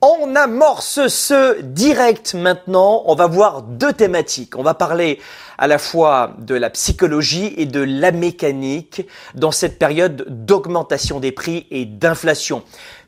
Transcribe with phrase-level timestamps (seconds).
[0.00, 3.02] On amorce ce direct maintenant.
[3.06, 4.56] On va voir deux thématiques.
[4.56, 5.18] On va parler
[5.58, 11.32] à la fois de la psychologie et de la mécanique dans cette période d'augmentation des
[11.32, 12.62] prix et d'inflation.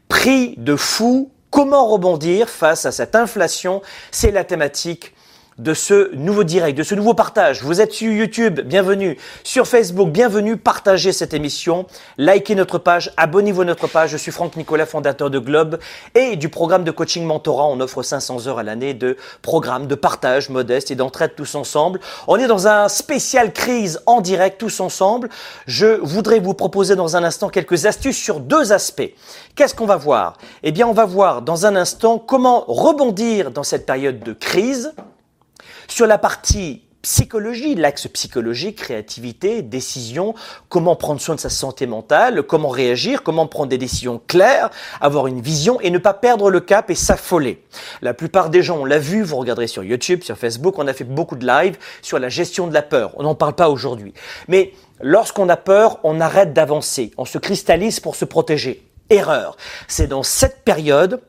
[0.08, 3.82] Prix de fou, comment rebondir face à cette inflation?
[4.10, 5.14] C'est la thématique
[5.60, 7.62] de ce nouveau direct, de ce nouveau partage.
[7.62, 9.18] Vous êtes sur YouTube, bienvenue.
[9.44, 10.56] Sur Facebook, bienvenue.
[10.56, 11.86] Partagez cette émission.
[12.16, 14.10] Likez notre page, abonnez-vous à notre page.
[14.10, 15.78] Je suis Franck Nicolas, fondateur de Globe
[16.14, 17.66] et du programme de coaching mentorat.
[17.66, 22.00] On offre 500 heures à l'année de programmes de partage modeste et d'entraide tous ensemble.
[22.26, 25.28] On est dans un spécial crise en direct tous ensemble.
[25.66, 29.12] Je voudrais vous proposer dans un instant quelques astuces sur deux aspects.
[29.56, 30.38] Qu'est-ce qu'on va voir?
[30.62, 34.94] Eh bien, on va voir dans un instant comment rebondir dans cette période de crise
[35.90, 40.34] sur la partie psychologie, l'axe psychologie, créativité, décision,
[40.68, 45.26] comment prendre soin de sa santé mentale, comment réagir, comment prendre des décisions claires, avoir
[45.26, 47.64] une vision et ne pas perdre le cap et s'affoler.
[48.02, 50.92] La plupart des gens, on l'a vu, vous regarderez sur YouTube, sur Facebook, on a
[50.92, 53.12] fait beaucoup de live sur la gestion de la peur.
[53.16, 54.12] On n'en parle pas aujourd'hui.
[54.48, 58.86] Mais lorsqu'on a peur, on arrête d'avancer, on se cristallise pour se protéger.
[59.08, 59.56] Erreur.
[59.88, 61.20] C'est dans cette période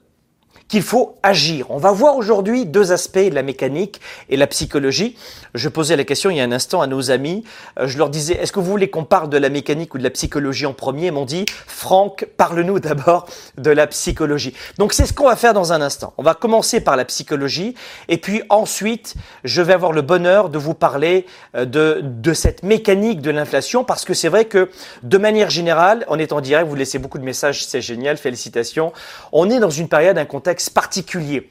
[0.72, 1.70] qu'il faut agir.
[1.70, 5.18] On va voir aujourd'hui deux aspects, la mécanique et la psychologie.
[5.54, 7.44] Je posais la question il y a un instant à nos amis.
[7.78, 10.04] Euh, je leur disais, est-ce que vous voulez qu'on parle de la mécanique ou de
[10.04, 11.08] la psychologie en premier?
[11.08, 13.28] Ils m'ont dit, Franck, parle-nous d'abord
[13.58, 14.54] de la psychologie.
[14.78, 16.14] Donc c'est ce qu'on va faire dans un instant.
[16.18, 17.76] On va commencer par la psychologie
[18.08, 22.64] et puis ensuite, je vais avoir le bonheur de vous parler euh, de, de cette
[22.64, 24.70] mécanique de l'inflation parce que c'est vrai que
[25.04, 28.94] de manière générale, on est en direct, vous laissez beaucoup de messages, c'est génial, félicitations.
[29.34, 31.50] On est dans une période, un contexte particulier.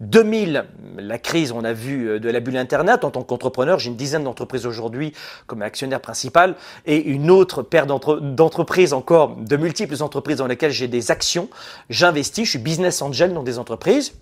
[0.00, 0.64] 2000,
[0.98, 3.04] la crise, on a vu euh, de la bulle Internet.
[3.04, 5.12] En tant qu'entrepreneur, j'ai une dizaine d'entreprises aujourd'hui
[5.46, 10.88] comme actionnaire principal et une autre paire d'entreprises encore, de multiples entreprises dans lesquelles j'ai
[10.88, 11.48] des actions.
[11.88, 14.14] J'investis, je suis business angel dans des entreprises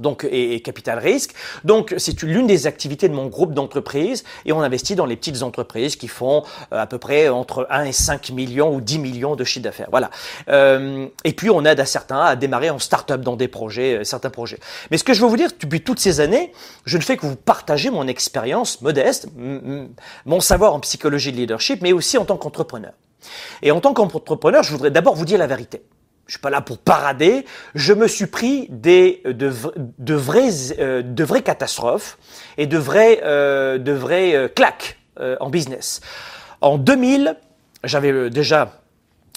[0.00, 1.32] donc et, capital risque.
[1.64, 5.42] Donc c'est l'une des activités de mon groupe d'entreprises et on investit dans les petites
[5.42, 6.42] entreprises qui font
[6.72, 9.88] euh, à peu près entre 1 et 5 millions ou 10 millions de chiffre d'affaires.
[9.90, 10.10] Voilà.
[10.48, 14.04] Euh, et puis on aide à certains à démarrer en start-up dans des projets, euh,
[14.04, 14.58] certains projets.
[14.90, 16.52] Mais ce que je veux vous dire, depuis toutes ces années,
[16.84, 19.28] je ne fais que vous partager mon expérience modeste,
[20.26, 22.92] mon savoir en psychologie de leadership, mais aussi en tant qu'entrepreneur.
[23.62, 25.82] Et en tant qu'entrepreneur, je voudrais d'abord vous dire la vérité
[26.30, 29.52] je suis pas là pour parader, je me suis pris des, de,
[29.98, 32.18] de, vraies, euh, de vraies catastrophes
[32.56, 34.96] et de vraies, euh, de vraies euh, claques
[35.40, 36.00] en business.
[36.62, 37.36] En 2000,
[37.84, 38.80] j'avais déjà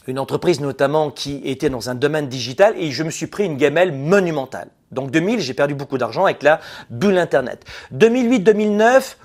[0.08, 3.58] une entreprise notamment qui était dans un domaine digital et je me suis pris une
[3.58, 4.70] gamelle monumentale.
[4.92, 7.66] Donc 2000, j'ai perdu beaucoup d'argent avec la bulle Internet.
[7.94, 9.16] 2008-2009,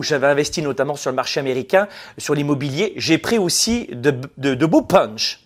[0.00, 2.94] j'avais investi notamment sur le marché américain, sur l'immobilier.
[2.96, 5.41] J'ai pris aussi de, de, de beaux punch.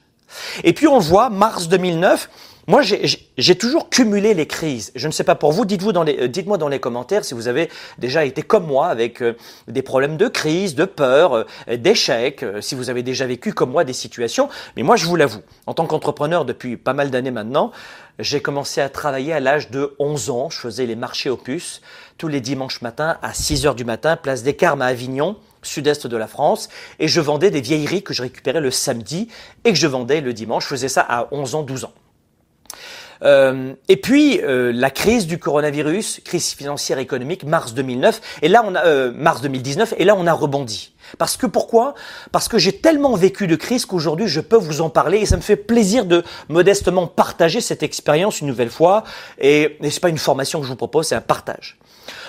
[0.65, 2.29] Et puis on voit, mars 2009,
[2.69, 4.91] moi, j'ai toujours cumulé les crises.
[4.97, 7.33] Je ne sais pas pour vous, dites-vous dans les, euh, dites-moi dans les commentaires si
[7.33, 9.37] vous avez déjà été comme moi avec euh,
[9.69, 13.85] des problèmes de crise, de peur, euh, d'échecs, si vous avez déjà vécu comme moi
[13.85, 14.49] des situations.
[14.77, 17.71] Mais moi, je vous l'avoue, en tant qu'entrepreneur depuis pas mal d'années maintenant,
[18.19, 20.51] j'ai commencé à travailler à l'âge de 11 ans.
[20.51, 21.83] Je faisais les marchés puces
[22.19, 26.07] tous les dimanches matins à 6 heures du matin, place des Carmes à Avignon sud-est
[26.07, 26.69] de la France,
[26.99, 29.29] et je vendais des vieilleries que je récupérais le samedi
[29.65, 30.65] et que je vendais le dimanche.
[30.65, 31.93] Je faisais ça à 11 ans, 12 ans.
[33.23, 38.49] Euh, et puis euh, la crise du coronavirus, crise financière et économique, mars 2009, et
[38.49, 40.93] là on a euh, mars 2019, et là on a rebondi.
[41.19, 41.95] Parce que pourquoi?
[42.33, 45.37] Parce que j'ai tellement vécu de crise qu'aujourd'hui je peux vous en parler et ça
[45.37, 49.05] me fait plaisir de modestement partager cette expérience une nouvelle fois.
[49.39, 51.79] Et, et c'est pas une formation que je vous propose, c'est un partage.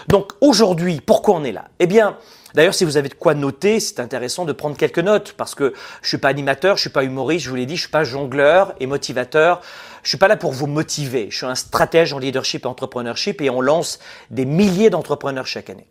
[0.08, 1.66] Donc aujourd'hui, pourquoi on est là?
[1.80, 2.18] Eh bien,
[2.58, 5.76] D'ailleurs, si vous avez de quoi noter, c'est intéressant de prendre quelques notes parce que
[6.02, 8.04] je suis pas animateur, je suis pas humoriste, je vous l'ai dit, je suis pas
[8.04, 9.62] jongleur et motivateur.
[10.02, 11.28] Je suis pas là pour vous motiver.
[11.30, 14.00] Je suis un stratège en leadership et entrepreneurship et on lance
[14.32, 15.86] des milliers d'entrepreneurs chaque année.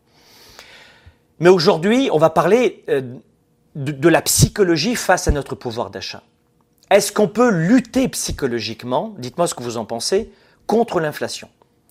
[1.38, 3.00] Mais aujourd'hui, on va parler euh,
[3.76, 6.24] de, la psychologie face à notre pouvoir d'achat.
[6.90, 10.32] Est-ce qu'on peut lutter psychologiquement, dites-moi ce que vous en pensez,
[10.66, 11.48] contre l'inflation?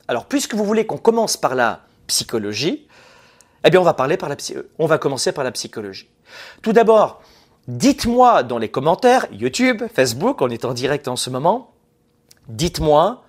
[0.10, 2.86] Alors, puisque vous voulez qu'on commence par la psychologie,
[3.66, 4.36] eh bien, on va, parler par la,
[4.80, 6.10] on va commencer par la psychologie.
[6.62, 7.22] Tout d'abord,
[7.68, 11.74] dites-moi dans les commentaires, YouTube, Facebook, on est en direct en ce moment,
[12.48, 13.24] dites-moi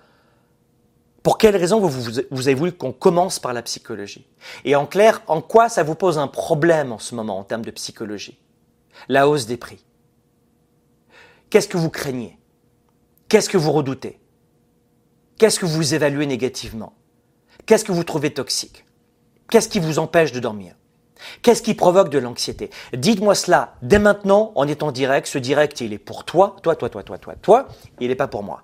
[1.27, 4.25] pour quelles raisons vous, vous, avez voulu qu'on commence par la psychologie?
[4.63, 7.65] Et en clair, en quoi ça vous pose un problème en ce moment en termes
[7.65, 8.39] de psychologie?
[9.09, 9.83] La hausse des prix.
[11.49, 12.39] Qu'est-ce que vous craignez?
[13.27, 14.21] Qu'est-ce que vous redoutez?
[15.37, 16.93] Qu'est-ce que vous évaluez négativement?
[17.65, 18.86] Qu'est-ce que vous trouvez toxique?
[19.49, 20.73] Qu'est-ce qui vous empêche de dormir?
[21.41, 22.69] Qu'est-ce qui provoque de l'anxiété?
[22.93, 25.27] Dites-moi cela dès maintenant en étant direct.
[25.27, 27.67] Ce direct, il est pour toi, toi, toi, toi, toi, toi, toi.
[27.99, 28.63] Il n'est pas pour moi.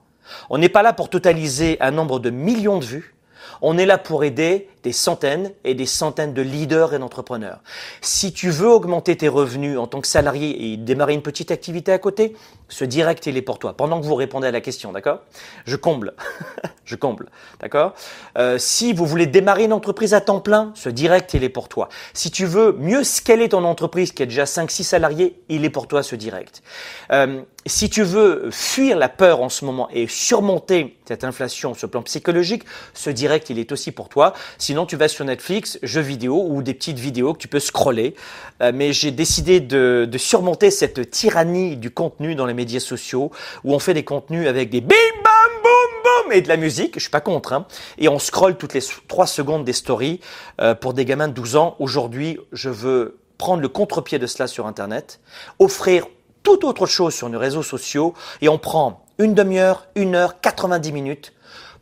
[0.50, 3.16] On n'est pas là pour totaliser un nombre de millions de vues.
[3.62, 7.62] On est là pour aider des centaines et des centaines de leaders et d'entrepreneurs.
[8.02, 11.92] Si tu veux augmenter tes revenus en tant que salarié et démarrer une petite activité
[11.92, 12.36] à côté,
[12.70, 13.74] ce direct, il est pour toi.
[13.74, 15.20] Pendant que vous répondez à la question, d'accord?
[15.66, 16.14] Je comble.
[16.86, 17.30] je comble,
[17.62, 17.94] d'accord?
[18.38, 21.70] Euh, Si vous voulez démarrer une entreprise à temps plein, ce direct, il est pour
[21.70, 21.90] toi.
[22.14, 25.88] Si tu veux mieux scaler ton entreprise qui a déjà 5-6 salariés, il est pour
[25.88, 26.64] toi ce direct.
[27.12, 31.88] Euh, si tu veux fuir la peur en ce moment et surmonter cette inflation sur
[31.88, 32.64] le plan psychologique,
[32.94, 34.34] ce direct, il est aussi pour toi.
[34.74, 38.16] Sinon, tu vas sur Netflix, jeux vidéo ou des petites vidéos que tu peux scroller.
[38.60, 43.30] Euh, mais j'ai décidé de, surmonter cette tyrannie du contenu dans les médias sociaux
[43.64, 46.96] où on fait des contenus avec des bim bam boum boum et de la musique.
[46.96, 47.54] Je suis pas contre.
[47.54, 47.68] Hein.
[48.00, 50.22] Et on scrolle toutes les 3 secondes des stories
[50.60, 51.76] euh, pour des gamins de 12 ans.
[51.78, 55.20] Aujourd'hui, je veux prendre le contre-pied de cela sur Internet,
[55.60, 56.08] offrir
[56.42, 60.92] tout autre chose sur nos réseaux sociaux et on prend une demi-heure, une heure, 90
[60.92, 61.34] minutes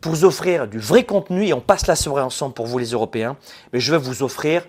[0.01, 2.91] pour vous offrir du vrai contenu et on passe la soirée ensemble pour vous les
[2.91, 3.37] Européens.
[3.71, 4.63] Mais je veux vous offrir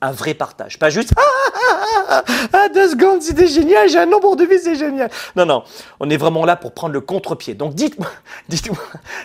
[0.00, 4.06] un vrai partage, pas juste ah, ah, ah, ah deux secondes, c'était génial, j'ai un
[4.06, 5.10] nombre de vies, c'est génial.
[5.36, 5.64] Non, non,
[6.00, 7.54] on est vraiment là pour prendre le contre-pied.
[7.54, 8.10] Donc dites-moi,
[8.48, 8.78] dites-moi,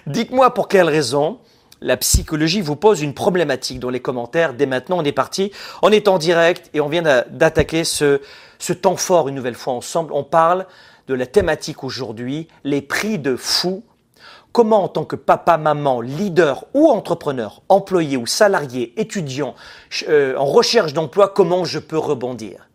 [0.07, 1.39] dites-moi pour quelle raison
[1.81, 4.53] la psychologie vous pose une problématique dans les commentaires.
[4.53, 5.51] Dès maintenant, on est parti,
[5.81, 8.21] on est en direct et on vient d'attaquer ce,
[8.59, 10.11] ce temps fort une nouvelle fois ensemble.
[10.13, 10.65] On parle
[11.07, 13.83] de la thématique aujourd'hui, les prix de fou
[14.51, 19.53] Comment, en tant que papa, maman, leader ou entrepreneur, employé ou salarié, étudiant,
[20.07, 22.67] euh, en recherche d'emploi, comment je peux rebondir?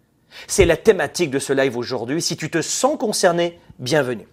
[0.46, 2.22] C'est la thématique de ce live aujourd'hui.
[2.22, 4.28] Si tu te sens concerné, bienvenue.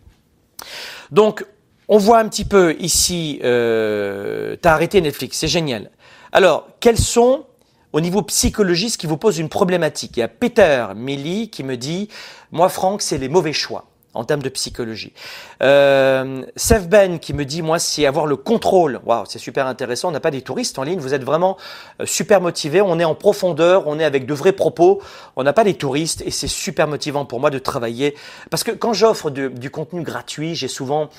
[1.11, 1.45] Donc,
[1.88, 5.89] on voit un petit peu ici, euh, tu as arrêté Netflix, c'est génial.
[6.31, 7.45] Alors, quels sont,
[7.91, 10.15] au niveau psychologique, qui vous pose une problématique?
[10.15, 12.07] Il y a Peter Milly qui me dit,
[12.51, 15.13] moi Franck, c'est les mauvais choix en termes de psychologie.
[15.61, 16.43] Euh,
[16.89, 18.99] Ben qui me dit, moi, c'est avoir le contrôle.
[19.05, 20.09] Waouh, c'est super intéressant.
[20.09, 20.99] On n'a pas des touristes en ligne.
[20.99, 21.57] Vous êtes vraiment
[21.99, 22.81] euh, super motivés.
[22.81, 23.87] On est en profondeur.
[23.87, 25.01] On est avec de vrais propos.
[25.35, 28.15] On n'a pas des touristes et c'est super motivant pour moi de travailler.
[28.49, 31.09] Parce que quand j'offre du contenu gratuit, j'ai souvent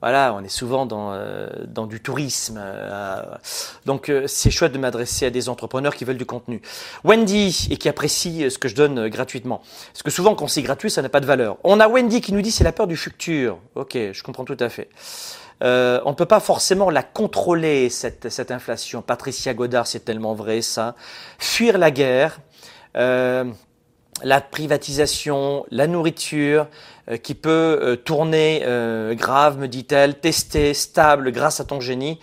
[0.00, 2.60] voilà, on est souvent dans, euh, dans du tourisme.
[2.60, 3.22] Euh,
[3.84, 6.62] donc euh, c'est chouette de m'adresser à des entrepreneurs qui veulent du contenu.
[7.02, 9.60] Wendy, et qui apprécie ce que je donne gratuitement.
[9.92, 11.56] Parce que souvent quand c'est gratuit, ça n'a pas de valeur.
[11.64, 13.58] On a Wendy qui nous dit c'est la peur du futur.
[13.74, 14.88] Ok, je comprends tout à fait.
[15.60, 19.02] on ne peut pas forcément la contrôler, cette, cette inflation.
[19.02, 20.94] Patricia Godard, c'est tellement vrai ça.
[21.38, 22.38] Fuir la guerre
[24.22, 26.66] la privatisation, la nourriture,
[27.16, 32.18] qui peut euh, tourner euh, grave, me dit-elle, tester, stable grâce à ton génie.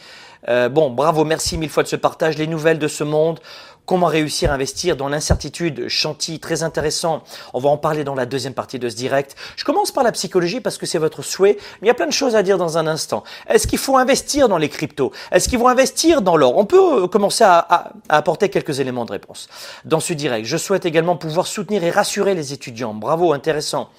[0.47, 2.37] bon, bravo, merci mille fois de ce partage.
[2.37, 3.39] Les nouvelles de ce monde,
[3.85, 7.23] comment réussir à investir dans l'incertitude, chantier très intéressant.
[7.53, 9.35] On va en parler dans la deuxième partie de ce direct.
[9.55, 12.07] Je commence par la psychologie parce que c'est votre souhait, mais il y a plein
[12.07, 13.23] de choses à dire dans un instant.
[13.47, 15.11] Est-ce qu'il faut investir dans les cryptos?
[15.31, 16.57] Est-ce qu'il faut investir dans l'or?
[16.57, 19.47] On peut commencer à, à, apporter quelques éléments de réponse
[19.83, 20.45] dans ce direct.
[20.45, 22.93] Je souhaite également pouvoir soutenir et rassurer les étudiants.
[22.93, 23.89] Bravo, intéressant.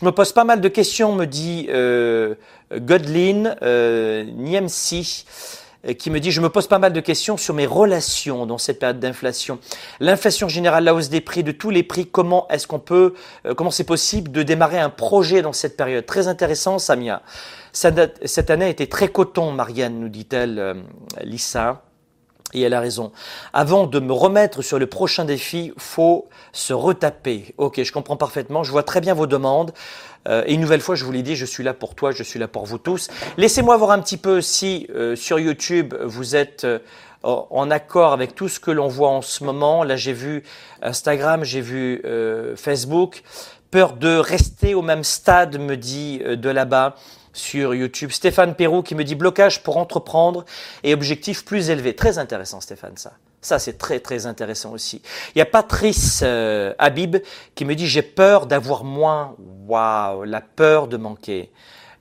[0.00, 2.34] Je me pose pas mal de questions, me dit euh,
[2.74, 5.26] Godlin euh, Niemsi,
[5.86, 8.56] euh, qui me dit je me pose pas mal de questions sur mes relations dans
[8.56, 9.58] cette période d'inflation.
[9.98, 13.12] L'inflation générale, la hausse des prix, de tous les prix, comment est-ce qu'on peut,
[13.44, 16.06] euh, comment c'est possible de démarrer un projet dans cette période?
[16.06, 17.20] Très intéressant, Samia.
[17.72, 20.82] Cette année a été très coton, Marianne, nous dit-elle,
[21.22, 21.82] Lisa.
[22.52, 23.12] Et elle a raison.
[23.52, 27.54] Avant de me remettre sur le prochain défi, faut se retaper.
[27.58, 28.64] Ok, je comprends parfaitement.
[28.64, 29.72] Je vois très bien vos demandes.
[30.28, 32.22] Euh, et une nouvelle fois, je vous l'ai dit, je suis là pour toi, je
[32.22, 33.08] suis là pour vous tous.
[33.36, 36.78] Laissez-moi voir un petit peu si euh, sur YouTube vous êtes euh,
[37.22, 39.84] en accord avec tout ce que l'on voit en ce moment.
[39.84, 40.42] Là, j'ai vu
[40.82, 42.02] Instagram, j'ai vu
[42.56, 43.22] Facebook.
[43.70, 46.96] Peur de rester au même stade, me dit de là-bas
[47.32, 48.10] sur YouTube.
[48.10, 50.44] Stéphane Perrault qui me dit blocage pour entreprendre
[50.82, 51.94] et objectif plus élevé.
[51.94, 53.12] Très intéressant Stéphane ça.
[53.40, 55.02] Ça c'est très très intéressant aussi.
[55.34, 57.16] Il y a Patrice euh, Habib
[57.54, 59.36] qui me dit j'ai peur d'avoir moins.
[59.66, 61.50] Waouh, la peur de manquer.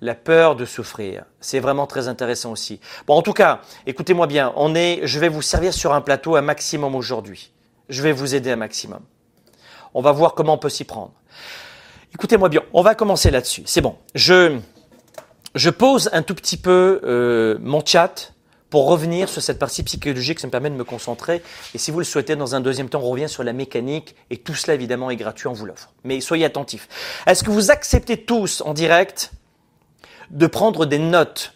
[0.01, 1.25] La peur de souffrir.
[1.41, 2.79] C'est vraiment très intéressant aussi.
[3.05, 4.53] Bon, en tout cas, écoutez-moi bien.
[4.55, 7.51] On est, je vais vous servir sur un plateau un maximum aujourd'hui.
[7.89, 9.01] Je vais vous aider un maximum.
[9.93, 11.11] On va voir comment on peut s'y prendre.
[12.13, 12.61] Écoutez-moi bien.
[12.73, 13.63] On va commencer là-dessus.
[13.65, 13.97] C'est bon.
[14.15, 14.57] Je,
[15.55, 18.33] je pose un tout petit peu euh, mon chat
[18.69, 21.41] pour revenir sur cette partie psychologique, ça me permet de me concentrer.
[21.73, 24.15] Et si vous le souhaitez, dans un deuxième temps, on revient sur la mécanique.
[24.29, 25.91] Et tout cela, évidemment, est gratuit, on vous l'offre.
[26.03, 26.87] Mais soyez attentifs.
[27.25, 29.31] Est-ce que vous acceptez tous en direct
[30.29, 31.55] de prendre des notes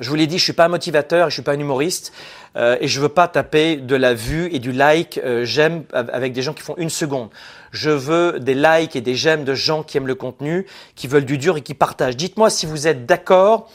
[0.00, 2.12] je vous l'ai dit, je suis pas un motivateur, je suis pas un humoriste,
[2.56, 6.32] euh, et je veux pas taper de la vue et du like euh, j'aime avec
[6.32, 7.28] des gens qui font une seconde.
[7.70, 11.24] Je veux des likes et des j'aime de gens qui aiment le contenu, qui veulent
[11.24, 12.16] du dur et qui partagent.
[12.16, 13.70] Dites-moi si vous êtes d'accord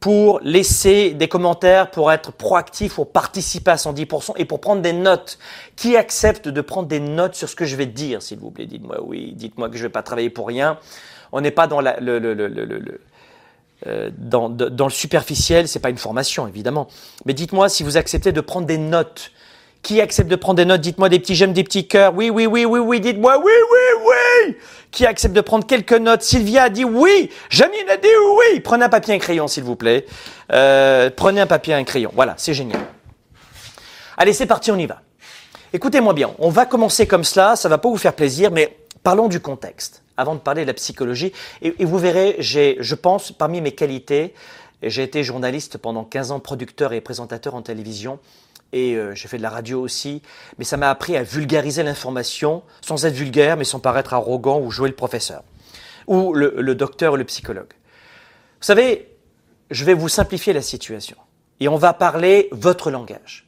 [0.00, 4.92] pour laisser des commentaires, pour être proactif, pour participer à 110% et pour prendre des
[4.92, 5.38] notes.
[5.76, 8.66] Qui accepte de prendre des notes sur ce que je vais dire, s'il vous plaît?
[8.66, 10.78] Dites-moi oui, dites-moi que je vais pas travailler pour rien.
[11.32, 13.00] On n'est pas dans la, le, le, le, le
[13.86, 16.88] euh, dans, dans, le superficiel, c'est pas une formation évidemment.
[17.26, 19.30] Mais dites-moi si vous acceptez de prendre des notes.
[19.82, 20.80] Qui accepte de prendre des notes?
[20.80, 22.14] Dites-moi des petits j'aime, des petits cœurs.
[22.14, 23.00] Oui, oui, oui, oui, oui.
[23.00, 24.56] Dites-moi oui, oui, oui.
[24.90, 26.22] Qui accepte de prendre quelques notes?
[26.22, 27.28] Sylvia a dit oui.
[27.50, 28.60] Janine a dit oui.
[28.60, 30.06] Prenez un papier et un crayon, s'il vous plaît.
[30.52, 32.10] Euh, prenez un papier et un crayon.
[32.14, 32.80] Voilà, c'est génial.
[34.16, 35.02] Allez, c'est parti, on y va.
[35.74, 36.30] Écoutez-moi bien.
[36.38, 37.54] On va commencer comme cela.
[37.54, 40.74] Ça va pas vous faire plaisir, mais parlons du contexte avant de parler de la
[40.74, 41.32] psychologie.
[41.62, 44.34] Et, vous verrez, je pense, parmi mes qualités,
[44.82, 48.18] j'ai été journaliste pendant 15 ans, producteur et présentateur en télévision,
[48.72, 50.20] et euh, j'ai fait de la radio aussi,
[50.58, 54.70] mais ça m'a appris à vulgariser l'information sans être vulgaire, mais sans paraître arrogant ou
[54.70, 55.42] jouer le professeur,
[56.06, 57.72] ou le, le docteur ou le psychologue.
[58.60, 59.08] Vous savez,
[59.70, 61.16] je vais vous simplifier la situation,
[61.60, 63.46] et on va parler votre langage.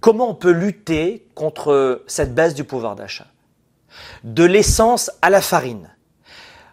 [0.00, 3.26] Comment on peut lutter contre cette baisse du pouvoir d'achat?
[4.24, 5.90] De l'essence à la farine.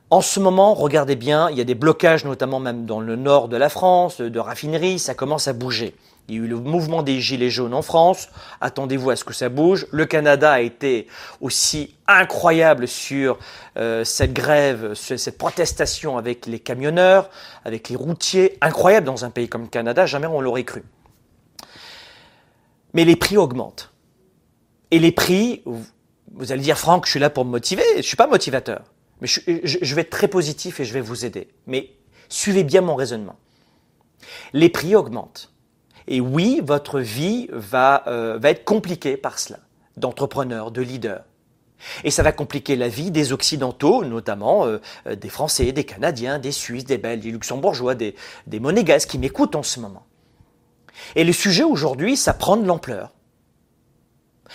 [0.09, 3.49] En ce moment, regardez bien, il y a des blocages, notamment même dans le nord
[3.49, 5.95] de la France, de raffineries, ça commence à bouger.
[6.27, 8.29] Il y a eu le mouvement des Gilets jaunes en France.
[8.59, 9.87] Attendez-vous à ce que ça bouge.
[9.91, 11.07] Le Canada a été
[11.39, 13.37] aussi incroyable sur
[13.77, 17.29] euh, cette grève, cette protestation avec les camionneurs,
[17.63, 18.57] avec les routiers.
[18.59, 20.83] Incroyable dans un pays comme le Canada, jamais on l'aurait cru.
[22.93, 23.93] Mais les prix augmentent.
[24.91, 25.63] Et les prix,
[26.33, 27.83] vous allez dire, Franck, je suis là pour me motiver.
[27.97, 28.83] Je suis pas motivateur.
[29.21, 31.47] Mais je, vais être très positif et je vais vous aider.
[31.65, 31.91] Mais
[32.29, 33.35] suivez bien mon raisonnement.
[34.53, 35.51] Les prix augmentent.
[36.07, 39.59] Et oui, votre vie va, euh, être compliquée par cela,
[39.97, 41.23] d'entrepreneurs, de leaders.
[42.03, 46.39] Et ça va compliquer la vie des Occidentaux, notamment euh, euh, des Français, des Canadiens,
[46.39, 48.15] des Suisses, des Belges, des Luxembourgeois, des,
[48.47, 50.05] des Monégasques qui m'écoutent en ce moment.
[51.15, 53.13] Et le sujet aujourd'hui, ça prend de l'ampleur.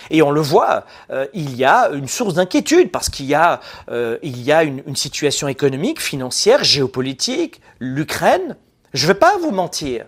[0.09, 3.59] Et on le voit, euh, il y a une source d'inquiétude parce qu'il y a,
[3.89, 8.55] euh, il y a une, situation économique, financière, géopolitique, l'Ukraine.
[8.93, 10.05] Je ne vais pas vous mentir.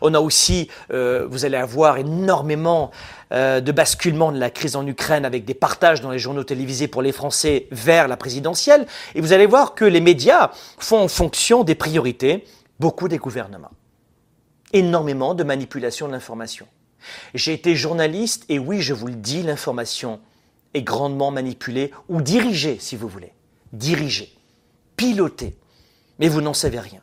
[0.00, 2.90] On a aussi, euh, vous allez avoir énormément
[3.32, 7.02] de basculement de la crise en Ukraine avec des partages dans les journaux télévisés pour
[7.02, 8.86] les Français vers la présidentielle.
[9.16, 12.44] Et vous allez voir que les médias font en fonction des priorités
[12.78, 13.72] beaucoup des gouvernements.
[14.72, 16.68] Énormément de manipulation de l'information.
[17.34, 20.20] J'ai été journaliste et oui, je vous le dis, l'information
[20.74, 23.32] est grandement manipulée ou dirigée, si vous voulez.
[23.72, 24.32] Dirigée,
[24.96, 25.56] pilotée.
[26.18, 27.00] Mais vous n'en savez rien.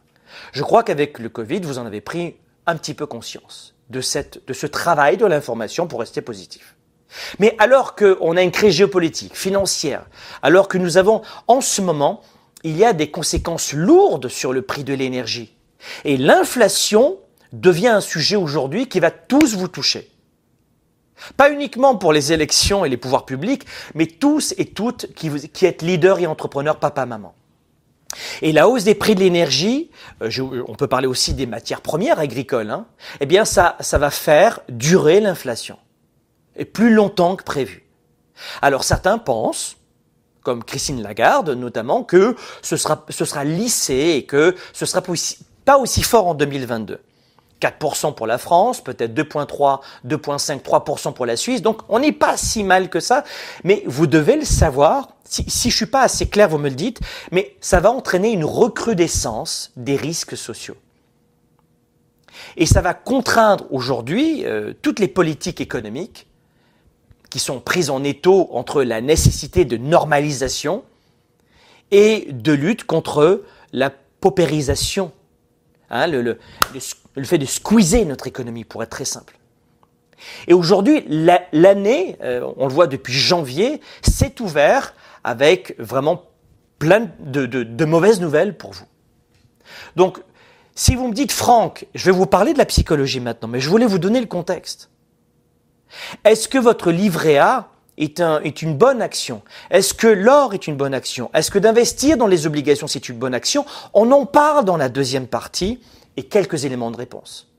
[0.53, 4.45] Je crois qu'avec le Covid, vous en avez pris un petit peu conscience de, cette,
[4.47, 6.75] de ce travail de l'information pour rester positif.
[7.39, 10.05] Mais alors qu'on a une crise géopolitique, financière,
[10.41, 12.21] alors que nous avons en ce moment,
[12.63, 15.55] il y a des conséquences lourdes sur le prix de l'énergie.
[16.05, 17.17] Et l'inflation
[17.51, 20.09] devient un sujet aujourd'hui qui va tous vous toucher.
[21.37, 25.81] Pas uniquement pour les élections et les pouvoirs publics, mais tous et toutes qui, êtes
[25.81, 27.35] leaders et entrepreneurs, papa, maman.
[28.41, 29.89] Et la hausse des prix de l'énergie,
[30.21, 32.85] euh, on peut parler aussi des matières premières agricoles, hein,
[33.21, 35.77] eh bien ça, ça va faire durer l'inflation.
[36.57, 37.85] Et plus longtemps que prévu.
[38.61, 39.77] Alors certains pensent,
[40.43, 45.01] comme Christine Lagarde notamment, que ce sera, ce sera lissé et que ce sera
[45.63, 46.99] pas aussi fort en 2022.
[47.61, 51.61] 4% pour la France, peut-être 2,3, 2,5, 3% pour la Suisse.
[51.61, 53.23] Donc on n'est pas si mal que ça,
[53.63, 55.09] mais vous devez le savoir.
[55.23, 56.99] Si, si je suis pas assez clair, vous me le dites,
[57.31, 60.75] mais ça va entraîner une recrudescence des risques sociaux.
[62.57, 66.27] Et ça va contraindre aujourd'hui euh, toutes les politiques économiques
[67.29, 70.83] qui sont prises en étau entre la nécessité de normalisation
[71.91, 73.89] et de lutte contre la
[74.19, 75.13] paupérisation
[75.91, 76.39] Hein, le, le,
[76.73, 76.79] le,
[77.23, 79.37] fait de squeezer notre économie, pour être très simple.
[80.47, 86.23] Et aujourd'hui, l'année, euh, on le voit depuis janvier, s'est ouvert avec vraiment
[86.79, 88.85] plein de, mauvaises nouvelles pour vous.
[89.95, 90.19] Donc,
[90.73, 93.69] si vous me dites, Franck, je vais vous parler de la psychologie maintenant, mais je
[93.69, 94.89] voulais vous donner le contexte.
[96.23, 99.41] Est-ce que votre livret A est, est une bonne action?
[99.69, 101.29] Est-ce que l'or est une bonne action?
[101.33, 103.65] Est-ce que d'investir dans les obligations c'est une bonne action?
[103.93, 105.79] On en parle dans la deuxième partie
[106.17, 107.51] et quelques éléments de réponse.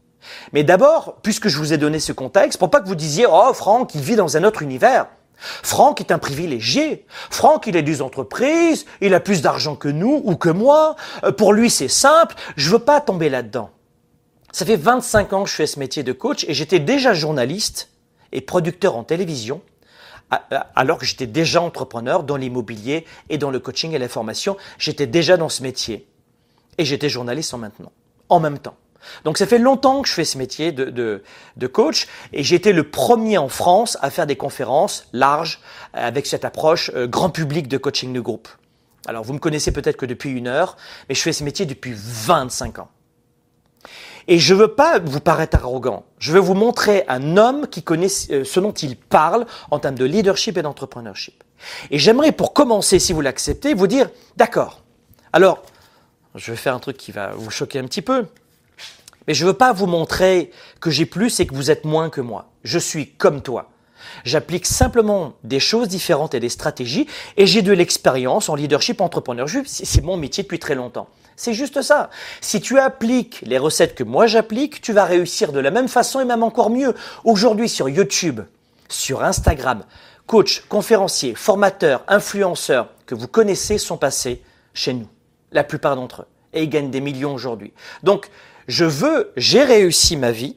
[0.53, 3.53] Mais d'abord, puisque je vous ai donné ce contexte, pour pas que vous disiez oh
[3.55, 5.07] Franck, il vit dans un autre univers.
[5.37, 7.05] Franck est un privilégié.
[7.31, 10.95] Franck, il a des entreprises, il a plus d'argent que nous ou que moi.
[11.25, 12.37] Euh, pour lui, c'est simple.
[12.57, 13.71] Je veux pas tomber là-dedans.
[14.53, 17.89] Ça fait 25 ans que je fais ce métier de coach et j'étais déjà journaliste
[18.31, 19.63] et producteur en télévision
[20.75, 25.07] alors que j'étais déjà entrepreneur dans l'immobilier et dans le coaching et la formation, j'étais
[25.07, 26.07] déjà dans ce métier.
[26.79, 27.93] Et j'étais journaliste en maintenant.
[28.33, 28.77] En même temps.
[29.25, 31.23] Donc ça fait longtemps que je fais ce métier de,
[31.57, 35.61] de, coach et j'ai été le premier en France à faire des conférences larges
[35.93, 38.49] avec cette approche euh, grand public de coaching de groupe.
[39.07, 40.77] Alors vous me connaissez peut-être que depuis une heure,
[41.09, 42.89] mais je fais ce métier depuis 25 ans.
[44.29, 46.05] Et je veux pas vous paraître arrogant.
[46.19, 49.97] Je veux vous montrer un homme qui connaît euh, ce dont il parle en termes
[49.97, 51.43] de leadership et d'entrepreneurship.
[51.91, 54.83] Et j'aimerais, pour commencer, si vous l'acceptez, vous dire, d'accord.
[55.33, 55.63] Alors,
[56.35, 58.27] je vais faire un truc qui va vous choquer un petit peu.
[59.27, 62.11] Mais je ne veux pas vous montrer que j'ai plus et que vous êtes moins
[62.11, 62.51] que moi.
[62.65, 63.71] Je suis comme toi.
[64.25, 69.67] J'applique simplement des choses différentes et des stratégies et j'ai de l'expérience en leadership entrepreneurship.
[69.67, 71.09] C'est mon métier depuis très longtemps.
[71.37, 72.11] C'est juste ça.
[72.41, 76.21] Si tu appliques les recettes que moi j'applique, tu vas réussir de la même façon
[76.21, 76.95] et même encore mieux.
[77.25, 78.41] Aujourd'hui sur YouTube,
[78.89, 79.85] sur Instagram,
[80.27, 84.43] coach, conférenciers, formateurs, influenceurs que vous connaissez sont passés
[84.75, 85.09] chez nous.
[85.53, 86.27] La plupart d'entre eux.
[86.53, 87.73] Et ils gagnent des millions aujourd'hui.
[88.03, 88.29] Donc,
[88.69, 90.57] je veux, j'ai réussi ma vie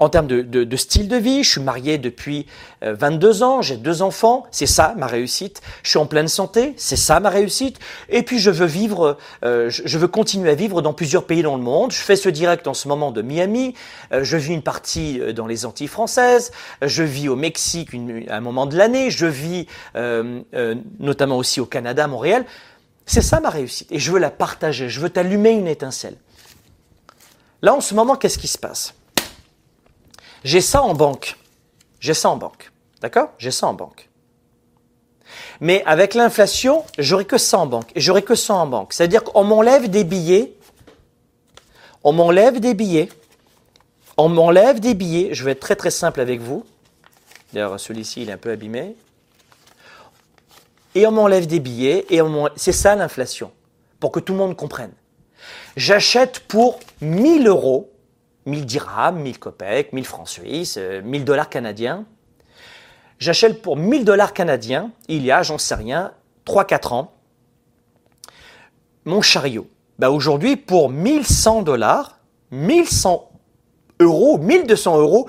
[0.00, 1.42] en termes de, style de vie.
[1.42, 2.46] Je suis marié depuis
[2.82, 5.60] 22 euh, ans, j'ai deux enfants, c'est ça ma réussite.
[5.82, 7.78] Je suis en pleine santé, c'est ça ma réussite.
[8.08, 11.56] Et puis je veux vivre, euh, je veux continuer à vivre dans plusieurs pays dans
[11.56, 11.92] le monde.
[11.92, 13.74] Je fais ce direct en ce moment de Miami.
[14.12, 16.52] Euh, je vis une partie dans les Antilles françaises.
[16.82, 17.90] Je vis au Mexique
[18.28, 19.10] à un moment de l'année.
[19.10, 19.66] Je vis
[21.00, 22.44] notamment aussi au Canada, Montréal.
[23.08, 23.90] C'est ça ma réussite.
[23.90, 24.90] Et je veux la partager.
[24.90, 26.16] Je veux t'allumer une étincelle.
[27.62, 28.94] Là, en ce moment, qu'est-ce qui se passe?
[30.44, 31.36] J'ai ça en banque.
[32.00, 32.70] J'ai ça en banque.
[33.00, 33.30] D'accord?
[33.38, 34.10] J'ai ça en banque.
[35.60, 37.90] Mais avec l'inflation, j'aurai que ça en banque.
[37.94, 38.92] Et j'aurai que ça en banque.
[38.92, 40.54] C'est-à-dire qu'on m'enlève des billets.
[42.04, 43.08] On m'enlève des billets.
[44.18, 45.30] On m'enlève des billets.
[45.32, 46.62] Je vais être très très simple avec vous.
[47.54, 48.96] D'ailleurs, celui-ci, il est un peu abîmé.
[50.98, 52.06] Et on m'enlève des billets.
[52.10, 52.20] Et
[52.56, 53.52] c'est ça l'inflation.
[54.00, 54.90] Pour que tout le monde comprenne.
[55.76, 57.92] J'achète pour 1000 euros,
[58.46, 62.04] 1000 dirhams, 1000 kopecks, 1000 francs suisses, 1000 euh, dollars canadiens.
[63.20, 66.14] J'achète pour 1000 dollars canadiens, il y a, j'en sais rien,
[66.46, 67.12] 3-4 ans,
[69.04, 69.68] mon chariot.
[70.00, 72.18] Bah aujourd'hui, pour 1100 dollars,
[72.50, 73.30] 1100
[74.00, 75.28] euros, 1200 euros,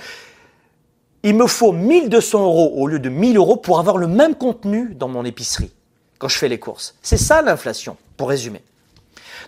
[1.23, 4.93] il me faut 1200 euros au lieu de 1000 euros pour avoir le même contenu
[4.95, 5.73] dans mon épicerie
[6.17, 6.95] quand je fais les courses.
[7.01, 8.62] C'est ça l'inflation, pour résumer.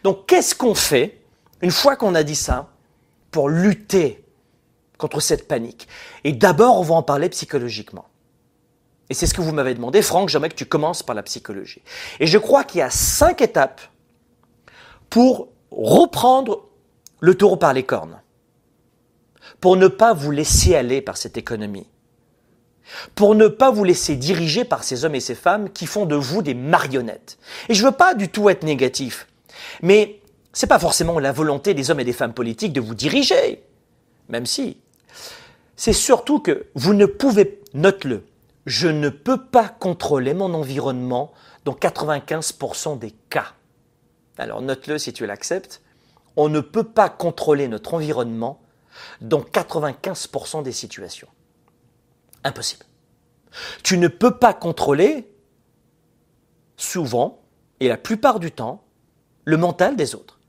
[0.04, 1.22] Donc qu'est-ce qu'on fait
[1.62, 2.70] une fois qu'on a dit ça
[3.30, 4.24] pour lutter
[4.98, 5.88] contre cette panique?
[6.24, 8.06] Et d'abord, on va en parler psychologiquement.
[9.10, 11.82] Et c'est ce que vous m'avez demandé, Franck, j'aimerais que tu commences par la psychologie.
[12.22, 13.82] Et je crois qu'il y a cinq étapes
[15.10, 16.64] pour reprendre
[17.20, 18.21] le taureau par les cornes,
[19.62, 21.88] pour ne pas vous laisser aller par cette économie,
[23.16, 26.16] pour ne pas vous laisser diriger par ces hommes et ces femmes qui font de
[26.16, 27.38] vous des marionnettes.
[27.70, 29.28] Et je ne veux pas du tout être négatif.
[29.84, 30.20] Mais
[30.52, 33.64] ce n'est pas forcément la volonté des hommes et des femmes politiques de vous diriger,
[34.28, 34.78] même si.
[35.76, 38.26] C'est surtout que vous ne pouvez, note-le,
[38.66, 41.32] je ne peux pas contrôler mon environnement
[41.66, 43.54] dans 95% des cas.
[44.38, 45.82] Alors note-le si tu l'acceptes,
[46.36, 48.61] on ne peut pas contrôler notre environnement
[49.22, 51.28] dans 95% des situations.
[52.44, 52.86] Impossible.
[53.84, 55.32] Tu ne peux pas contrôler
[56.78, 57.42] souvent
[57.80, 58.84] et la plupart du temps
[59.46, 60.40] le mental des autres.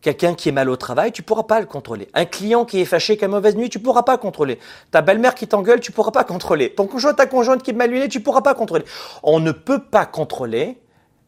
[0.00, 2.08] Quelqu'un qui est mal au travail, tu pourras pas le contrôler.
[2.14, 4.60] Un client qui est fâché, qui a mauvaise nuit, tu pourras pas contrôler.
[4.92, 6.72] Ta belle-mère qui t'engueule, tu pourras pas contrôler.
[6.72, 8.84] Ton conjoint, ta conjointe qui est mal luné, tu pourras pas contrôler.
[9.22, 10.80] On ne peut pas contrôler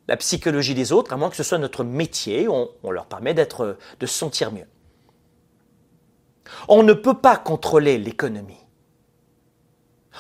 [0.07, 3.35] la psychologie des autres, à moins que ce soit notre métier, on, on leur permet
[3.35, 4.67] d'être, de se sentir mieux.
[6.69, 8.65] On ne peut pas contrôler l'économie.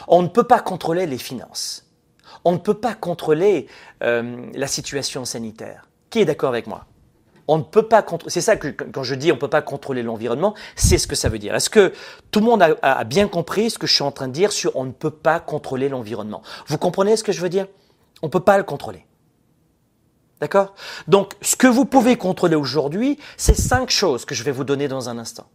[0.07, 1.87] On ne peut pas contrôler les finances.
[2.45, 3.67] On ne peut pas contrôler
[4.03, 5.89] euh, la situation sanitaire.
[6.11, 6.87] Qui est d'accord avec moi?
[7.51, 8.31] On ne peut pas contrôler.
[8.31, 11.17] C'est ça que quand je dis on ne peut pas contrôler l'environnement, c'est ce que
[11.17, 11.55] ça veut dire.
[11.55, 11.95] Est-ce que
[12.31, 14.77] tout le monde a, bien compris ce que je suis en train de dire sur
[14.77, 16.43] on ne peut pas contrôler l'environnement?
[16.67, 17.67] Vous comprenez ce que je veux dire?
[18.23, 19.07] On ne peut pas le contrôler.
[20.41, 20.75] D'accord?
[21.09, 24.87] Donc, ce que vous pouvez contrôler aujourd'hui, c'est cinq choses que je vais vous donner
[24.87, 25.47] dans un instant.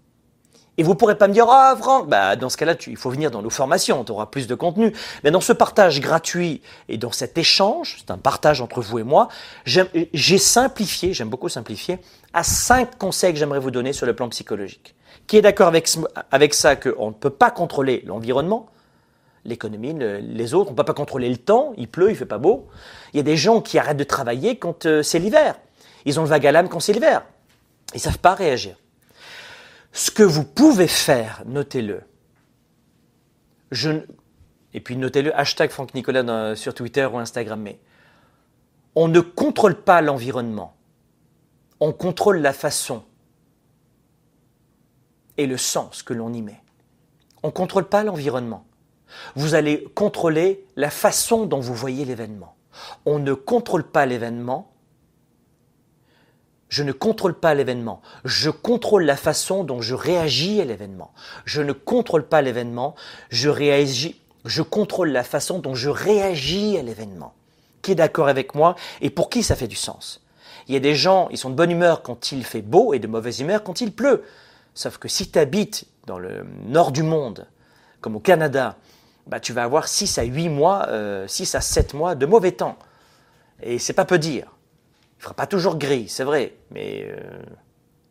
[0.77, 3.29] Et vous pourrez pas me dire, ah Franck, bah, dans ce cas-là, il faut venir
[3.29, 4.91] dans nos formations, tu auras plus de contenu.
[5.23, 9.03] Mais dans ce partage gratuit et dans cet échange, c'est un partage entre vous et
[9.03, 9.27] moi,
[9.65, 11.99] j'ai simplifié, j'aime beaucoup simplifier,
[12.33, 14.95] à cinq conseils que j'aimerais vous donner sur le plan psychologique.
[15.27, 15.87] Qui est d'accord avec,
[16.31, 18.67] avec ça qu'on ne peut pas contrôler l'environnement,
[19.45, 22.37] l'économie, les autres, on ne peut pas contrôler le temps, il pleut, il fait pas
[22.39, 22.67] beau.
[23.13, 25.55] Il y a des gens qui arrêtent de travailler quand euh, c'est l'hiver.
[26.05, 27.23] Ils ont le vague à l'âme quand c'est l'hiver.
[27.93, 28.75] Ils savent pas réagir.
[29.93, 32.01] Ce que vous pouvez faire, notez-le.
[34.73, 37.79] et puis notez-le, hashtag Franck Nicolas sur Twitter ou Instagram, mais
[38.95, 40.75] on ne contrôle pas l'environnement.
[41.79, 43.03] On contrôle la façon
[45.37, 46.61] et le sens que l'on y met.
[47.43, 48.65] On ne contrôle pas l'environnement.
[49.35, 52.55] Vous allez contrôler la façon dont vous voyez l'événement.
[53.05, 54.72] On ne contrôle pas l'événement.
[56.73, 58.01] Je ne contrôle pas l'événement.
[58.25, 61.11] Je contrôle la façon dont je réagis à l'événement.
[61.45, 62.95] Je ne contrôle pas l'événement.
[63.29, 64.19] Je réagis.
[64.43, 67.35] Je contrôle la façon dont je réagis à l'événement.
[67.83, 70.25] Qui est d'accord avec moi et pour qui ça fait du sens?
[70.67, 72.97] Il y a des gens, ils sont de bonne humeur quand il fait beau et
[72.97, 74.23] de mauvaise humeur quand il pleut.
[74.73, 77.45] Sauf que si tu habites dans le nord du monde,
[78.01, 78.77] comme au Canada,
[79.27, 80.87] bah, tu vas avoir 6 à 8 mois,
[81.27, 82.79] 6 euh, à 7 mois de mauvais temps.
[83.61, 84.52] Et c'est pas peu dire.
[85.23, 87.15] Il fera pas toujours gris, c'est vrai, mais euh,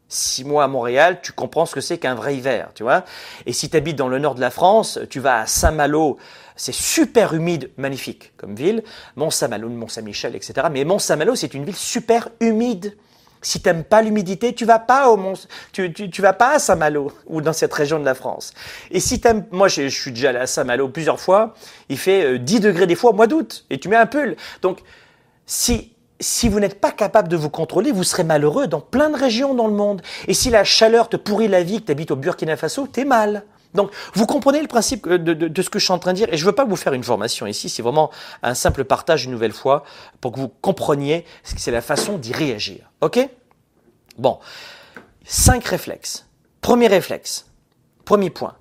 [0.09, 3.05] 6 mois à Montréal, tu comprends ce que c'est qu'un vrai hiver, tu vois.
[3.44, 6.16] Et si tu habites dans le nord de la France, tu vas à Saint-Malo,
[6.57, 8.83] c'est super humide, magnifique comme ville,
[9.16, 10.68] Mont-Saint-Malo, Mont-Saint-Michel, etc.
[10.72, 12.96] Mais Mont-Saint-Malo, c'est une ville super humide.
[13.42, 15.35] Si tu n'aimes pas l'humidité, tu vas pas au Mont,
[15.72, 18.55] tu, tu, vas pas à Saint-Malo ou dans cette région de la France.
[18.90, 21.53] Et si t'aimes, moi je, suis déjà allé à Saint-Malo plusieurs fois,
[21.90, 24.35] il fait 10 euh, degrés des fois au mois d'août et tu mets un pull.
[24.62, 24.79] Donc
[25.44, 25.92] si
[26.23, 29.55] si vous n'êtes pas capable de vous contrôler, vous serez malheureux dans plein de régions
[29.55, 30.03] dans le monde.
[30.29, 33.05] Et si la chaleur te pourrit la vie, que tu habites au Burkina Faso, t'es
[33.05, 33.45] mal.
[33.75, 36.29] Donc, vous comprenez le principe de, de, ce que je suis en train de dire.
[36.33, 38.11] Et je ne veux pas vous faire une formation ici, c'est vraiment
[38.43, 39.85] un simple partage une nouvelle fois
[40.21, 42.91] pour que vous compreniez ce que c'est la façon d'y réagir.
[43.01, 43.19] OK?
[44.19, 44.39] Bon,
[45.25, 46.27] cinq réflexes.
[46.61, 47.47] Premier réflexe,
[48.05, 48.55] premier point.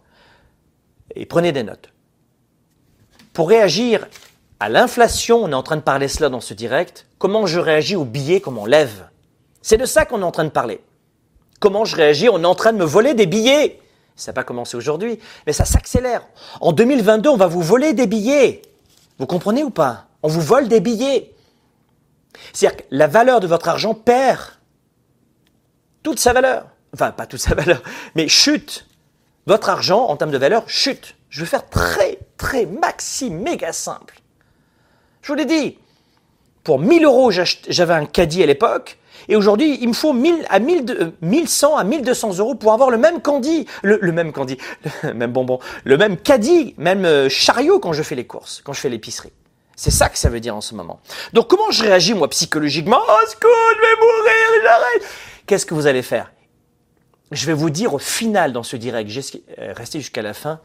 [1.16, 1.90] Et prenez des notes.
[3.34, 4.08] Pour réagir
[4.62, 7.96] à l'inflation, on est en train de parler cela dans ce direct, comment je réagis
[7.96, 9.08] au billet, comment on lève?
[9.64, 10.84] C'est de ça qu'on est en train de parler.
[11.60, 12.30] Comment je réagis?
[12.30, 13.82] On est en train de me voler des billets.
[14.16, 16.28] Ça n'a pas commencé aujourd'hui, mais ça s'accélère.
[16.60, 18.62] En 2022, on va vous voler des billets.
[19.18, 20.06] Vous comprenez ou pas?
[20.22, 21.34] On vous vole des billets.
[22.54, 24.42] C'est-à-dire que la valeur de votre argent perd
[26.04, 26.68] toute sa valeur.
[26.94, 27.82] Enfin, pas toute sa valeur,
[28.14, 28.86] mais chute.
[29.48, 31.16] Votre argent, en termes de valeur, chute.
[31.30, 34.21] Je vais faire très, très maxi, méga simple.
[35.22, 35.78] Je vous l'ai dit.
[36.64, 38.98] Pour 1000 euros, j'avais un caddie à l'époque.
[39.28, 42.98] Et aujourd'hui, il me faut 1000 à 1000, 1100 à 1200 euros pour avoir le
[42.98, 44.58] même candy, le, même candy,
[45.04, 48.74] le même bonbon, le même caddie, même euh, chariot quand je fais les courses, quand
[48.74, 49.32] je fais l'épicerie.
[49.76, 51.00] C'est ça que ça veut dire en ce moment.
[51.34, 53.00] Donc comment je réagis moi psychologiquement?
[53.02, 55.04] Oh secours, je vais mourir, j'arrête.
[55.46, 56.32] Qu'est-ce que vous allez faire?
[57.32, 59.10] Je vais vous dire au final dans ce direct,
[59.60, 60.60] euh, restez jusqu'à la fin,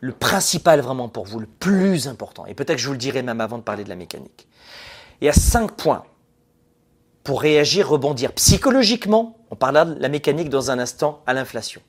[0.00, 2.46] le principal vraiment pour vous, le plus important.
[2.46, 4.48] Et peut-être que je vous le dirai même avant de parler de la mécanique.
[5.20, 6.04] Il y a cinq points
[7.22, 11.82] pour réagir, rebondir psychologiquement, on parlera de la mécanique dans un instant, à l'inflation.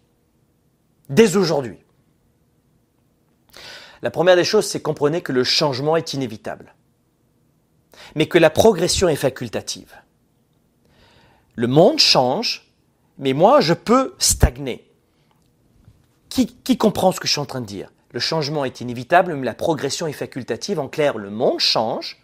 [1.09, 1.77] Dès aujourd'hui.
[4.01, 6.73] La première des choses, c'est comprenez que le changement est inévitable,
[8.15, 9.93] mais que la progression est facultative.
[11.55, 12.73] Le monde change,
[13.17, 14.89] mais moi, je peux stagner.
[16.29, 17.91] Qui, qui, comprend ce que je suis en train de dire?
[18.11, 20.79] Le changement est inévitable, mais la progression est facultative.
[20.79, 22.21] En clair, le monde change,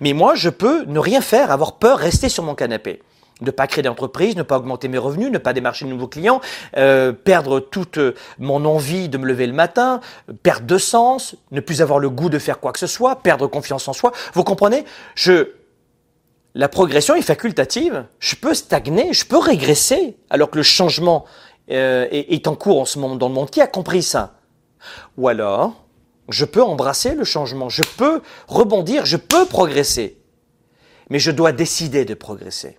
[0.00, 3.02] mais moi, je peux ne rien faire, avoir peur, rester sur mon canapé.
[3.42, 6.40] Ne pas créer d'entreprise, ne pas augmenter mes revenus, ne pas démarcher de nouveaux clients,
[6.78, 7.98] euh, perdre toute
[8.38, 10.00] mon envie de me lever le matin,
[10.42, 13.46] perdre de sens, ne plus avoir le goût de faire quoi que ce soit, perdre
[13.46, 14.12] confiance en soi.
[14.32, 14.86] Vous comprenez?
[15.14, 15.50] Je,
[16.54, 18.06] la progression est facultative.
[18.20, 21.26] Je peux stagner, je peux régresser, alors que le changement
[21.70, 23.50] euh, est, est, en cours en ce moment dans le monde.
[23.50, 24.35] Qui a compris ça?
[25.16, 25.84] Ou alors,
[26.28, 30.18] je peux embrasser le changement, je peux rebondir, je peux progresser.
[31.08, 32.78] Mais je dois décider de progresser.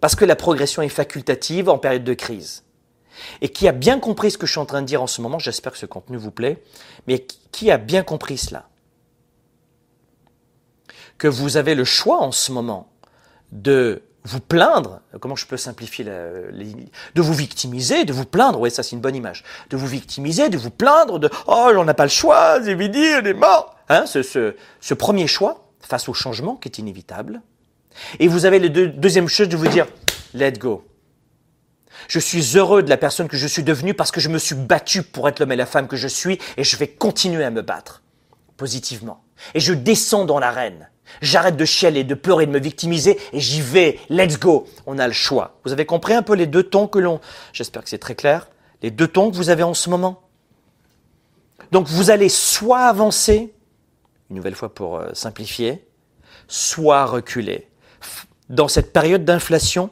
[0.00, 2.64] Parce que la progression est facultative en période de crise.
[3.40, 5.22] Et qui a bien compris ce que je suis en train de dire en ce
[5.22, 6.62] moment, j'espère que ce contenu vous plaît,
[7.06, 8.68] mais qui a bien compris cela?
[11.16, 12.90] Que vous avez le choix en ce moment
[13.52, 18.82] de vous plaindre, comment je peux simplifier, de vous victimiser, de vous plaindre, ouais ça
[18.82, 22.04] c'est une bonne image, de vous victimiser, de vous plaindre, de oh on n'a pas
[22.04, 23.76] le choix, vidi, on est mort.
[23.90, 27.42] Hein, ce, ce, ce, premier choix face au changement qui est inévitable.
[28.18, 29.86] Et vous avez le deuxième chose de vous dire
[30.32, 30.84] let go.
[32.08, 34.54] Je suis heureux de la personne que je suis devenue parce que je me suis
[34.54, 37.50] battu pour être l'homme et la femme que je suis et je vais continuer à
[37.50, 38.02] me battre
[38.56, 39.22] positivement.
[39.54, 40.88] Et je descends dans l'arène.
[41.20, 43.98] J'arrête de chialer, de pleurer, de me victimiser et j'y vais.
[44.08, 44.66] Let's go.
[44.86, 45.58] On a le choix.
[45.64, 47.20] Vous avez compris un peu les deux tons que l'on,
[47.52, 48.48] j'espère que c'est très clair,
[48.82, 50.22] les deux tons que vous avez en ce moment.
[51.72, 53.52] Donc vous allez soit avancer,
[54.30, 55.86] une nouvelle fois pour euh, simplifier,
[56.48, 57.68] soit reculer.
[58.48, 59.90] Dans cette période d'inflation,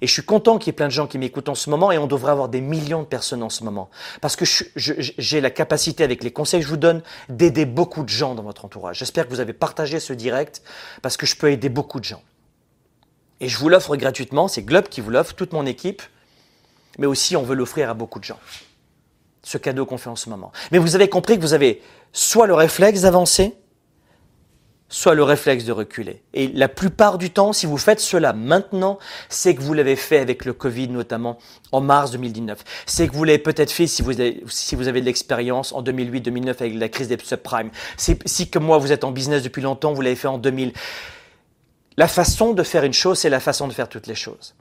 [0.00, 1.92] et je suis content qu'il y ait plein de gens qui m'écoutent en ce moment
[1.92, 3.88] et on devrait avoir des millions de personnes en ce moment.
[4.20, 4.44] Parce que
[4.76, 8.42] j'ai la capacité, avec les conseils que je vous donne, d'aider beaucoup de gens dans
[8.42, 8.98] votre entourage.
[8.98, 10.62] J'espère que vous avez partagé ce direct
[11.02, 12.22] parce que je peux aider beaucoup de gens.
[13.40, 16.02] Et je vous l'offre gratuitement, c'est Globe qui vous l'offre, toute mon équipe.
[16.98, 18.38] mais aussi on veut l'offrir à beaucoup de gens.
[19.42, 20.52] Ce cadeau qu'on fait en ce moment.
[20.72, 21.82] Mais vous avez compris que vous avez
[22.12, 23.54] soit le réflexe d'avancer,
[24.88, 26.22] soit le réflexe de reculer.
[26.32, 30.18] Et la plupart du temps, si vous faites cela maintenant, c'est que vous l'avez fait
[30.18, 31.38] avec le Covid, notamment
[31.72, 32.62] en mars 2019.
[32.86, 35.82] C'est que vous l'avez peut-être fait si vous avez, si vous avez de l'expérience en
[35.82, 37.70] 2008-2009 avec la crise des subprimes.
[37.96, 40.72] Si comme moi, vous êtes en business depuis longtemps, vous l'avez fait en 2000.
[41.96, 44.54] La façon de faire une chose, c'est la façon de faire toutes les choses.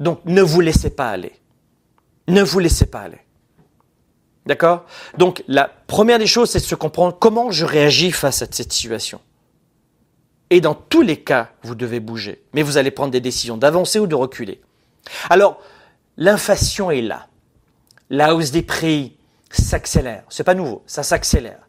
[0.00, 1.32] Donc, ne vous laissez pas aller.
[2.28, 3.20] Ne vous laissez pas aller.
[4.46, 4.84] D'accord?
[5.18, 8.72] Donc la première des choses, c'est de se comprendre comment je réagis face à cette
[8.72, 9.20] situation.
[10.50, 12.44] Et dans tous les cas, vous devez bouger.
[12.54, 14.60] Mais vous allez prendre des décisions d'avancer ou de reculer.
[15.28, 15.60] Alors,
[16.16, 17.26] l'inflation est là.
[18.08, 19.16] La hausse des prix
[19.50, 20.24] s'accélère.
[20.28, 21.66] C'est pas nouveau, ça s'accélère.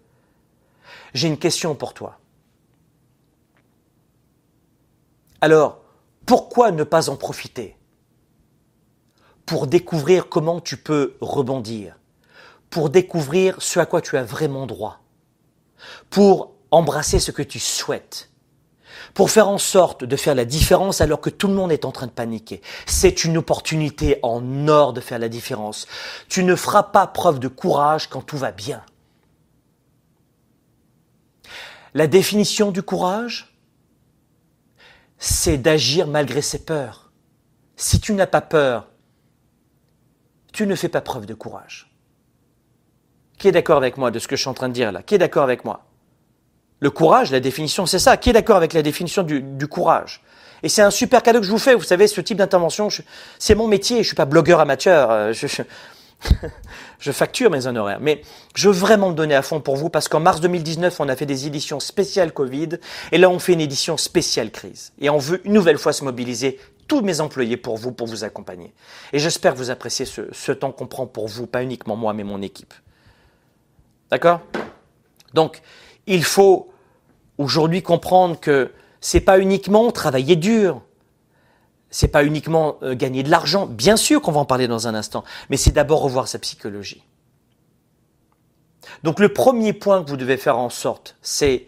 [1.15, 2.19] J'ai une question pour toi.
[5.41, 5.81] Alors,
[6.27, 7.75] pourquoi ne pas en profiter?
[9.47, 11.96] Pour découvrir comment tu peux rebondir
[12.69, 14.99] pour découvrir ce à quoi tu as vraiment droit,
[16.09, 18.29] pour embrasser ce que tu souhaites,
[19.13, 21.91] pour faire en sorte de faire la différence alors que tout le monde est en
[21.91, 22.61] train de paniquer.
[22.85, 25.87] C'est une opportunité en or de faire la différence.
[26.29, 28.83] Tu ne feras pas preuve de courage quand tout va bien.
[31.93, 33.57] La définition du courage,
[35.17, 37.11] c'est d'agir malgré ses peurs.
[37.75, 38.89] Si tu n'as pas peur,
[40.53, 41.86] tu ne fais pas preuve de courage.
[43.37, 45.03] Qui est d'accord avec moi de ce que je suis en train de dire là?
[45.03, 45.85] Qui est d'accord avec moi?
[46.79, 48.17] Le courage, la définition, c'est ça.
[48.17, 50.21] Qui est d'accord avec la définition du, courage?
[50.63, 51.75] Et c'est un super cadeau que je vous fais.
[51.75, 52.89] Vous savez, ce type d'intervention,
[53.39, 53.97] c'est mon métier.
[53.99, 55.11] Je suis pas blogueur amateur.
[55.11, 55.47] Euh, je,
[56.99, 57.99] je, facture mes honoraires.
[57.99, 58.21] Mais
[58.55, 61.15] je veux vraiment me donner à fond pour vous parce qu'en mars 2019, on a
[61.15, 62.69] fait des éditions spéciales Covid.
[63.11, 64.93] Et là, on fait une édition spéciale crise.
[64.99, 68.23] Et on veut une nouvelle fois se mobiliser tous mes employés pour vous, pour vous
[68.23, 68.73] accompagner.
[69.13, 72.13] Et j'espère que vous appréciez ce, ce temps qu'on prend pour vous, pas uniquement moi,
[72.13, 72.73] mais mon équipe.
[74.11, 74.41] D'accord?
[75.33, 75.61] Donc,
[76.05, 76.71] il faut
[77.37, 80.81] aujourd'hui comprendre que c'est pas uniquement travailler dur,
[81.89, 84.95] c'est pas uniquement euh, gagner de l'argent, bien sûr qu'on va en parler dans un
[84.95, 87.03] instant, mais c'est d'abord revoir sa psychologie.
[89.03, 91.67] Donc le premier point que vous devez faire en sorte, c'est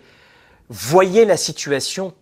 [0.69, 2.13] voyez la situation,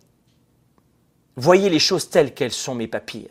[1.36, 3.28] voyez les choses telles qu'elles sont mes papiers.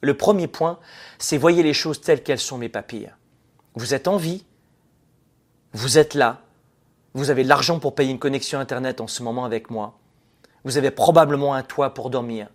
[0.00, 0.78] Le premier point,
[1.18, 3.10] c'est voyez les choses telles qu'elles sont mes papiers.
[3.74, 4.44] Vous êtes en vie,
[5.72, 6.40] vous êtes là.
[7.14, 9.98] Vous avez l'argent pour payer une connexion Internet en ce moment avec moi.
[10.64, 12.48] Vous avez probablement un toit pour dormir.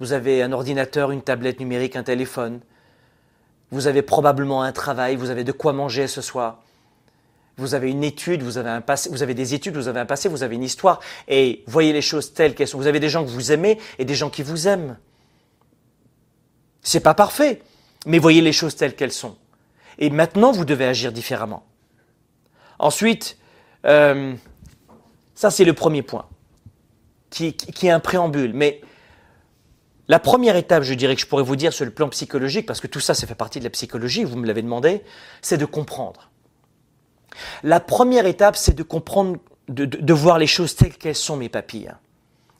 [0.00, 2.60] Vous avez un ordinateur, une tablette numérique, un téléphone.
[3.70, 6.62] Vous avez probablement un travail, vous avez de quoi manger ce soir.
[7.56, 10.06] Vous avez une étude, vous avez un passé, vous avez des études, vous avez un
[10.06, 11.00] passé, vous avez une histoire.
[11.26, 12.78] Et voyez les choses telles qu'elles sont.
[12.78, 14.98] Vous avez des gens que vous aimez et des gens qui vous aiment.
[16.82, 17.62] C'est pas parfait,
[18.04, 19.36] mais voyez les choses telles qu'elles sont.
[19.98, 21.64] Et maintenant, vous devez agir différemment.
[22.78, 23.38] Ensuite,
[23.84, 24.34] euh,
[25.34, 26.26] ça c'est le premier point,
[27.30, 28.52] qui, qui, est un préambule.
[28.54, 28.80] Mais
[30.08, 32.80] la première étape, je dirais que je pourrais vous dire sur le plan psychologique, parce
[32.80, 35.02] que tout ça, ça fait partie de la psychologie, vous me l'avez demandé,
[35.42, 36.30] c'est de comprendre.
[37.62, 41.48] La première étape, c'est de comprendre, de, de, voir les choses telles qu'elles sont, mes
[41.48, 41.92] papilles.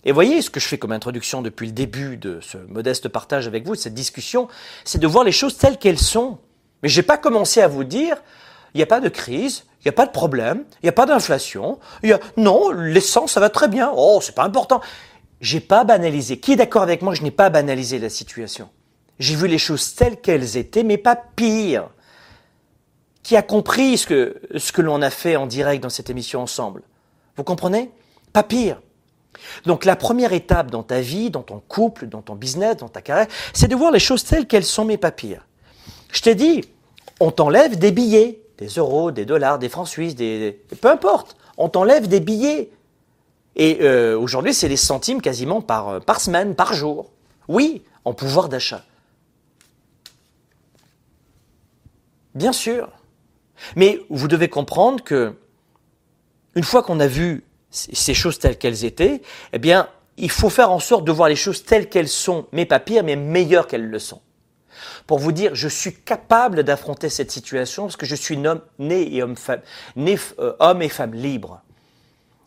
[0.05, 3.47] Et voyez, ce que je fais comme introduction depuis le début de ce modeste partage
[3.47, 4.49] avec vous, de cette discussion,
[4.85, 6.39] c'est de voir les choses telles qu'elles sont.
[6.83, 8.17] Mais je n'ai pas commencé à vous dire,
[8.75, 10.93] il n'y a pas de crise, il n'y a pas de problème, il n'y a
[10.93, 14.81] pas d'inflation, y a, non, l'essence, ça va très bien, oh, c'est pas important.
[15.41, 16.41] J'ai pas banalisé.
[16.41, 18.69] Qui est d'accord avec moi, je n'ai pas banalisé la situation.
[19.21, 21.89] J'ai vu les choses telles qu'elles étaient, mais pas pire.
[23.23, 26.43] Qui a compris ce que, ce que l'on a fait en direct dans cette émission
[26.43, 26.83] ensemble?
[27.37, 27.93] Vous comprenez?
[28.33, 28.83] Pas pire.
[29.67, 33.03] Donc la première étape dans ta vie, dans ton couple, dans ton business, dans ta
[33.03, 35.47] carrière, c'est de voir les choses telles qu'elles sont, mais pas pire.
[36.11, 36.65] Je t'ai dit,
[37.21, 41.69] on t'enlève des billets des euros, des dollars, des francs suisses, des, peu importe, on
[41.69, 42.71] t'enlève des billets.
[43.57, 47.11] Et euh, aujourd'hui, c'est des centimes quasiment par, euh, par semaine, par jour.
[47.49, 48.85] Oui, en pouvoir d'achat.
[52.35, 52.91] Bien sûr.
[53.77, 55.35] Mais vous devez comprendre que,
[56.55, 59.89] une fois qu'on a vu ces choses telles qu'elles étaient, eh bien,
[60.19, 63.05] il faut faire en sorte de voir les choses telles qu'elles sont, mais pas pires,
[63.05, 64.21] mais meilleures qu'elles le sont
[65.07, 69.15] pour vous dire je suis capable d'affronter cette situation parce que je suis homme, né
[69.15, 69.61] et homme, femme,
[69.97, 71.63] né, euh, homme et femme libre.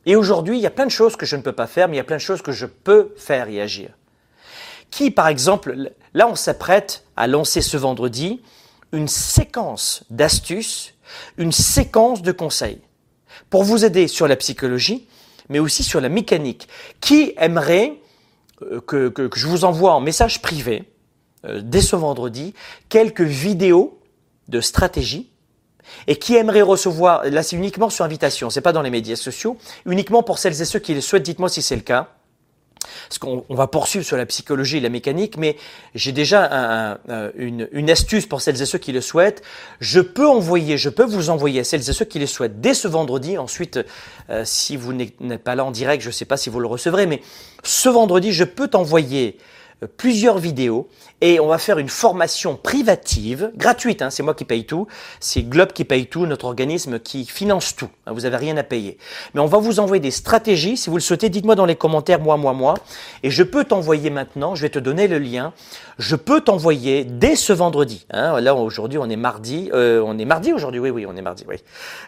[0.06, 1.96] Et aujourd'hui, il y a plein de choses que je ne peux pas faire, mais
[1.96, 3.92] il y a plein de choses que je peux faire et agir.
[4.90, 8.42] Qui, par exemple, là, on s'apprête à lancer ce vendredi
[8.92, 10.96] une séquence d'astuces,
[11.38, 12.82] une séquence de conseils
[13.50, 15.08] pour vous aider sur la psychologie,
[15.50, 16.68] mais aussi sur la mécanique.
[17.02, 18.00] Qui aimerait
[18.62, 20.84] euh, que, je vous envoie en message privé
[21.46, 22.54] euh, dès ce vendredi,
[22.90, 24.00] quelques vidéos
[24.48, 25.30] de stratégie
[26.08, 29.58] et qui aimerait recevoir, là c'est uniquement sur invitation, c'est pas dans les médias sociaux,
[29.86, 32.10] uniquement pour celles et ceux qui le souhaitent, dites-moi si c'est le cas.
[33.08, 35.58] Parce qu'on va poursuivre sur la psychologie et la mécanique, mais
[35.96, 36.98] j'ai déjà
[37.36, 39.42] une, astuce pour celles et ceux qui le souhaitent.
[39.80, 42.74] Je peux envoyer, je peux vous envoyer à celles et ceux qui le souhaitent dès
[42.74, 43.38] ce vendredi.
[43.38, 43.80] Ensuite,
[44.30, 46.68] euh, si vous n'êtes pas là en direct, je ne sais pas si vous le
[46.68, 47.22] recevrez, mais
[47.64, 49.38] ce vendredi, je peux t'envoyer
[49.88, 50.88] plusieurs vidéos
[51.22, 54.88] et on va faire une formation privative, gratuite, hein, c'est moi qui paye tout,
[55.20, 58.64] c'est Globe qui paye tout, notre organisme qui finance tout, hein, vous n'avez rien à
[58.64, 58.98] payer.
[59.34, 62.20] Mais on va vous envoyer des stratégies, si vous le souhaitez, dites-moi dans les commentaires,
[62.20, 62.76] moi, moi, moi,
[63.24, 65.54] et je peux t'envoyer maintenant, je vais te donner le lien,
[65.98, 70.26] je peux t'envoyer dès ce vendredi, hein, là aujourd'hui on est mardi, euh, on est
[70.26, 71.56] mardi aujourd'hui, oui, oui, on est mardi, oui,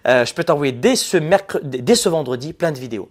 [0.07, 3.09] euh, je peux t'envoyer dès ce mercredi, dès ce vendredi plein de vidéos.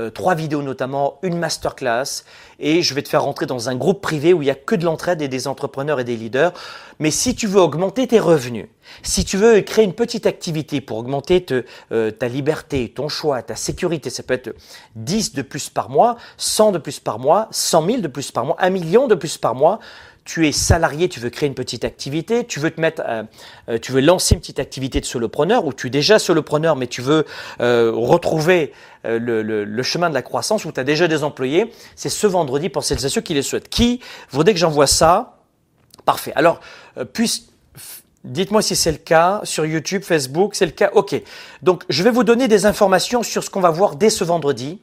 [0.00, 2.24] Euh, trois vidéos notamment, une masterclass,
[2.58, 4.74] et je vais te faire rentrer dans un groupe privé où il n'y a que
[4.74, 6.52] de l'entraide et des entrepreneurs et des leaders.
[6.98, 8.66] Mais si tu veux augmenter tes revenus,
[9.02, 11.44] si tu veux créer une petite activité pour augmenter
[11.92, 14.54] euh, ta liberté, ton choix, ta sécurité, ça peut être
[14.96, 18.44] 10 de plus par mois, 100 de plus par mois, 100 000 de plus par
[18.44, 19.78] mois, 1 million de plus par mois,
[20.24, 23.22] tu es salarié, tu veux créer une petite activité, tu veux te mettre, euh,
[23.68, 26.86] euh, tu veux lancer une petite activité de solopreneur ou tu es déjà solopreneur mais
[26.86, 27.24] tu veux
[27.60, 28.72] euh, retrouver
[29.04, 32.84] le, chemin de la croissance ou tu as déjà des employés, c'est ce vendredi pour
[32.84, 33.70] celles et ceux qui les souhaitent.
[33.70, 35.38] Qui voudrait que j'envoie ça?
[36.04, 36.32] Parfait.
[36.34, 36.60] Alors,
[37.12, 37.46] puis
[38.22, 40.90] Dites-moi si c'est le cas sur YouTube, Facebook, c'est le cas.
[40.92, 41.18] Ok.
[41.62, 44.78] Donc, je vais vous donner des informations sur ce qu'on va voir dès ce vendredi.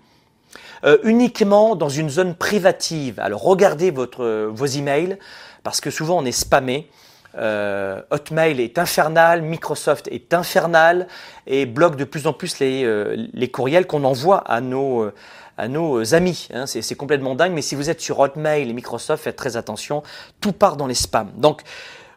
[0.83, 3.19] Euh, uniquement dans une zone privative.
[3.19, 5.17] Alors regardez votre, euh, vos emails
[5.63, 6.89] parce que souvent on est spammé.
[7.37, 11.07] Euh, Hotmail est infernal, Microsoft est infernal
[11.45, 15.11] et bloque de plus en plus les, les courriels qu'on envoie à nos,
[15.57, 16.47] à nos amis.
[16.53, 16.65] Hein.
[16.65, 20.01] C'est complètement dingue, mais si vous êtes sur Hotmail et Microsoft, faites très attention,
[20.41, 21.31] tout part dans les spams.
[21.35, 21.61] Donc,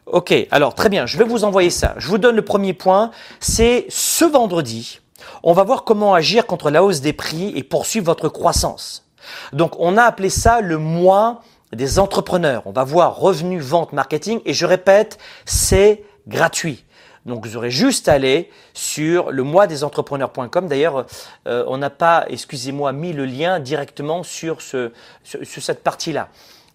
[0.07, 1.93] ok, alors très bien, je vais vous envoyer ça.
[1.97, 5.00] Je vous donne le premier point, c'est ce vendredi,
[5.43, 9.07] on va voir comment agir contre la hausse des prix et poursuivre votre croissance.
[9.53, 11.41] Donc on a appelé ça le mois
[11.73, 12.63] des entrepreneurs.
[12.65, 16.85] On va voir revenus, vente, marketing et je répète, c'est gratuit.
[17.25, 20.67] Donc vous aurez juste à aller sur le mois des entrepreneurs.com.
[20.67, 21.05] D'ailleurs,
[21.47, 24.91] euh, on n'a pas, excusez-moi, mis le lien directement sur, ce,
[25.23, 26.29] sur cette partie-là.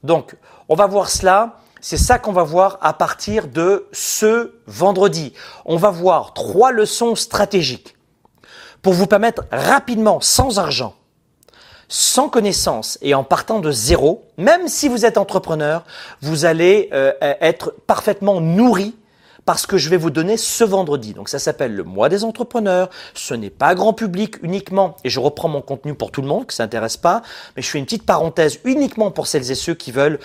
[0.04, 0.36] Donc
[0.68, 1.58] on va voir cela.
[1.80, 5.34] C'est ça qu'on va voir à partir de ce vendredi.
[5.66, 7.95] On va voir trois leçons stratégiques
[8.86, 10.94] pour vous permettre rapidement, sans argent,
[11.88, 15.84] sans connaissance et en partant de zéro, même si vous êtes entrepreneur,
[16.22, 18.94] vous allez euh, être parfaitement nourri
[19.44, 21.14] parce que je vais vous donner ce vendredi.
[21.14, 22.88] Donc ça s'appelle le mois des entrepreneurs.
[23.12, 26.46] Ce n'est pas grand public uniquement, et je reprends mon contenu pour tout le monde,
[26.46, 27.22] que ça n'intéresse pas,
[27.56, 30.20] mais je fais une petite parenthèse uniquement pour celles et ceux qui veulent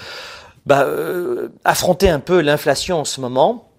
[0.67, 3.70] bah, euh, affronter un peu l'inflation en ce moment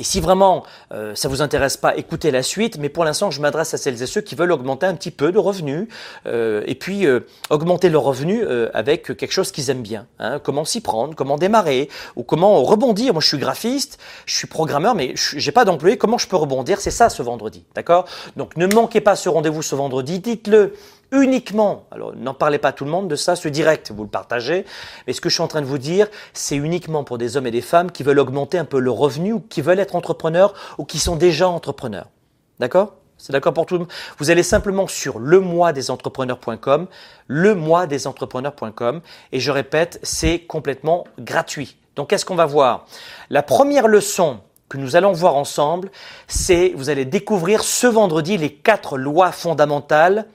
[0.00, 2.78] et si vraiment euh, ça vous intéresse pas, écoutez la suite.
[2.78, 5.30] Mais pour l'instant, je m'adresse à celles et ceux qui veulent augmenter un petit peu
[5.30, 5.88] de revenus
[6.26, 10.06] euh, et puis euh, augmenter leurs revenus euh, avec quelque chose qu'ils aiment bien.
[10.18, 10.40] Hein.
[10.42, 13.12] Comment s'y prendre, comment démarrer ou comment rebondir.
[13.12, 15.98] Moi, je suis graphiste, je suis programmeur, mais j'ai pas d'employé.
[15.98, 16.80] Comment je peux rebondir?
[16.80, 18.06] C'est ça ce vendredi, d'accord?
[18.36, 20.18] Donc, ne manquez pas ce rendez-vous ce vendredi.
[20.18, 20.74] Dites-le
[21.12, 24.64] uniquement, alors n'en parlez pas tout le monde de ça, ce direct, vous le partagez,
[25.06, 27.46] mais ce que je suis en train de vous dire, c'est uniquement pour des hommes
[27.46, 30.54] et des femmes qui veulent augmenter un peu le revenu ou qui veulent être entrepreneurs
[30.78, 32.08] ou qui sont déjà entrepreneurs.
[32.58, 32.94] D'accord?
[33.18, 36.86] C'est d'accord pour tout le monde Vous allez simplement sur le mois des entrepreneurs.com,
[37.26, 41.76] le mois des entrepreneurs.com, et je répète, c'est complètement gratuit.
[41.96, 42.86] Donc qu'est-ce qu'on va voir?
[43.28, 45.90] La première leçon que nous allons voir ensemble,
[46.28, 50.26] c'est vous allez découvrir ce vendredi les quatre lois fondamentales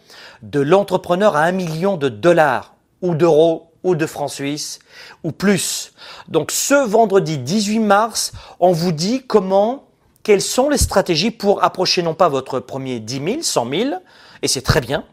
[0.43, 4.79] de l'entrepreneur à un million de dollars ou d'euros ou de francs suisses
[5.23, 5.93] ou plus.
[6.27, 9.87] Donc ce vendredi 18 mars, on vous dit comment,
[10.21, 13.89] quelles sont les stratégies pour approcher non pas votre premier 10 000, 100 000,
[14.41, 15.05] et c'est très bien,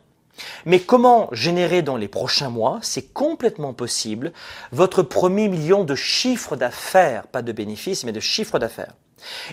[0.66, 4.32] mais comment générer dans les prochains mois, c'est complètement possible,
[4.72, 8.94] votre premier million de chiffre d'affaires, pas de bénéfices, mais de chiffre d'affaires.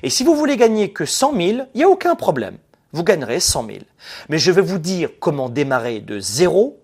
[0.03, 2.57] Et si vous voulez gagner que 100 000, il n'y a aucun problème.
[2.91, 3.77] Vous gagnerez 100 000.
[4.29, 6.79] Mais je vais vous dire comment démarrer de zéro,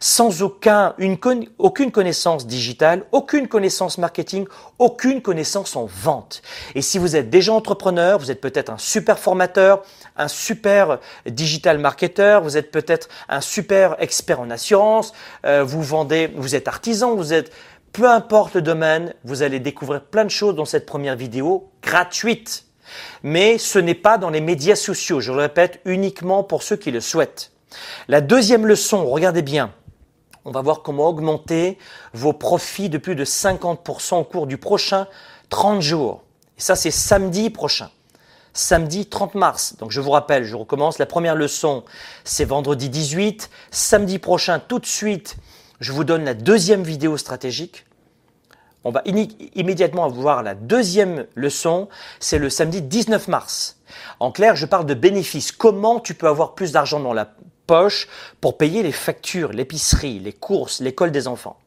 [0.00, 1.16] sans aucun, une,
[1.58, 4.46] aucune connaissance digitale, aucune connaissance marketing,
[4.78, 6.42] aucune connaissance en vente.
[6.74, 9.84] Et si vous êtes déjà entrepreneur, vous êtes peut-être un super formateur,
[10.16, 15.12] un super digital marketer, vous êtes peut-être un super expert en assurance,
[15.46, 17.52] euh, vous vendez, vous êtes artisan, vous êtes
[17.92, 22.64] peu importe le domaine, vous allez découvrir plein de choses dans cette première vidéo gratuite.
[23.22, 26.90] Mais ce n'est pas dans les médias sociaux, je le répète, uniquement pour ceux qui
[26.90, 27.52] le souhaitent.
[28.08, 29.72] La deuxième leçon, regardez bien,
[30.44, 31.78] On va voir comment augmenter
[32.14, 35.06] vos profits de plus de 50% au cours du prochain
[35.50, 36.24] 30 jours.
[36.58, 37.90] Et ça, c'est samedi prochain.
[38.52, 39.76] Samedi 30 mars.
[39.78, 40.98] Donc je vous rappelle, je recommence.
[40.98, 41.84] La première leçon,
[42.24, 43.50] c'est vendredi 18.
[43.70, 45.36] Samedi prochain, tout de suite,
[45.82, 47.84] je vous donne la deuxième vidéo stratégique.
[48.84, 49.02] On va
[49.54, 51.88] immédiatement voir la deuxième leçon,
[52.20, 53.80] c'est le samedi 19 mars.
[54.20, 55.52] En clair, je parle de bénéfices.
[55.52, 57.32] Comment tu peux avoir plus d'argent dans la
[57.66, 58.08] poche
[58.40, 61.58] pour payer les factures, l'épicerie, les courses, l'école des enfants?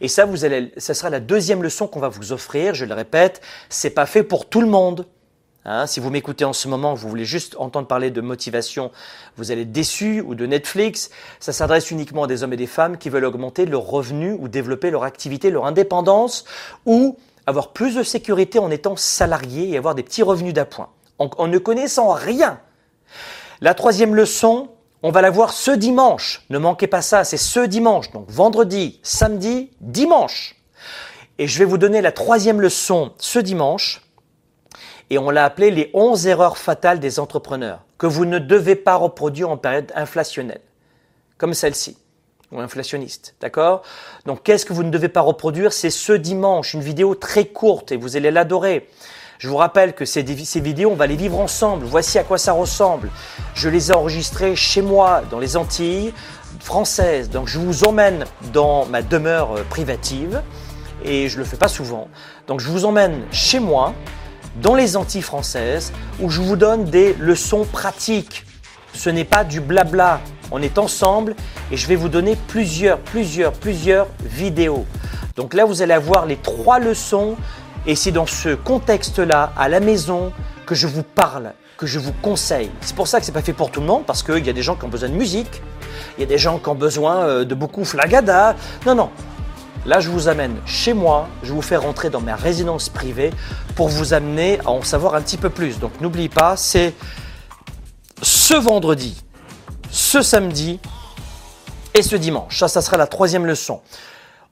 [0.00, 2.74] Et ça, vous allez, ça sera la deuxième leçon qu'on va vous offrir.
[2.74, 5.06] Je le répète, c'est pas fait pour tout le monde.
[5.64, 8.90] Hein, si vous m'écoutez en ce moment, vous voulez juste entendre parler de motivation,
[9.36, 11.10] vous allez être déçu ou de Netflix.
[11.40, 14.48] Ça s'adresse uniquement à des hommes et des femmes qui veulent augmenter leurs revenus ou
[14.48, 16.44] développer leur activité, leur indépendance
[16.86, 20.88] ou avoir plus de sécurité en étant salarié et avoir des petits revenus d'appoint
[21.18, 22.60] en, en ne connaissant rien.
[23.60, 24.68] La troisième leçon,
[25.02, 26.44] on va la voir ce dimanche.
[26.50, 28.10] Ne manquez pas ça, c'est ce dimanche.
[28.12, 30.56] Donc vendredi, samedi, dimanche.
[31.38, 34.07] Et je vais vous donner la troisième leçon ce dimanche
[35.10, 38.96] et on l'a appelé les 11 erreurs fatales des entrepreneurs que vous ne devez pas
[38.96, 40.60] reproduire en période inflationnelle,
[41.36, 41.96] comme celle-ci,
[42.52, 43.82] ou inflationniste, d'accord?
[44.24, 45.72] Donc qu'est-ce que vous ne devez pas reproduire?
[45.72, 48.88] C'est ce dimanche, une vidéo très courte et vous allez l'adorer.
[49.38, 51.84] Je vous rappelle que ces, vidéos, on va les vivre ensemble.
[51.86, 53.08] Voici à quoi ça ressemble.
[53.54, 56.12] Je les ai enregistrées chez moi, dans les Antilles
[56.60, 57.30] françaises.
[57.30, 60.42] Donc je vous emmène dans ma demeure euh, privative
[61.04, 62.08] et je le fais pas souvent.
[62.48, 63.94] Donc je vous emmène chez moi
[64.62, 68.44] dans les Antilles françaises où je vous donne des leçons pratiques.
[68.94, 70.20] Ce n'est pas du blabla.
[70.50, 71.34] On est ensemble
[71.70, 74.86] et je vais vous donner plusieurs, plusieurs, plusieurs vidéos.
[75.36, 77.36] Donc là, vous allez avoir les trois leçons
[77.86, 80.32] et c'est dans ce contexte-là, à la maison,
[80.66, 82.70] que je vous parle, que je vous conseille.
[82.80, 84.52] C'est pour ça que c'est pas fait pour tout le monde, parce qu'il y a
[84.52, 85.62] des gens qui ont besoin de musique,
[86.18, 88.56] il y a des gens qui ont besoin euh, de beaucoup flagada.
[88.84, 89.10] Non, non,
[89.86, 93.30] Là, je vous amène chez moi, je vous fais rentrer dans ma résidence privée
[93.74, 95.78] pour vous amener à en savoir un petit peu plus.
[95.78, 96.94] Donc n'oublie pas, c'est
[98.22, 99.22] ce vendredi,
[99.90, 100.80] ce samedi
[101.94, 102.58] et ce dimanche.
[102.58, 103.80] Ça, ça sera la troisième leçon.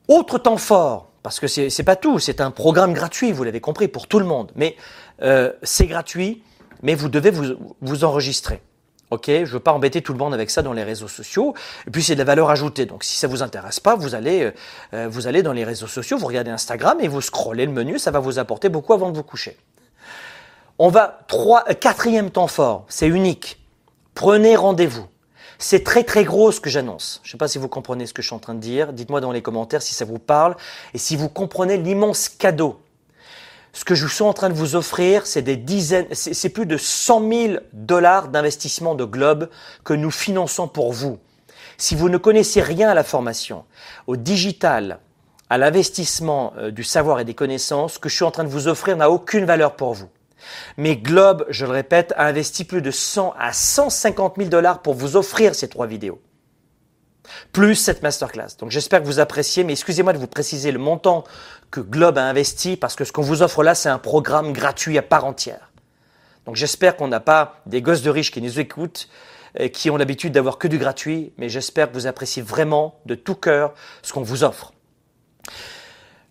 [0.09, 3.89] Autre temps fort, parce que c'est pas tout, c'est un programme gratuit, vous l'avez compris,
[3.89, 4.53] pour tout le monde.
[4.55, 4.77] Mais
[5.23, 6.43] euh, c'est gratuit,
[6.83, 7.33] mais vous devez
[7.81, 8.63] vous enregistrer.
[9.11, 11.55] Ok, je veux pas embêter tout le monde avec ça dans les réseaux sociaux.
[11.87, 12.87] Et puis c'est de la valeur ajoutée.
[12.87, 14.51] Donc si ça vous intéresse pas, vous allez, euh,
[14.95, 18.01] euh, vous allez dans les réseaux sociaux, vous regardez Instagram et vous scrollez le menu.
[18.01, 19.57] Ça va vous apporter beaucoup avant de vous coucher.
[20.79, 22.85] On va trois, euh, quatrième temps fort.
[22.89, 23.63] C'est unique.
[24.15, 25.07] Prenez rendez-vous.
[25.59, 27.21] C'est très très gros ce que j'annonce.
[27.23, 28.93] Je ne sais pas si vous comprenez ce que je suis en train de dire.
[28.93, 30.57] Dites-moi dans les commentaires si ça vous parle
[30.95, 32.81] et si vous comprenez l'immense cadeau
[33.77, 38.29] ce que je suis en train de vous offrir, c'est plus de 100 000 dollars
[38.29, 39.51] d'investissement de Globe
[39.85, 41.19] que nous finançons pour vous.
[41.77, 43.67] Si vous ne connaissez rien à la formation,
[44.07, 44.99] au digital,
[45.51, 48.49] à l'investissement euh, du savoir et des connaissances, ce que je suis en train de
[48.49, 50.09] vous offrir n'a aucune valeur pour vous.
[50.79, 54.95] Mais Globe, je le répète, a investi plus de 100 à 150 000 dollars pour
[54.95, 56.19] vous offrir ces trois vidéos
[57.53, 58.57] plus cette masterclass.
[58.59, 61.25] Donc j'espère que vous appréciez, mais excusez-moi de vous préciser le montant
[61.71, 64.99] que Globe a investi parce que ce qu'on vous offre là, c'est un programme gratuit
[64.99, 65.71] à part entière.
[66.47, 69.09] Donc j'espère qu'on n'a pas des gosses de riches qui nous écoutent,
[69.59, 73.15] et qui ont l'habitude d'avoir que du gratuit, mais j'espère que vous appréciez vraiment de
[73.15, 73.73] tout cœur
[74.03, 74.73] ce qu'on vous offre.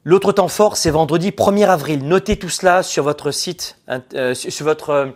[0.04, 2.08] L'autre temps fort, c'est vendredi 1er avril.
[2.08, 3.78] Notez tout cela sur votre site,
[4.14, 5.12] euh, sur votre euh,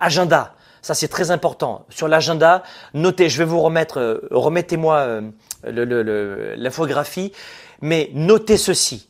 [0.00, 0.54] agenda.
[0.82, 1.86] Ça, c'est très important.
[1.90, 7.32] Sur l'agenda, notez, je vais vous remettre, euh, remettez-moi euh, l'infographie,
[7.80, 9.08] mais notez ceci.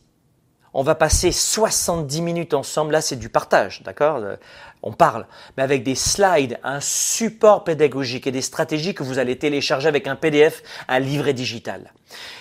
[0.74, 2.92] On va passer 70 minutes ensemble.
[2.92, 4.16] Là, c'est du partage, d'accord?
[4.16, 4.36] Euh,
[4.82, 9.38] On parle, mais avec des slides, un support pédagogique et des stratégies que vous allez
[9.38, 11.92] télécharger avec un PDF, un livret digital.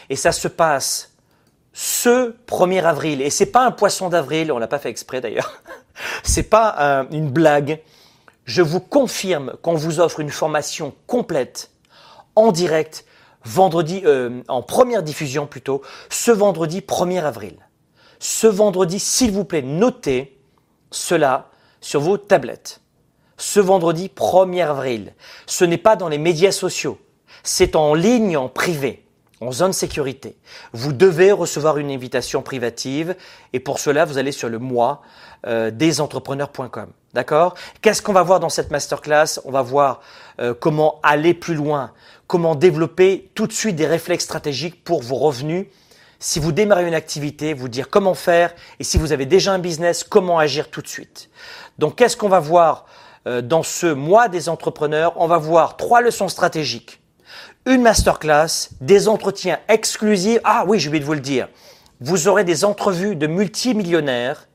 [0.09, 1.13] Et ça se passe
[1.71, 3.21] ce 1er avril.
[3.21, 5.61] Et c'est pas un poisson d'avril, on l'a pas fait exprès d'ailleurs.
[6.23, 7.79] c'est pas une blague
[8.51, 11.71] je vous confirme qu'on vous offre une formation complète
[12.35, 13.05] en direct
[13.45, 17.55] vendredi, euh, en première diffusion plutôt, ce vendredi 1er avril.
[18.19, 20.37] Ce vendredi, s'il vous plaît, notez
[20.91, 21.49] cela
[21.79, 22.81] sur vos tablettes.
[23.37, 25.13] Ce vendredi 1er avril.
[25.45, 26.99] Ce n'est pas dans les médias sociaux.
[27.43, 29.05] C'est en ligne, en privé,
[29.39, 30.35] en zone sécurité.
[30.73, 33.15] Vous devez recevoir une invitation privative
[33.53, 35.03] et pour cela, vous allez sur le mois
[35.47, 36.87] euh, desentrepreneurs.com.
[37.13, 37.55] D'accord?
[37.81, 39.39] Qu'est-ce qu'on va voir dans cette masterclass?
[39.43, 40.01] On va voir
[40.39, 41.91] euh, comment aller plus loin,
[42.27, 45.67] comment développer tout de suite des réflexes stratégiques pour vos revenus.
[46.19, 49.59] Si vous démarrez une activité, vous dire comment faire et si vous avez déjà un
[49.59, 51.29] business, comment agir tout de suite.
[51.79, 52.85] Donc qu'est-ce qu'on va voir
[53.27, 55.13] euh, dans ce mois des entrepreneurs?
[55.15, 57.01] On va voir trois leçons stratégiques.
[57.65, 60.39] une masterclass, des entretiens exclusifs.
[60.43, 61.49] Ah oui, j'ai oublié de vous le dire.
[61.99, 64.47] Vous aurez des entrevues de multimillionnaires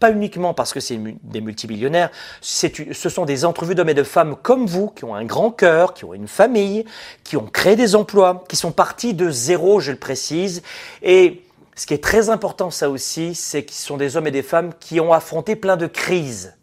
[0.00, 2.10] pas uniquement parce que c'est des multimillionnaires,
[2.40, 5.94] ce sont des entrevues d'hommes et de femmes comme vous, qui ont un grand cœur,
[5.94, 6.84] qui ont une famille,
[7.24, 10.62] qui ont créé des emplois, qui sont partis de zéro, je le précise.
[11.02, 11.42] Et
[11.74, 14.72] ce qui est très important, ça aussi, c'est qu'ils sont des hommes et des femmes
[14.80, 16.54] qui ont affronté plein de crises.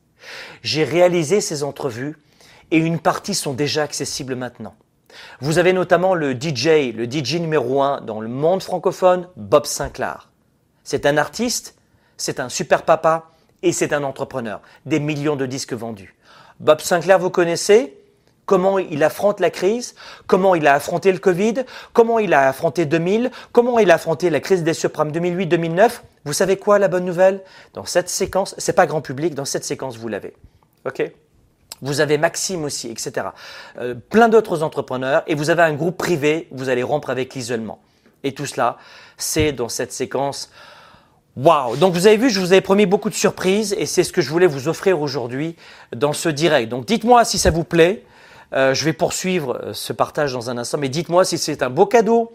[0.61, 2.17] J'ai réalisé ces entrevues
[2.71, 4.75] et une partie sont déjà accessibles maintenant.
[5.39, 10.29] Vous avez notamment le DJ, le DJ numéro un dans le monde francophone, Bob Sinclair.
[10.83, 11.74] C'est un artiste
[12.17, 13.31] c'est un super papa
[13.63, 14.61] et c'est un entrepreneur.
[14.85, 16.15] Des millions de disques vendus.
[16.59, 17.97] Bob Sinclair, vous connaissez
[18.45, 19.95] Comment il affronte la crise
[20.27, 24.29] Comment il a affronté le Covid Comment il a affronté 2000 Comment il a affronté
[24.29, 27.41] la crise des subprimes 2008-2009 Vous savez quoi la bonne nouvelle?
[27.73, 30.33] Dans cette séquence, c'est pas grand public, dans cette séquence vous l'avez.
[30.85, 31.11] OK?
[31.81, 33.27] Vous avez Maxime aussi, etc.
[33.79, 37.79] Euh, plein d'autres entrepreneurs et vous avez un groupe privé, vous allez rompre avec l'isolement.
[38.23, 38.77] Et tout cela,
[39.17, 40.51] c'est dans cette séquence
[41.35, 44.13] Waouh Donc vous avez vu, je vous avais promis beaucoup de surprises et c'est ce
[44.13, 45.57] que je voulais vous offrir aujourd'hui
[45.93, 46.69] dans ce direct.
[46.69, 48.03] Donc dites-moi si ça vous plaît.
[48.53, 51.69] Euh, je vais poursuivre euh, ce partage dans un instant, mais dites-moi si c'est un
[51.69, 52.31] beau cadeau,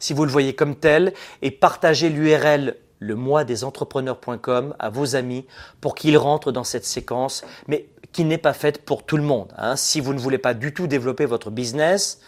[0.00, 1.12] si vous le voyez comme tel,
[1.42, 5.46] et partagez l'URL le mois des entrepreneurs.com à vos amis
[5.80, 9.52] pour qu'ils rentrent dans cette séquence, mais qui n'est pas faite pour tout le monde.
[9.56, 9.76] Hein.
[9.76, 12.20] Si vous ne voulez pas du tout développer votre business,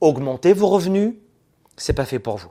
[0.00, 1.14] augmenter vos revenus,
[1.76, 2.50] c'est pas fait pour vous.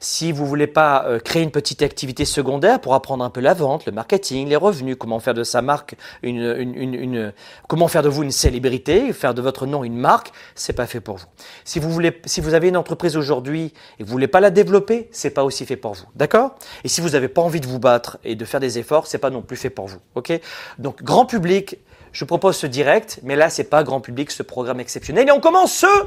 [0.00, 3.54] Si vous voulez pas euh, créer une petite activité secondaire pour apprendre un peu la
[3.54, 7.32] vente, le marketing, les revenus, comment faire de sa marque une,
[7.68, 11.00] comment faire de vous une célébrité, faire de votre nom une marque, c'est pas fait
[11.00, 11.26] pour vous.
[11.64, 15.08] Si vous voulez, si vous avez une entreprise aujourd'hui et vous voulez pas la développer,
[15.12, 16.04] c'est pas aussi fait pour vous.
[16.14, 16.54] D'accord?
[16.84, 19.18] Et si vous n'avez pas envie de vous battre et de faire des efforts, c'est
[19.18, 19.98] pas non plus fait pour vous.
[20.14, 20.32] Ok?
[20.78, 21.78] Donc, grand public,
[22.12, 25.28] je propose ce direct, mais là, c'est pas grand public, ce programme exceptionnel.
[25.28, 26.06] Et on commence ce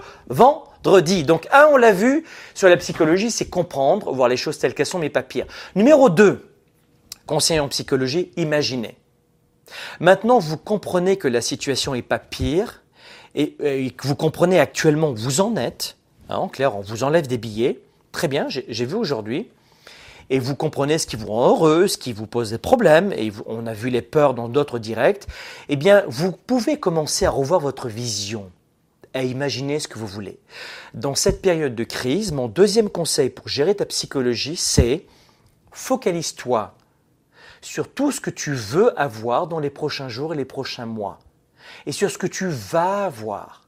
[1.24, 2.24] Donc, un, on l'a vu
[2.54, 5.46] sur la psychologie, c'est comprendre, voir les choses telles qu'elles sont, mais pas pire.
[5.76, 6.50] Numéro 2,
[7.26, 8.98] conseil en psychologie, imaginez.
[10.00, 12.84] Maintenant, vous comprenez que la situation n'est pas pire
[13.36, 13.52] et,
[13.92, 15.98] que vous comprenez actuellement où vous en êtes.
[16.30, 17.82] Hein, en clair, on vous enlève des billets.
[18.14, 19.50] Très bien, j'ai vu aujourd'hui
[20.30, 23.32] et vous comprenez ce qui vous rend heureux, ce qui vous pose des problèmes, et
[23.46, 25.26] on a vu les peurs dans d'autres directs,
[25.70, 28.52] eh bien, vous pouvez commencer à revoir votre vision,
[29.14, 30.40] à imaginer ce que vous voulez.
[30.94, 35.06] Dans cette période de crise, mon deuxième conseil pour gérer ta psychologie, c'est
[35.72, 36.76] focalise-toi
[37.62, 41.20] sur tout ce que tu veux avoir dans les prochains jours et les prochains mois,
[41.86, 43.68] et sur ce que tu vas avoir.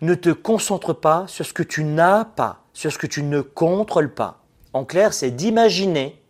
[0.00, 3.40] Ne te concentre pas sur ce que tu n'as pas, sur ce que tu ne
[3.40, 4.44] contrôles pas.
[4.72, 6.20] En clair, c'est d'imaginer.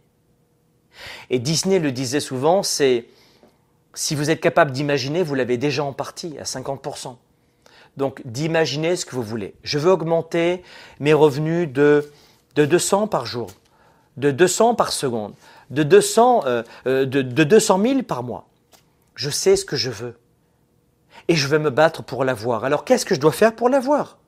[1.31, 3.07] Et Disney le disait souvent, c'est
[3.95, 7.17] si vous êtes capable d'imaginer, vous l'avez déjà en partie, à 50%.
[7.97, 9.55] Donc d'imaginer ce que vous voulez.
[9.63, 10.63] Je veux augmenter
[11.01, 12.11] mes revenus de,
[12.57, 13.51] de 200 par jour,
[14.17, 15.35] de 200 par seconde,
[15.71, 18.49] de 200, euh, euh, de, de 200 000 par mois.
[19.15, 20.19] Je sais ce que je veux.
[21.29, 22.65] Et je vais me battre pour l'avoir.
[22.65, 24.19] Alors qu'est-ce que je dois faire pour l'avoir?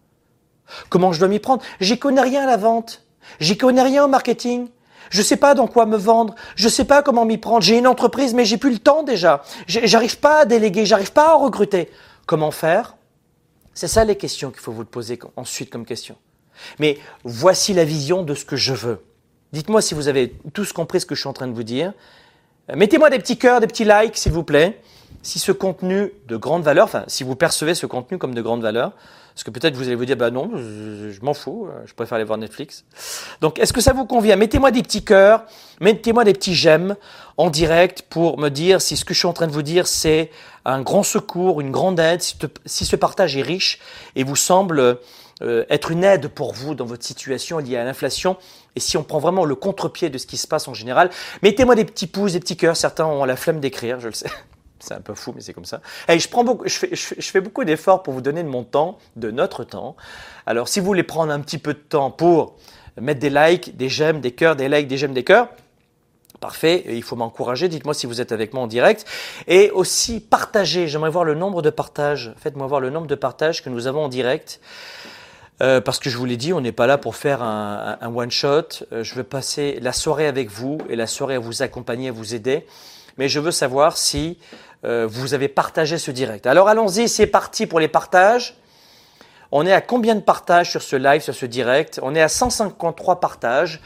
[0.89, 1.63] Comment je dois m'y prendre?
[1.81, 3.05] J'y connais rien à la vente.
[3.41, 4.69] J'y connais rien au marketing.
[5.11, 6.35] Je ne sais pas dans quoi me vendre.
[6.57, 7.63] Je ne sais pas comment m'y prendre.
[7.63, 9.43] J'ai une entreprise, mais j'ai plus le temps déjà.
[9.67, 10.87] J'arrive pas à déléguer.
[10.87, 11.91] J'arrive pas à recruter.
[12.27, 12.96] Comment faire?
[13.77, 16.17] C'est ça les questions qu'il faut vous poser ensuite comme question.
[16.79, 19.05] Mais voici la vision de ce que je veux.
[19.53, 21.93] Dites-moi si vous avez tous compris ce que je suis en train de vous dire.
[22.75, 24.81] Mettez-moi des petits cœurs, des petits likes, s'il vous plaît.
[25.23, 28.63] Si ce contenu de grande valeur, enfin, si vous percevez ce contenu comme de grande
[28.63, 28.93] valeur,
[29.35, 32.25] parce que peut-être vous allez vous dire, bah non, je, m'en fous, je préfère aller
[32.25, 32.87] voir Netflix.
[33.43, 34.37] Donc, est-ce que ça vous convient?
[34.37, 35.45] Mettez-moi des petits cœurs,
[35.81, 36.97] mettez-moi des petits j'aime
[37.39, 39.87] en direct pour me dire si ce que je suis en train de vous dire,
[39.87, 40.31] c'est
[40.65, 43.79] un grand secours, une grande aide, si, ce partage est riche
[44.15, 44.99] et vous semble
[45.43, 48.37] euh, être une aide pour vous dans votre situation liée à l'inflation,
[48.75, 51.11] et si on prend vraiment le contre-pied de ce qui se passe en général,
[51.43, 54.31] mettez-moi des petits pouces, des petits cœurs, certains ont la flemme d'écrire, je le sais.
[54.79, 55.81] C'est un peu fou, mais c'est comme ça.
[56.07, 58.63] Et je, prends beaucoup, je, fais, je, fais beaucoup d'efforts pour vous donner de mon
[58.63, 59.97] temps, de notre temps.
[60.45, 62.57] Alors, si vous voulez prendre un petit peu de temps pour
[63.01, 65.49] mettre des likes, des j'aime, des cœurs, des likes, des j'aime, des cœurs,
[66.47, 69.05] Parfait, il faut m'encourager, dites-moi si vous êtes avec moi en direct.
[69.49, 72.33] Et aussi partager, j'aimerais voir le nombre de partages.
[72.39, 74.61] Faites-moi voir le nombre de partages que nous avons en direct.
[75.61, 78.85] Euh, parce que je vous l'ai dit, on n'est pas là pour faire un one-shot.
[78.93, 82.13] Euh, je veux passer la soirée avec vous et la soirée à vous accompagner, à
[82.13, 82.65] vous aider.
[83.19, 84.39] Mais je veux savoir si
[84.85, 86.47] euh, vous avez partagé ce direct.
[86.47, 88.55] Alors allons-y, c'est parti pour les partages.
[89.51, 91.99] On est à combien de partages sur ce live, sur ce direct?
[92.05, 93.81] On est à 153 partages.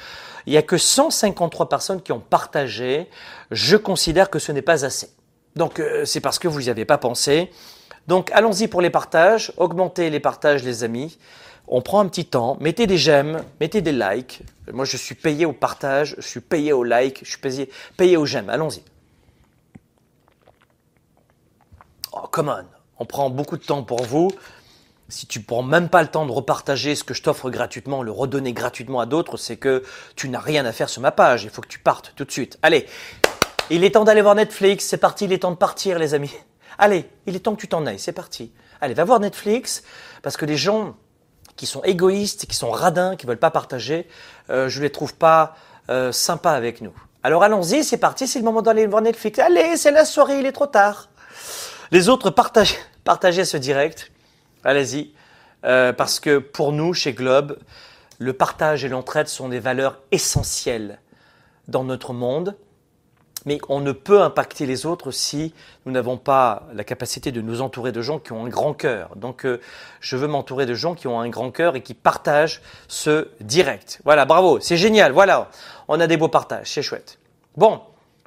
[0.46, 3.08] Il n'y a que 153 personnes qui ont partagé.
[3.50, 5.10] Je considère que ce n'est pas assez.
[5.56, 7.50] Donc euh, c'est parce que vous n'y avez pas pensé.
[8.08, 9.52] Donc allons-y pour les partages.
[9.56, 11.18] Augmentez les partages les amis.
[11.68, 14.42] on prend un petit temps, mettez des j'aime, mettez des likes.
[14.72, 18.16] Moi, je suis payé au partage, je suis payé au like, je suis payé, payé
[18.16, 18.50] au j'aime.
[18.50, 18.82] Allons-y.
[22.12, 22.64] Oh, come on.
[22.98, 24.30] On prend beaucoup de temps pour vous.
[25.10, 28.12] Si tu prends même pas le temps de repartager ce que je t'offre gratuitement, le
[28.12, 29.82] redonner gratuitement à d'autres, c'est que
[30.14, 31.44] tu n'as rien à faire sur ma page.
[31.44, 32.58] Il faut que tu partes tout de suite.
[32.62, 32.86] Allez,
[33.70, 34.86] il est temps d'aller voir Netflix.
[34.86, 36.32] C'est parti, il est temps de partir, les amis.
[36.78, 37.98] Allez, il est temps que tu t'en ailles.
[37.98, 38.52] C'est parti.
[38.80, 39.82] Allez, va voir Netflix
[40.22, 40.94] parce que les gens
[41.56, 44.08] qui sont égoïstes, qui sont radins, qui veulent pas partager,
[44.48, 45.56] euh, je les trouve pas
[45.90, 46.94] euh, sympas avec nous.
[47.22, 49.38] Alors allons-y, c'est parti, c'est le moment d'aller voir Netflix.
[49.38, 51.10] Allez, c'est la soirée, il est trop tard.
[51.90, 54.10] Les autres, partagez, partagez ce direct.
[54.64, 55.12] Allez-y.
[55.64, 57.58] Euh, parce que pour nous, chez Globe,
[58.18, 61.00] le partage et l'entraide sont des valeurs essentielles
[61.68, 62.56] dans notre monde.
[63.46, 65.54] Mais on ne peut impacter les autres si
[65.86, 69.16] nous n'avons pas la capacité de nous entourer de gens qui ont un grand cœur.
[69.16, 69.60] Donc euh,
[70.00, 74.02] je veux m'entourer de gens qui ont un grand cœur et qui partagent ce direct.
[74.04, 75.12] Voilà, bravo, c'est génial.
[75.12, 75.48] Voilà,
[75.88, 77.18] on a des beaux partages, c'est chouette.
[77.56, 77.80] Bon,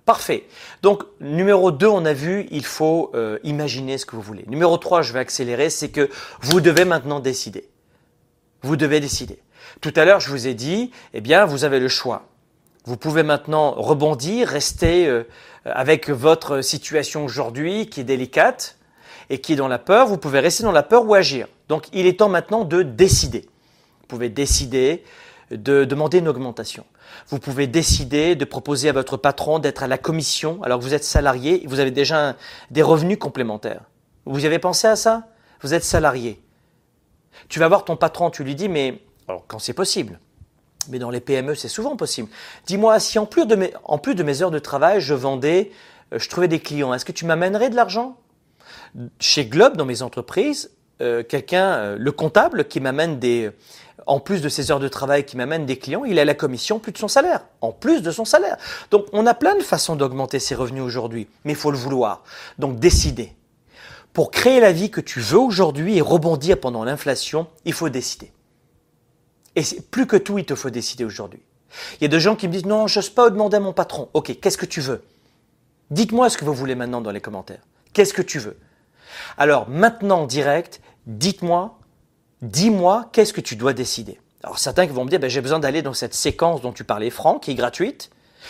[0.05, 0.45] Parfait.
[0.81, 4.43] Donc, numéro 2, on a vu, il faut euh, imaginer ce que vous voulez.
[4.47, 6.09] Numéro 3, je vais accélérer, c'est que
[6.41, 7.69] vous devez maintenant décider.
[8.63, 9.39] Vous devez décider.
[9.79, 12.27] Tout à l'heure, je vous ai dit, eh bien, vous avez le choix.
[12.85, 15.23] Vous pouvez maintenant rebondir, rester euh,
[15.63, 18.77] avec votre situation aujourd'hui qui est délicate
[19.29, 20.07] et qui est dans la peur.
[20.07, 21.47] Vous pouvez rester dans la peur ou agir.
[21.69, 23.45] Donc, il est temps maintenant de décider.
[24.01, 25.05] Vous pouvez décider
[25.49, 26.85] de demander une augmentation.
[27.29, 30.93] Vous pouvez décider de proposer à votre patron d'être à la commission alors que vous
[30.93, 32.35] êtes salarié, vous avez déjà
[32.71, 33.81] des revenus complémentaires.
[34.25, 35.27] Vous avez pensé à ça?
[35.61, 36.41] Vous êtes salarié.
[37.49, 39.01] Tu vas voir ton patron, tu lui dis, mais
[39.47, 40.19] quand c'est possible,
[40.89, 42.29] mais dans les PME c'est souvent possible.
[42.65, 45.71] Dis-moi, si en plus, de mes, en plus de mes heures de travail, je vendais,
[46.13, 48.17] euh, je trouvais des clients, est-ce que tu m'amènerais de l'argent?
[49.19, 53.51] Chez Globe, dans mes entreprises, euh, quelqu'un, euh, le comptable qui m'amène des,
[54.07, 56.79] en plus de ses heures de travail qui m'amènent des clients, il a la commission
[56.79, 58.57] plus de son salaire, en plus de son salaire.
[58.91, 62.23] Donc on a plein de façons d'augmenter ses revenus aujourd'hui, mais il faut le vouloir.
[62.57, 63.33] Donc décider.
[64.13, 68.31] Pour créer la vie que tu veux aujourd'hui et rebondir pendant l'inflation, il faut décider.
[69.55, 71.41] Et plus que tout, il te faut décider aujourd'hui.
[71.99, 73.73] Il y a des gens qui me disent non, je n'ose pas demander à mon
[73.73, 74.09] patron.
[74.13, 75.03] Ok, qu'est-ce que tu veux?
[75.91, 77.61] Dites-moi ce que vous voulez maintenant dans les commentaires.
[77.93, 78.57] Qu'est-ce que tu veux?
[79.37, 81.79] Alors maintenant, direct, dites-moi
[82.43, 84.19] dis-moi qu'est-ce que tu dois décider?
[84.43, 87.09] Alors certains vont me dire, ben, j'ai besoin d'aller dans cette séquence dont tu parlais,
[87.09, 88.09] Franck, qui est gratuite,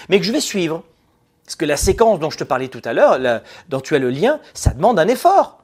[0.09, 0.83] mais que je vais suivre.
[1.45, 3.19] Parce que la séquence dont je te parlais tout à l'heure,
[3.69, 5.59] dont tu as le lien, ça demande un effort.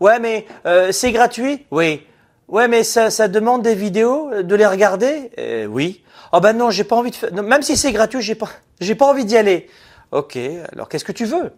[0.00, 1.66] Ouais, mais euh, c'est gratuit?
[1.70, 2.06] Oui.
[2.46, 5.30] Ouais, mais ça, demande des vidéos, euh, de les regarder?
[5.38, 6.02] Euh, Oui.
[6.32, 7.32] Oh ben non, j'ai pas envie de faire.
[7.32, 8.50] même si c'est gratuit, j'ai pas,
[8.80, 9.68] j'ai pas envie d'y aller.
[10.12, 10.38] Ok.
[10.72, 11.52] Alors qu'est-ce que tu veux?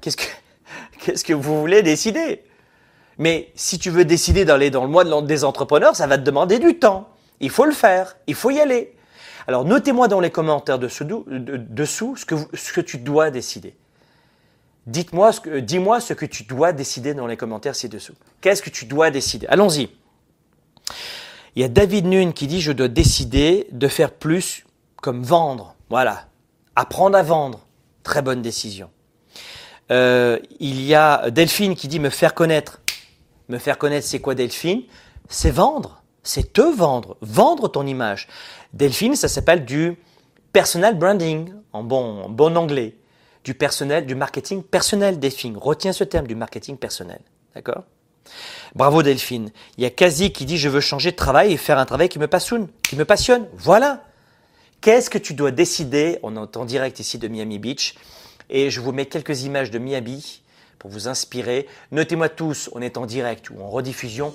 [0.00, 0.24] Qu'est-ce que,
[1.00, 2.42] qu'est-ce que vous voulez décider?
[3.18, 6.58] Mais si tu veux décider d'aller dans le mois des entrepreneurs, ça va te demander
[6.58, 7.08] du temps.
[7.40, 8.94] Il faut le faire, il faut y aller.
[9.46, 13.74] Alors notez-moi dans les commentaires dessous, dessous ce, que ce que tu dois décider.
[14.86, 18.14] Dis-moi ce que tu dois décider dans les commentaires ci-dessous.
[18.40, 19.46] Qu'est-ce que tu dois décider?
[19.46, 19.88] Allons-y.
[21.56, 24.64] Il y a David Nune qui dit je dois décider de faire plus
[24.96, 25.74] comme vendre.
[25.88, 26.26] Voilà.
[26.76, 27.66] Apprendre à vendre.
[28.02, 28.90] Très bonne décision.
[29.90, 32.80] Euh, il y a Delphine qui dit me faire connaître
[33.48, 34.82] me faire connaître c'est quoi Delphine
[35.28, 38.28] C'est vendre, c'est te vendre, vendre ton image.
[38.72, 39.96] Delphine, ça s'appelle du
[40.52, 42.96] personal branding en bon, anglais,
[43.44, 45.56] du personnel, du marketing personnel Delphine.
[45.56, 47.20] Retiens ce terme du marketing personnel,
[47.54, 47.84] d'accord?
[48.74, 49.50] Bravo Delphine.
[49.76, 52.08] Il y a Kazi qui dit je veux changer de travail et faire un travail
[52.08, 53.46] qui me passionne, qui me passionne.
[53.54, 54.04] Voilà.
[54.80, 56.18] Qu'est-ce que tu dois décider?
[56.22, 57.94] On est en direct ici de Miami Beach
[58.50, 60.42] et je vous mets quelques images de Miami
[60.84, 61.66] pour vous inspirer.
[61.92, 64.34] Notez-moi tous, on est en direct ou en rediffusion.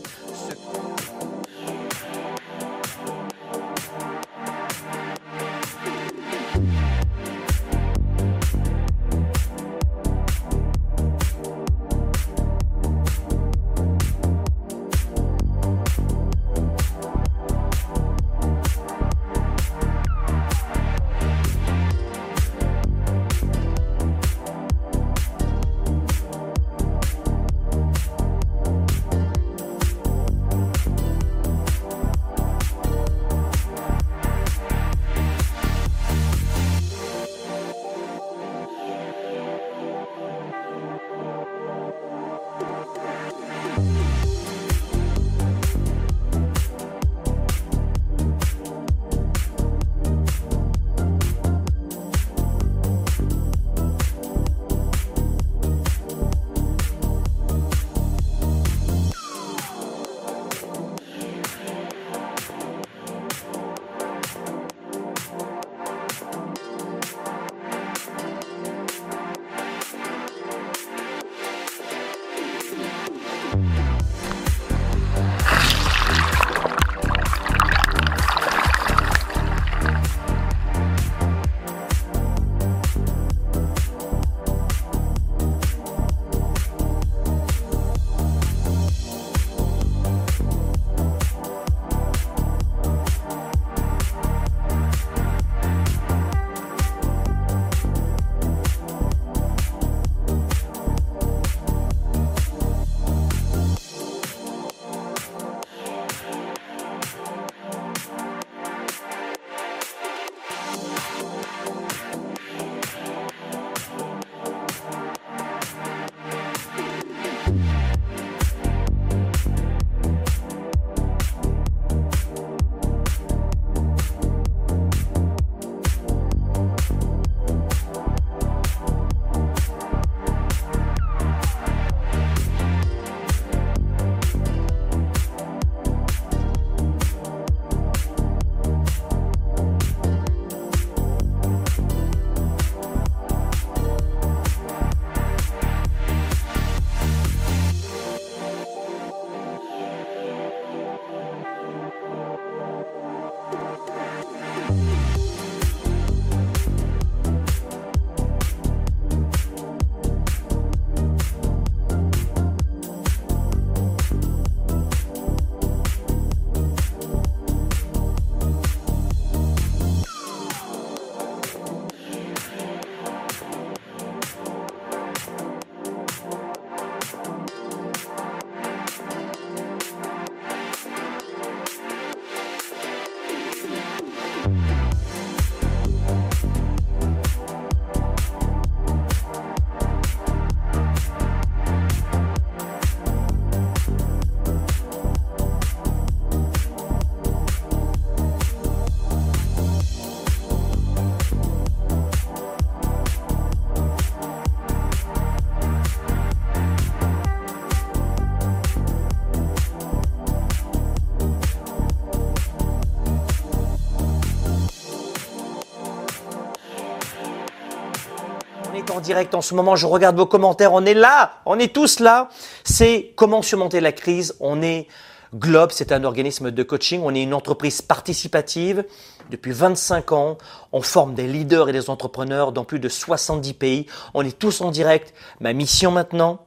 [219.00, 219.76] En direct en ce moment.
[219.76, 220.74] Je regarde vos commentaires.
[220.74, 221.39] On est là.
[221.45, 222.30] On est tous là.
[222.64, 224.36] C'est comment surmonter la crise.
[224.39, 224.88] On est
[225.36, 227.02] Globe, c'est un organisme de coaching.
[227.04, 228.84] On est une entreprise participative.
[229.30, 230.38] Depuis 25 ans,
[230.72, 233.86] on forme des leaders et des entrepreneurs dans plus de 70 pays.
[234.14, 235.14] On est tous en direct.
[235.39, 236.45] Ma mission maintenant,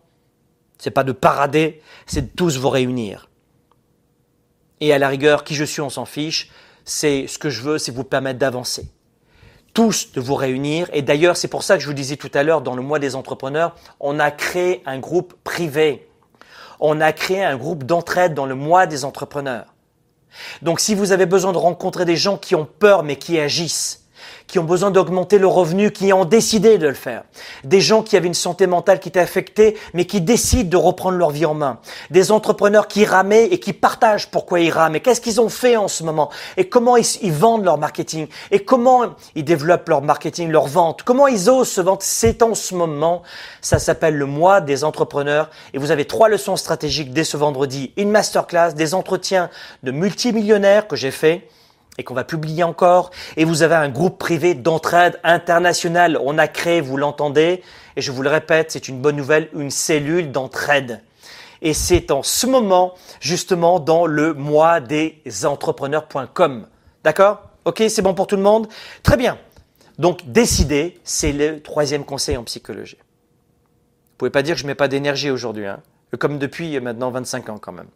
[0.78, 3.28] c'est pas de parader, c'est de tous vous réunir.
[4.80, 6.50] Et à la rigueur, qui je suis, on s'en fiche.
[6.84, 8.88] C'est ce que je veux, c'est vous permettre d'avancer.
[9.74, 10.88] Tous de vous réunir.
[10.92, 12.98] Et d'ailleurs, c'est pour ça que je vous disais tout à l'heure, dans le mois
[12.98, 16.08] des entrepreneurs, on a créé un groupe privé.
[16.80, 19.66] On a créé un groupe d'entraide dans le mois des entrepreneurs.
[20.62, 24.01] Donc si vous avez besoin de rencontrer des gens qui ont peur mais qui agissent,
[24.52, 27.22] qui ont besoin d'augmenter le revenu, qui ont décidé de le faire.
[27.64, 31.16] Des gens qui avaient une santé mentale qui était affectée, mais qui décident de reprendre
[31.16, 31.78] leur vie en main.
[32.10, 35.78] Des entrepreneurs qui ramaient et qui partagent pourquoi ils rament et qu'est-ce qu'ils ont fait
[35.78, 36.28] en ce moment?
[36.58, 38.28] Et comment ils, vendent leur marketing?
[38.50, 42.02] Et comment ils développent leur marketing, leur vente, comment ils osent se vendre.
[42.02, 43.22] C'est en ce moment.
[43.62, 47.94] Ça s'appelle le mois des entrepreneurs et vous avez trois leçons stratégiques dès ce vendredi,
[47.96, 49.48] une masterclass, des entretiens
[49.82, 51.48] de multimillionnaires que j'ai fait
[51.98, 53.10] et qu'on va publier encore.
[53.36, 56.18] Et vous avez un groupe privé d'entraide internationale.
[56.22, 57.62] On a créé, vous l'entendez,
[57.96, 61.02] et je vous le répète, c'est une bonne nouvelle, une cellule d'entraide.
[61.60, 66.66] Et c'est en ce moment, justement, dans le mois des entrepreneurs.com.
[67.04, 67.42] D'accord?
[67.64, 68.66] Ok, c'est bon pour tout le monde?
[69.02, 69.38] Très bien.
[69.98, 72.98] Donc, décider, c'est le troisième conseil en psychologie.
[72.98, 75.80] Vous pouvez pas dire que je mets pas d'énergie aujourd'hui, hein
[76.18, 77.88] comme depuis maintenant 25 ans quand même.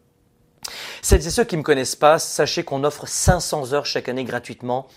[1.01, 4.23] Celles et ceux qui ne me connaissent pas, sachez qu'on offre 500 heures chaque année
[4.23, 4.87] gratuitement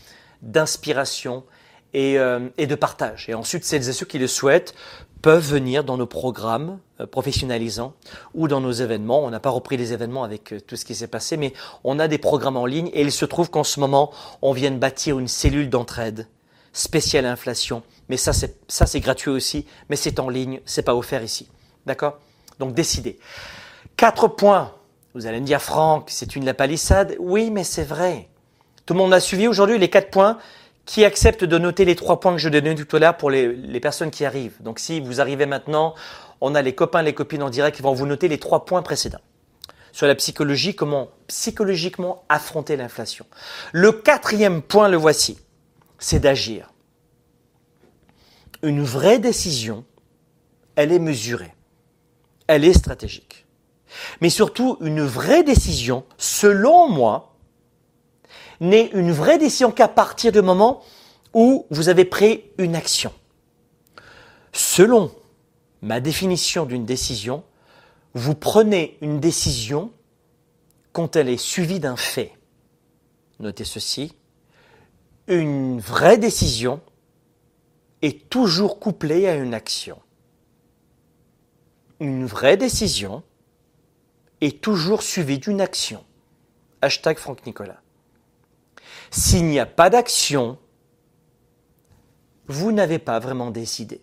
[0.42, 1.44] d'inspiration
[1.96, 3.28] euh, et, de partage.
[3.28, 4.74] Et ensuite, celles et ceux qui le souhaitent
[5.22, 7.94] peuvent venir dans nos programmes euh, professionnalisants
[8.32, 9.24] ou dans nos événements.
[9.24, 11.98] On n'a pas repris les événements avec euh, tout ce qui s'est passé, mais on
[11.98, 14.78] a des programmes en ligne et il se trouve qu'en ce moment, on vient de
[14.78, 16.28] bâtir une cellule d'entraide
[16.72, 17.82] spéciale inflation.
[18.08, 21.48] Mais ça, c'est, ça, c'est gratuit aussi, mais c'est en ligne, c'est pas offert ici.
[21.86, 22.18] D'accord?
[22.60, 23.18] Donc, décidez.
[23.96, 24.72] Quatre points
[25.14, 27.16] vous allez me dire, Franck, c'est une la palissade.
[27.18, 28.28] Oui, mais c'est vrai.
[28.86, 30.38] Tout le monde a suivi aujourd'hui les quatre points.
[30.86, 33.54] Qui accepte de noter les trois points que je donnais tout à l'heure pour les,
[33.54, 35.94] les, personnes qui arrivent Donc, si vous arrivez maintenant,
[36.40, 38.82] on a les copains, les copines en direct qui vont vous noter les trois points
[38.82, 39.20] précédents.
[39.92, 43.24] Sur la psychologie, comment psychologiquement affronter l'inflation.
[43.72, 45.38] Le quatrième point, le voici,
[45.98, 46.72] c'est d'agir.
[48.62, 49.84] Une vraie décision,
[50.74, 51.54] elle est mesurée,
[52.48, 53.39] elle est stratégique
[54.20, 57.36] mais surtout une vraie décision, selon moi,
[58.60, 60.82] n'est une vraie décision qu'à partir du moment
[61.34, 63.12] où vous avez pris une action.
[64.52, 65.10] Selon
[65.82, 67.44] ma définition d'une décision,
[68.14, 69.92] vous prenez une décision
[70.92, 72.32] quand elle est suivie d'un fait.
[73.38, 74.12] Notez ceci,
[75.28, 76.80] une vraie décision
[78.02, 79.98] est toujours couplée à une action.
[82.00, 83.22] Une vraie décision
[84.40, 86.04] est toujours suivi d'une action.
[86.82, 87.80] Hashtag Franck Nicolas.
[89.10, 90.58] S'il n'y a pas d'action,
[92.46, 94.02] vous n'avez pas vraiment décidé.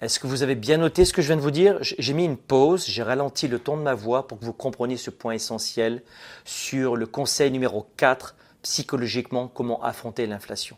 [0.00, 1.78] Est-ce que vous avez bien noté ce que je viens de vous dire?
[1.80, 4.98] J'ai mis une pause, j'ai ralenti le ton de ma voix pour que vous compreniez
[4.98, 6.02] ce point essentiel
[6.44, 10.76] sur le conseil numéro 4, psychologiquement, comment affronter l'inflation.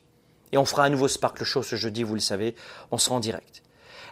[0.53, 2.55] Et on fera un nouveau Sparkle Show ce jeudi, vous le savez,
[2.93, 3.63] on sera en direct.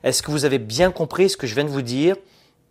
[0.02, 2.16] Est-ce que vous avez bien compris ce que je viens de vous dire?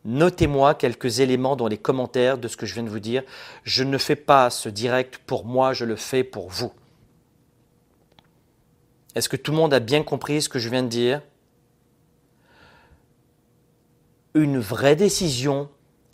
[0.05, 3.23] Notez-moi quelques éléments dans les commentaires de ce que je viens de vous dire.
[3.63, 6.71] Je ne fais pas ce direct pour moi, je le fais pour vous.
[9.15, 11.21] Est-ce que tout le monde a bien compris ce que je viens de dire?
[14.35, 15.69] Une vraie décision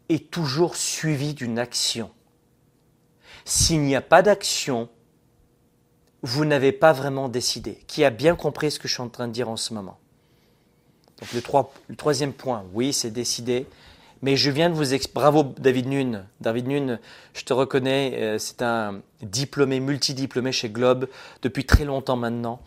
[0.08, 2.12] est toujours suivie d'une action.
[3.44, 4.88] S'il n'y a pas d'action,
[6.22, 7.84] vous n'avez pas vraiment décidé.
[7.88, 10.00] Qui a bien compris ce que je suis en train de dire en ce moment?
[11.22, 13.68] Donc le, troisième point, oui, c'est décidé.
[14.24, 15.14] Mais je viens de vous expliquer.
[15.14, 16.26] Bravo David Nune.
[16.42, 17.00] David Nune,
[17.34, 21.08] je te reconnais, euh, c'est un diplômé, multidiplômé chez Globe
[21.42, 22.60] depuis très longtemps maintenant.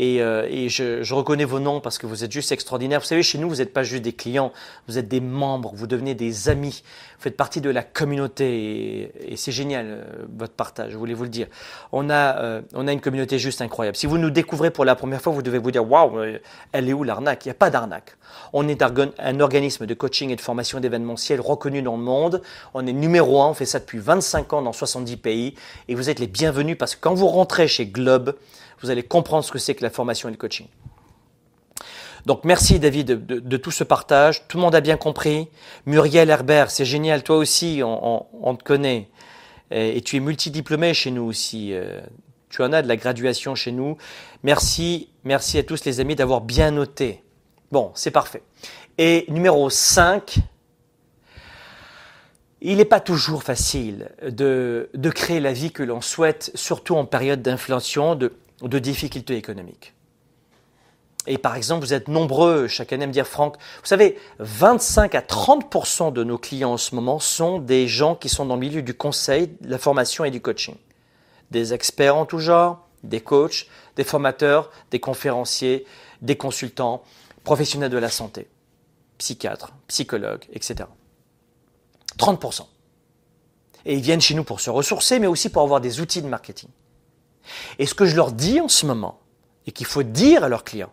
[0.00, 3.00] Et, euh, je, reconnais vos noms parce que vous êtes juste extraordinaires.
[3.00, 4.52] Vous savez, chez nous, vous n'êtes pas juste des clients,
[4.86, 6.84] vous êtes des membres, vous devenez des amis,
[7.16, 10.04] vous faites partie de la communauté et, et c'est génial euh,
[10.38, 11.48] votre partage, je voulais vous le dire.
[11.90, 13.96] On a, euh, on a une communauté juste incroyable.
[13.96, 16.38] Si vous nous découvrez pour la première fois, vous devez vous dire waouh,
[16.70, 17.44] elle est où l'arnaque?
[17.44, 18.16] Il n'y a pas d'arnaque.
[18.52, 22.42] On est un organisme de coaching et de formation d'événementiel reconnu dans le monde.
[22.72, 25.54] On est numéro un, on fait ça depuis 25 ans dans 70 pays
[25.88, 28.36] et vous êtes les bienvenus parce que quand vous rentrez chez Globe,
[28.80, 30.66] vous allez comprendre ce que c'est que la formation et le coaching.
[32.26, 34.46] Donc merci David de, tout ce partage.
[34.48, 35.48] Tout le monde a bien compris.
[35.86, 37.22] Muriel Herbert, c'est génial.
[37.22, 39.08] Toi aussi, on, te connaît.
[39.70, 41.72] Et, tu es multidiplômé chez nous aussi.
[41.72, 42.00] Euh,
[42.50, 43.96] Tu en as de la graduation chez nous.
[44.42, 47.22] Merci, merci à tous les amis d'avoir bien noté.
[47.70, 48.42] Bon, c'est parfait.
[48.96, 50.38] Et numéro 5,
[52.60, 57.42] il n'est pas toujours facile de, créer la vie que l'on souhaite, surtout en période
[57.42, 58.18] d'inflation,
[58.62, 59.94] de difficultés économiques.
[61.26, 65.14] Et par exemple, vous êtes nombreux chaque année à me dire, Franck, vous savez, 25
[65.14, 68.60] à 30% de nos clients en ce moment sont des gens qui sont dans le
[68.60, 70.76] milieu du conseil, de la formation et du coaching.
[71.50, 75.84] Des experts en tout genre, des coachs, des formateurs, des conférenciers,
[76.22, 77.02] des consultants,
[77.44, 78.48] professionnels de la santé,
[79.18, 80.88] psychiatres, psychologues, etc.
[82.18, 82.62] 30%
[83.84, 86.28] Et ils viennent chez nous pour se ressourcer, mais aussi pour avoir des outils de
[86.28, 86.70] marketing.
[87.78, 89.20] Et ce que je leur dis en ce moment,
[89.66, 90.92] et qu'il faut dire à leurs clients,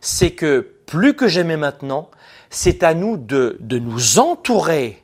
[0.00, 2.10] c'est que plus que jamais maintenant,
[2.50, 5.02] c'est à nous de, de nous entourer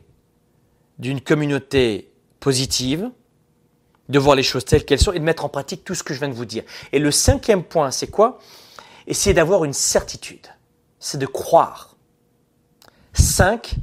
[0.98, 3.10] d'une communauté positive,
[4.08, 6.14] de voir les choses telles qu'elles sont et de mettre en pratique tout ce que
[6.14, 6.64] je viens de vous dire.
[6.92, 8.38] Et le cinquième point, c'est quoi?
[9.06, 10.46] Essayer d'avoir une certitude.
[10.98, 11.96] C'est de croire.
[13.12, 13.76] Cinq,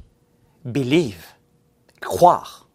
[0.66, 1.26] believe.
[2.02, 2.68] Croire.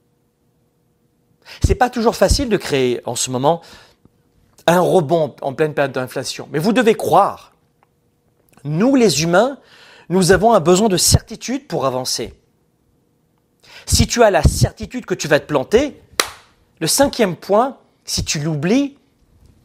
[1.65, 3.63] C'est pas toujours facile de créer en ce moment
[4.73, 7.53] un rebond en pleine période d'inflation, mais vous devez croire.
[8.65, 9.59] Nous, les humains,
[10.09, 12.35] nous avons un besoin de certitude pour avancer.
[13.87, 16.01] Si tu as la certitude que tu vas te planter,
[16.81, 18.99] le cinquième point, si tu l'oublies,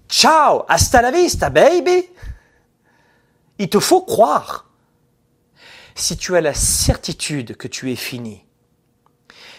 [0.09, 2.05] ciao, hasta la vista, baby.
[3.59, 4.69] Il te faut croire.
[5.95, 8.43] Si tu as la certitude que tu es fini,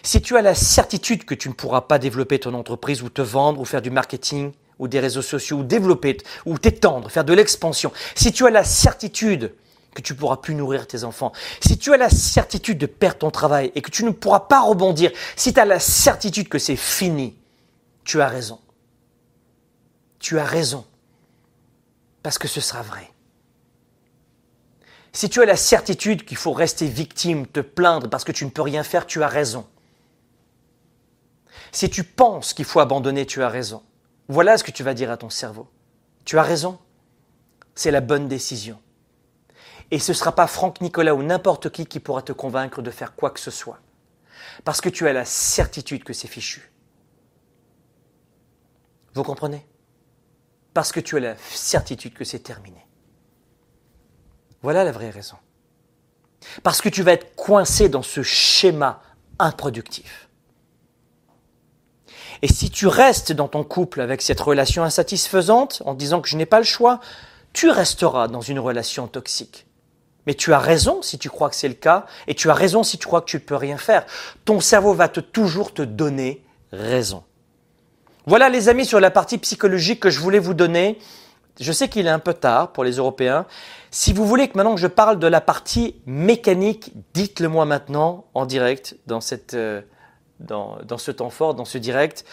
[0.03, 3.23] si tu as la certitude que tu ne pourras pas développer ton entreprise ou te
[3.23, 4.53] vendre ou faire du marketing
[4.85, 8.65] ou des réseaux sociaux ou développer ou t'étendre, faire de l'expansion, si tu as la
[8.65, 9.55] certitude
[9.95, 13.31] que tu pourras plus nourrir tes enfants, si tu as la certitude de perdre ton
[13.31, 16.77] travail et que tu ne pourras pas rebondir, si tu as la certitude que c'est
[16.77, 17.35] fini,
[18.05, 18.61] tu as raison.
[20.19, 20.85] Tu as raison.
[22.23, 23.11] Parce que ce sera vrai.
[25.13, 28.51] Si tu as la certitude qu'il faut rester victime, te plaindre parce que tu ne
[28.51, 29.67] peux rien faire, tu as raison.
[31.73, 33.83] Si tu penses qu'il faut abandonner, tu as raison.
[34.29, 35.69] Voilà ce que tu vas dire à ton cerveau.
[36.25, 36.79] Tu as raison.
[37.75, 38.81] C'est la bonne décision.
[39.91, 42.91] Et ce ne sera pas Franck Nicolas ou n'importe qui qui pourra te convaincre de
[42.91, 43.81] faire quoi que ce soit.
[44.65, 46.73] Parce que tu as la certitude que c'est fichu.
[49.15, 49.67] Vous comprenez?
[50.73, 52.87] Parce que tu as la certitude que c'est terminé.
[54.63, 55.37] Voilà la vraie raison.
[56.63, 59.03] Parce que tu vas être coincé dans ce schéma
[59.39, 60.24] improductif.
[62.43, 66.37] Et si tu restes dans ton couple avec cette relation insatisfaisante en disant que je
[66.37, 67.01] n'ai pas le choix,
[67.53, 69.67] tu resteras dans une relation toxique.
[70.27, 72.83] Mais tu as raison si tu crois que c'est le cas, et tu as raison
[72.83, 74.07] si tu crois que tu ne peux rien faire.
[74.45, 77.25] Ton cerveau va toujours te donner raison.
[78.27, 80.99] Voilà les amis sur la partie psychologique que je voulais vous donner.
[81.61, 83.47] Je sais qu'il est un peu tard pour les Européens.
[83.91, 88.25] Si vous voulez que maintenant que je parle de la partie mécanique, dites-le moi maintenant
[88.35, 89.83] en direct dans, cette, euh,
[90.41, 92.25] dans, ce temps fort, dans ce direct.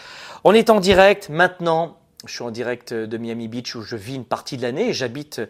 [0.44, 1.98] On est en direct maintenant.
[2.26, 4.94] Je suis en direct de Miami Beach où je vis une partie de l'année.
[4.94, 5.42] J'habite,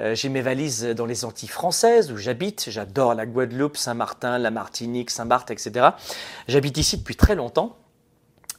[0.00, 2.66] euh, j'ai mes valises dans les Antilles françaises où j'habite.
[2.68, 5.88] J'adore la Guadeloupe, Saint-Martin, la Martinique, Saint-Barth, etc.
[6.46, 7.76] J'habite ici depuis très longtemps.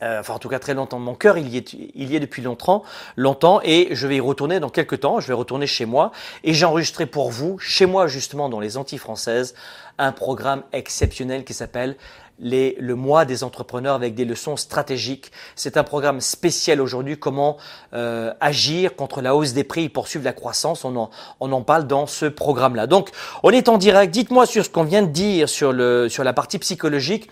[0.03, 0.99] Euh, enfin en tout cas très longtemps.
[0.99, 2.83] Mon cœur, il y est, il y est depuis longtemps,
[3.15, 5.21] longtemps, et je vais y retourner dans quelques temps.
[5.21, 6.11] Je vais retourner chez moi
[6.43, 9.55] et j'ai enregistré pour vous, chez moi justement dans les Antilles françaises,
[9.97, 11.95] un programme exceptionnel qui s'appelle
[12.39, 15.31] le mois des entrepreneurs avec des leçons stratégiques.
[15.55, 17.57] C'est un programme spécial aujourd'hui, comment
[17.93, 20.85] euh, agir contre la hausse des prix et poursuivre la croissance.
[20.85, 21.09] On en,
[21.39, 22.87] on en parle dans ce programme-là.
[22.87, 23.09] Donc,
[23.43, 24.13] on est en direct.
[24.13, 27.29] Dites-moi sur ce qu'on vient de dire sur, le, sur la partie psychologique.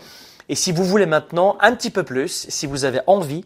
[0.50, 3.46] Et si vous voulez maintenant un petit peu plus, si vous avez envie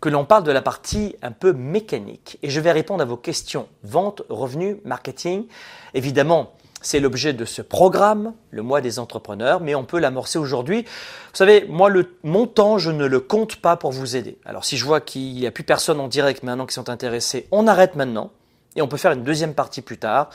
[0.00, 3.16] que l'on parle de la partie un peu mécanique, et je vais répondre à vos
[3.16, 5.46] questions vente, revenus, marketing,
[5.94, 6.52] évidemment,
[6.86, 10.82] c'est l'objet de ce programme, le mois des entrepreneurs, mais on peut l'amorcer aujourd'hui.
[10.82, 14.38] Vous savez, moi, le, mon temps, je ne le compte pas pour vous aider.
[14.44, 17.48] Alors, si je vois qu'il n'y a plus personne en direct maintenant qui sont intéressés,
[17.50, 18.30] on arrête maintenant
[18.76, 20.30] et on peut faire une deuxième partie plus tard.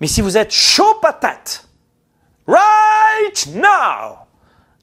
[0.00, 1.68] Mais si vous êtes chaud patate,
[2.46, 4.24] right now,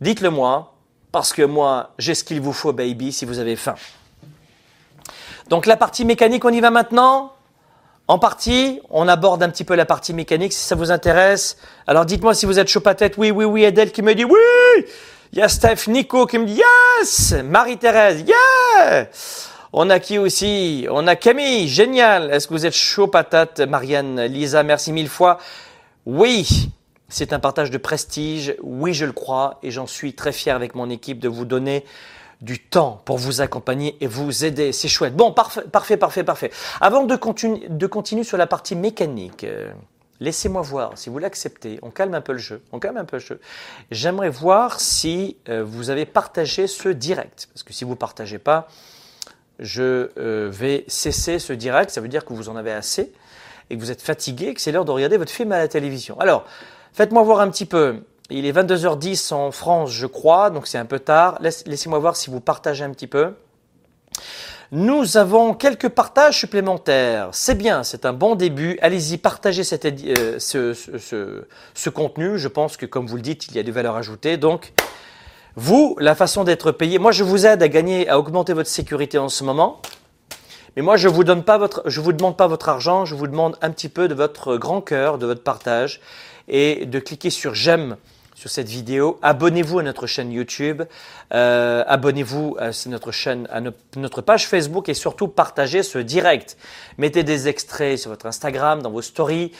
[0.02, 0.74] Dites-le moi,
[1.12, 3.76] parce que moi, j'ai ce qu'il vous faut, baby, si vous avez faim.
[5.50, 7.34] Donc la partie mécanique, on y va maintenant?
[8.12, 11.56] En partie, on aborde un petit peu la partie mécanique si ça vous intéresse.
[11.88, 13.14] Alors dites-moi si vous êtes chaud patate.
[13.16, 13.66] Oui, oui, oui.
[13.66, 14.86] Adèle qui me dit oui.
[15.32, 16.60] Il y a Steph Nico qui me dit
[17.00, 17.36] yes.
[17.42, 19.08] Marie-Thérèse, yeah.
[19.72, 20.88] On a qui aussi?
[20.92, 22.34] On a Camille, génial.
[22.34, 23.62] Est-ce que vous êtes chaud patate?
[23.62, 25.38] Marianne, Lisa, merci mille fois.
[26.06, 26.70] Oui.
[27.08, 30.76] C'est un partage de prestige, oui je le crois, et j'en suis très fier avec
[30.76, 31.86] mon équipe de vous donner
[32.42, 34.72] du temps pour vous accompagner et vous aider.
[34.72, 35.16] C'est chouette.
[35.16, 36.52] Bon, parfait, parfait, parfait, parfait.
[36.80, 39.72] Avant de, continu, de continuer sur la partie mécanique, euh,
[40.20, 41.80] laissez-moi voir si vous l'acceptez.
[41.84, 42.62] On calme un peu le jeu.
[42.72, 43.40] On calme un peu le jeu.
[43.92, 47.48] J'aimerais voir si euh, vous avez partagé ce direct.
[47.54, 48.68] Parce que si vous ne partagez pas,
[49.60, 51.92] je euh, vais cesser ce direct.
[51.92, 53.14] Ça veut dire que vous en avez assez
[53.70, 56.20] et que vous êtes fatigué, que c'est l'heure de regarder votre film à la télévision.
[56.20, 56.46] Alors,
[56.94, 58.04] faites-moi voir un petit peu.
[58.30, 61.40] Il est 22h10 en France, je crois, donc c'est un peu tard.
[61.42, 63.34] Laissez-moi voir si vous partagez un petit peu.
[64.74, 67.28] Nous avons quelques partages supplémentaires.
[67.34, 68.80] C'est bien, c'est un bon début.
[68.82, 72.38] Allez-y, partagez euh, ce, contenu.
[72.38, 74.38] Je pense que, comme vous le dites, il y a des valeurs ajoutées.
[74.38, 74.72] Donc,
[75.58, 79.18] vous, la façon d'être payé, moi je vous aide à gagner, à augmenter votre sécurité
[79.18, 79.82] en ce moment.
[80.78, 81.44] Mais moi je vous donne
[81.86, 85.18] vous demande pas votre argent, je vous demande un petit peu de votre grand cœur,
[85.18, 86.00] de votre partage
[86.48, 87.98] et de cliquer sur j'aime
[88.42, 89.20] sur cette vidéo.
[89.22, 90.82] Abonnez-vous à notre chaîne YouTube,
[91.32, 93.62] euh, abonnez-vous à notre chaîne, à
[93.96, 96.58] notre page Facebook et surtout partagez ce direct.
[96.98, 99.52] Mettez des extraits sur votre Instagram, dans vos stories.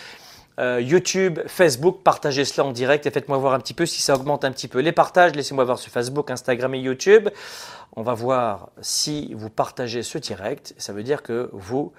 [0.60, 4.16] Euh, YouTube, Facebook, partagez cela en direct et faites-moi voir un petit peu si ça
[4.16, 5.36] augmente un petit peu les partages.
[5.36, 7.30] Laissez-moi voir sur Facebook, Instagram et YouTube.
[7.96, 10.74] On va voir si vous partagez ce direct.
[10.80, 11.94] Ça veut dire que vous,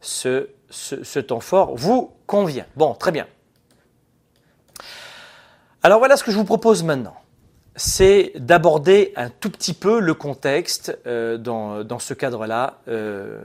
[0.00, 2.64] ce, ce temps fort vous convient.
[2.74, 3.26] Bon, très bien.
[5.84, 7.16] Alors voilà ce que je vous propose maintenant.
[7.74, 13.40] C'est d'aborder un tout petit peu le contexte euh, dans, dans, ce cadre-là, euh,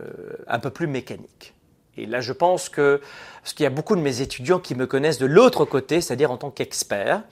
[0.47, 1.55] un peu plus mécanique.
[1.97, 3.01] Et là, je pense que,
[3.41, 6.31] parce qu'il y a beaucoup de mes étudiants qui me connaissent de l'autre côté, c'est-à-dire
[6.31, 7.23] en tant qu'expert,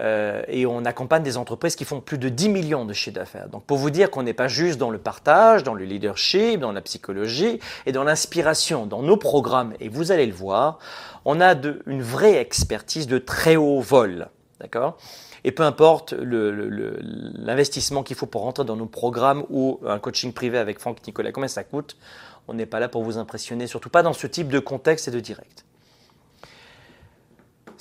[0.00, 3.48] euh, et on accompagne des entreprises qui font plus de 10 millions de chiffres d'affaires.
[3.48, 6.72] Donc pour vous dire qu'on n'est pas juste dans le partage, dans le leadership, dans
[6.72, 10.78] la psychologie et dans l'inspiration, dans nos programmes, et vous allez le voir,
[11.24, 14.28] on a de, une vraie expertise de très haut vol.
[14.60, 14.98] D'accord?
[15.44, 20.56] Et peu importe l'investissement qu'il faut pour rentrer dans nos programmes ou un coaching privé
[20.58, 21.98] avec Franck Nicolas, combien ça coûte
[22.48, 25.10] On n'est pas là pour vous impressionner, surtout pas dans ce type de contexte et
[25.10, 25.66] de direct.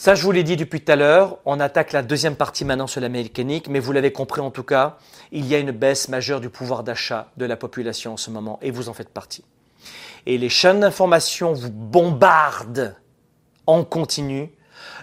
[0.04, 2.88] Ça, je vous l'ai dit depuis tout à l'heure, on attaque la deuxième partie maintenant
[2.88, 4.98] sur la mécanique, mais vous l'avez compris en tout cas,
[5.32, 8.60] il y a une baisse majeure du pouvoir d'achat de la population en ce moment,
[8.62, 9.46] et vous en faites partie.
[10.26, 12.98] Et les chaînes d'information vous bombardent
[13.66, 14.52] en continu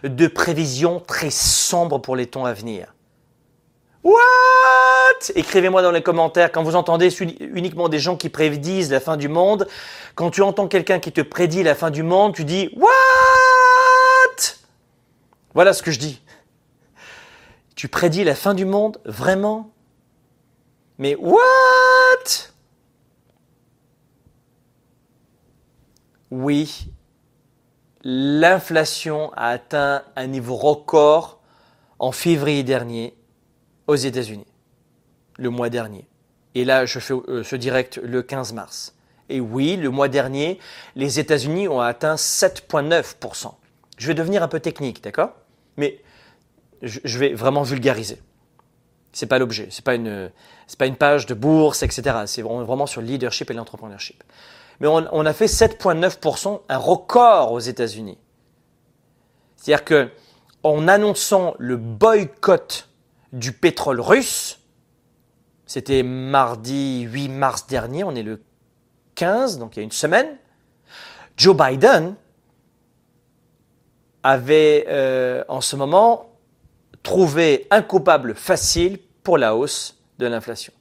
[0.05, 2.95] de prévisions très sombres pour les temps à venir.
[4.05, 4.19] What?
[5.35, 7.09] Écrivez-moi dans les commentaires quand vous entendez
[7.41, 9.67] uniquement des gens qui prédisent la fin du monde.
[10.15, 13.50] Quand tu entends quelqu'un qui te prédit la fin du monde, tu dis What?
[15.55, 16.21] Voilà ce que je dis.
[17.75, 19.73] Tu prédis la fin du monde Vraiment?
[20.99, 21.39] Mais what?
[26.31, 26.93] Oui,
[28.05, 31.41] l'inflation a atteint un niveau record
[31.99, 33.17] en février dernier
[33.87, 34.47] aux États-Unis,
[35.39, 36.07] le mois dernier.
[36.55, 38.95] Et là, je fais euh, ce direct le 15 mars.
[39.29, 40.59] Et oui, le mois dernier,
[40.97, 43.55] les États-Unis ont atteint 7,9%.
[43.97, 45.33] Je vais devenir un peu technique, d'accord?
[45.81, 45.99] Mais
[46.83, 48.21] je vais vraiment vulgariser.
[49.13, 49.97] C'est pas l'objet, c'est pas
[50.79, 52.19] pas une page de bourse, etc.
[52.27, 54.23] C'est vraiment sur le leadership et l'entrepreneurship.
[54.79, 58.19] Mais on, a fait 7,9%, un record aux États-Unis.
[59.57, 60.11] C'est-à-dire que,
[60.63, 62.89] en annonçant le boycott
[63.33, 64.61] du pétrole russe,
[65.67, 68.43] c'était mardi 8 mars dernier, on est le
[69.17, 70.39] 15, donc il y a une semaine,
[71.37, 72.15] Joe Biden
[74.23, 76.31] avait euh, en ce moment
[77.03, 80.73] trouvé un coupable facile pour la hausse de l'inflation.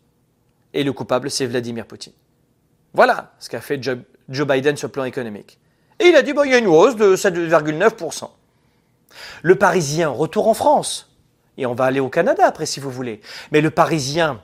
[0.73, 2.13] Et le coupable, c'est Vladimir Poutine.
[2.93, 3.97] Voilà ce qu'a fait Joe,
[4.29, 5.59] Biden sur le plan économique.
[5.99, 8.29] Et il a dit, bon, il y a une hausse de 7,9%.
[9.41, 11.15] Le Parisien, retour en France.
[11.57, 13.21] Et on va aller au Canada après si vous voulez.
[13.51, 14.41] Mais le Parisien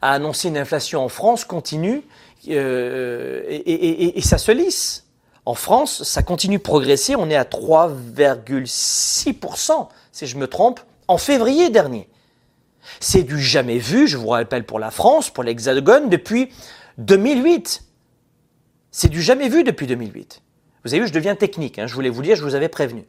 [0.00, 2.02] a annoncé une inflation en France continue
[2.48, 5.05] euh, et ça se lisse.
[5.46, 7.16] En France, ça continue de progresser.
[7.16, 12.08] On est à 3,6%, si je me trompe, en février dernier.
[12.98, 16.50] C'est du jamais vu, je vous rappelle, pour la France, pour l'Hexagone, depuis
[16.98, 17.84] 2008.
[18.90, 20.42] C'est du jamais vu depuis 2008.
[20.84, 23.06] Vous avez vu, je deviens technique, hein, je voulais vous dire, je vous avais prévenu.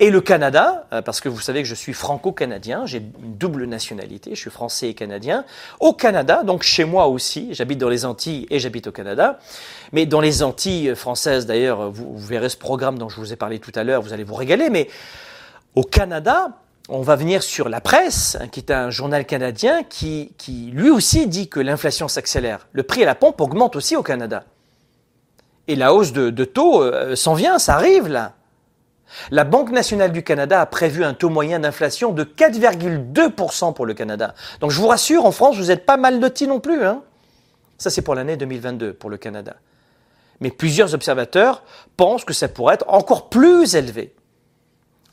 [0.00, 3.64] Et le Canada, euh, parce que vous savez que je suis franco-canadien, j'ai une double
[3.64, 5.44] nationalité, je suis français et canadien.
[5.80, 9.38] Au Canada, donc chez moi aussi, j'habite dans les Antilles et j'habite au Canada.
[9.92, 13.58] Mais dans les Antilles françaises, d'ailleurs, vous, verrez ce programme dont je vous ai parlé
[13.58, 14.70] tout à l'heure, vous allez vous régaler.
[14.70, 14.88] Mais
[15.74, 16.48] au Canada,
[16.88, 20.90] on va venir sur la presse, hein, qui est un journal canadien, qui, qui lui
[20.90, 22.66] aussi dit que l'inflation s'accélère.
[22.72, 24.44] Le prix à la pompe augmente aussi au Canada.
[25.66, 28.34] Et la hausse de, taux euh, s'en vient, ça arrive là.
[29.30, 33.94] La Banque nationale du Canada a prévu un taux moyen d'inflation de 4,2% pour le
[33.94, 34.34] Canada.
[34.60, 36.84] Donc je vous rassure, en France, vous n'êtes pas mal lotis non plus.
[36.84, 37.02] Hein
[37.78, 39.56] ça, c'est pour l'année 2022 pour le Canada.
[40.40, 41.62] Mais plusieurs observateurs
[41.96, 44.14] pensent que ça pourrait être encore plus élevé.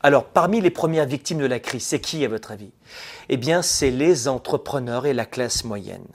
[0.03, 2.71] Alors, parmi les premières victimes de la crise, c'est qui à votre avis?
[3.29, 6.07] Eh bien, c'est les entrepreneurs et la classe moyenne.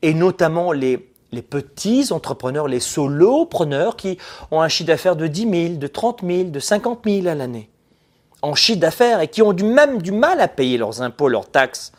[0.00, 4.18] Et notamment les, les petits entrepreneurs, les solopreneurs qui
[4.50, 7.70] ont un chiffre d'affaires de 10 000, de 30 000, de 50 000 à l'année.
[8.40, 11.50] En chiffre d'affaires et qui ont du même du mal à payer leurs impôts, leurs
[11.50, 11.92] taxes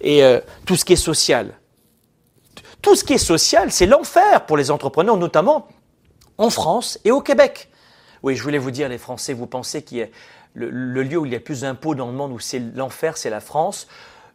[0.00, 1.54] et euh, tout ce qui est social.
[2.82, 5.66] Tout ce qui est social, c'est l'enfer pour les entrepreneurs, notamment
[6.38, 7.70] en France et au Québec.
[8.22, 10.06] Oui, je voulais vous dire, les Français, vous pensez qu'il a
[10.54, 13.30] le, lieu où il y a plus d'impôts dans le monde, où c'est l'enfer, c'est
[13.30, 13.86] la France.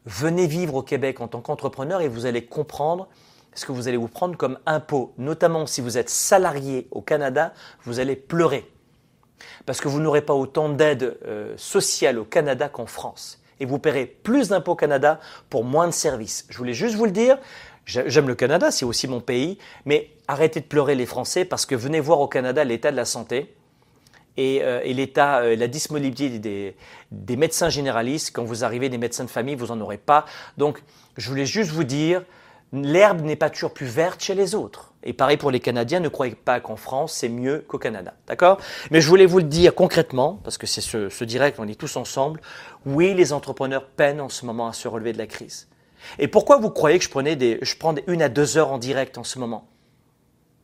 [0.05, 3.07] Venez vivre au Québec en tant qu'entrepreneur et vous allez comprendre
[3.53, 5.13] ce que vous allez vous prendre comme impôt.
[5.17, 8.69] Notamment si vous êtes salarié au Canada, vous allez pleurer.
[9.65, 13.41] Parce que vous n'aurez pas autant d'aide euh, sociale au Canada qu'en France.
[13.59, 15.19] Et vous paierez plus d'impôts au Canada
[15.49, 16.45] pour moins de services.
[16.49, 17.37] Je voulais juste vous le dire.
[17.85, 21.75] J'aime le Canada, c'est aussi mon pays, mais arrêtez de pleurer les Français parce que
[21.75, 23.55] venez voir au Canada l'état de la santé
[24.37, 28.31] et, euh, l'état, euh, la disponibilité des, médecins généralistes.
[28.33, 30.25] Quand vous arrivez des médecins de famille, vous n'en aurez pas.
[30.57, 30.81] Donc,
[31.17, 32.23] je voulais juste vous dire,
[32.73, 34.93] l'herbe n'est pas toujours plus verte chez les autres.
[35.03, 38.13] Et pareil pour les Canadiens, ne croyez pas qu'en France, c'est mieux qu'au Canada.
[38.27, 38.59] D'accord?
[38.91, 41.79] Mais je voulais vous le dire concrètement, parce que c'est ce, ce direct, on est
[41.79, 42.39] tous ensemble.
[42.85, 45.67] Oui, les entrepreneurs peinent en ce moment à se relever de la crise.
[46.19, 48.77] Et pourquoi vous croyez que je, prenais des, je prends une à deux heures en
[48.77, 49.67] direct en ce moment?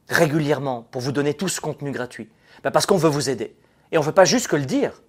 [0.09, 2.29] Régulièrement, pour vous donner tout ce contenu gratuit.
[2.63, 3.55] Ben parce qu'on veut vous aider.
[3.91, 5.01] Et on ne veut pas juste que le dire.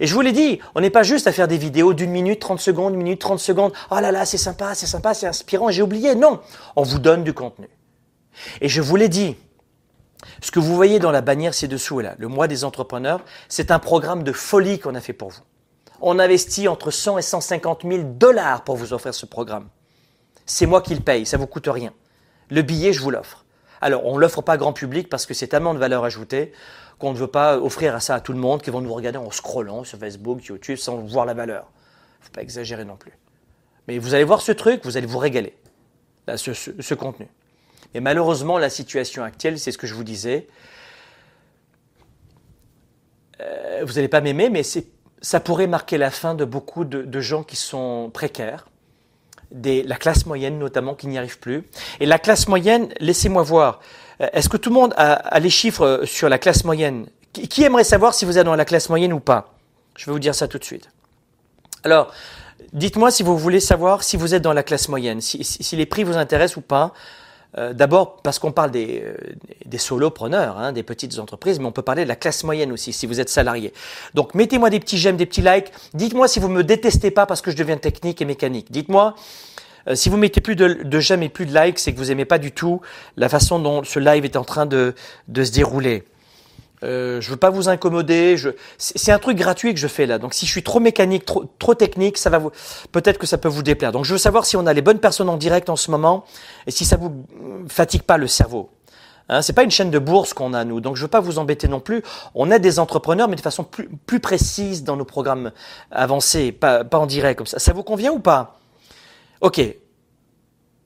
[0.00, 2.40] Et je vous l'ai dit, on n'est pas juste à faire des vidéos d'une minute,
[2.40, 3.72] 30 secondes, une minute, 30 secondes.
[3.90, 6.14] Oh là là, c'est sympa, c'est sympa, c'est inspirant, j'ai oublié.
[6.14, 6.40] Non,
[6.76, 7.68] on vous donne du contenu.
[8.60, 9.36] Et je vous l'ai dit,
[10.42, 13.78] ce que vous voyez dans la bannière ci-dessous, là, le mois des entrepreneurs, c'est un
[13.78, 15.42] programme de folie qu'on a fait pour vous.
[16.00, 19.68] On investit entre 100 et 150 000 dollars pour vous offrir ce programme.
[20.44, 21.92] C'est moi qui le paye, ça vous coûte rien.
[22.50, 23.44] Le billet, je vous l'offre.
[23.80, 26.52] Alors, on ne l'offre pas grand public parce que c'est tellement de valeur ajoutée
[26.98, 29.18] qu'on ne veut pas offrir à ça à tout le monde qui vont nous regarder
[29.18, 31.66] en scrollant sur Facebook, YouTube sans voir la valeur.
[31.66, 33.12] Il ne faut pas exagérer non plus.
[33.86, 35.54] Mais vous allez voir ce truc, vous allez vous régaler,
[36.36, 37.28] ce, contenu.
[37.94, 40.48] Mais malheureusement, la situation actuelle, c'est ce que je vous disais.
[43.40, 47.44] Euh, vous n'allez pas m'aimer, mais ça pourrait marquer la fin de beaucoup de, gens
[47.44, 48.66] qui sont précaires,
[49.52, 51.68] des, la classe moyenne notamment, qui n'y arrive plus.
[52.00, 53.80] Et la classe moyenne, laissez-moi voir,
[54.18, 57.06] est-ce que tout le monde a, les chiffres euh, sur la classe moyenne?
[57.32, 59.52] Qui, aimerait savoir si vous êtes dans la classe moyenne ou pas?
[59.96, 60.88] Je vais vous dire ça tout de suite.
[61.84, 62.12] Alors,
[62.72, 66.04] dites-moi si vous voulez savoir si vous êtes dans la classe moyenne, si, les prix
[66.04, 66.92] vous intéressent ou pas.
[67.58, 69.04] Euh, d'abord parce qu'on parle des,
[69.64, 72.92] des solopreneurs, hein, des petites entreprises, mais on peut parler de la classe moyenne aussi
[72.92, 73.72] si vous êtes salarié.
[74.14, 75.72] Donc mettez-moi des petits j'aime, des petits likes.
[75.94, 78.72] Dites-moi si vous me détestez pas parce que je deviens technique et mécanique.
[78.72, 79.14] Dites-moi
[79.88, 82.24] euh, si vous mettez plus de, j'aime et plus de likes, c'est que vous aimez
[82.24, 82.80] pas du tout
[83.16, 84.94] la façon dont ce live est en train de,
[85.28, 86.04] de se dérouler.
[86.82, 88.36] Euh, je veux pas vous incommoder.
[88.78, 90.18] C'est un truc gratuit que je fais là.
[90.18, 92.50] Donc si je suis trop mécanique, trop, trop technique, ça va vous.
[92.92, 93.92] Peut-être que ça peut vous déplaire.
[93.92, 96.24] Donc je veux savoir si on a les bonnes personnes en direct en ce moment
[96.66, 97.24] et si ça vous
[97.68, 98.70] fatigue pas le cerveau.
[99.28, 101.38] Hein, c'est pas une chaîne de bourse qu'on a nous, donc je veux pas vous
[101.40, 102.02] embêter non plus.
[102.36, 105.50] On est des entrepreneurs, mais de façon plus, plus précise dans nos programmes
[105.90, 107.58] avancés, pas, pas en direct comme ça.
[107.58, 108.60] Ça vous convient ou pas?
[109.46, 109.60] Ok.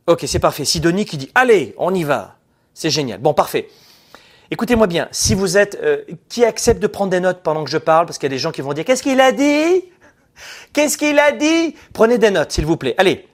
[0.07, 0.67] Ok, c'est parfait.
[0.67, 2.37] Sidonie qui dit Allez, on y va.
[2.75, 3.19] C'est génial.
[3.19, 3.71] Bon, parfait.
[4.51, 5.09] Écoutez-moi bien.
[5.13, 5.79] Si vous êtes.
[5.83, 8.37] Euh, qui accepte de prendre des notes pendant que je parle Parce qu'il y a
[8.37, 9.85] des gens qui vont dire Qu'est-ce qu'il a dit?
[10.75, 11.75] Qu'est-ce qu'il a dit?
[11.95, 12.95] Prenez des notes, s'il vous plaît.
[12.99, 13.27] Allez.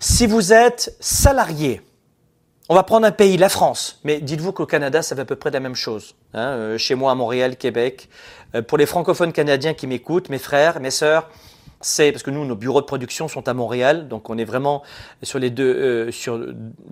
[0.00, 1.80] Si vous êtes salarié,
[2.68, 5.36] on va prendre un pays, la France, mais dites-vous qu'au Canada, ça fait à peu
[5.36, 6.14] près la même chose.
[6.34, 8.10] Hein, euh, chez moi, à Montréal, Québec.
[8.54, 11.30] Euh, pour les francophones canadiens qui m'écoutent, mes frères, mes sœurs,
[11.84, 14.82] c'est parce que nous, nos bureaux de production sont à Montréal, donc on est vraiment
[15.22, 16.40] sur les deux, euh, sur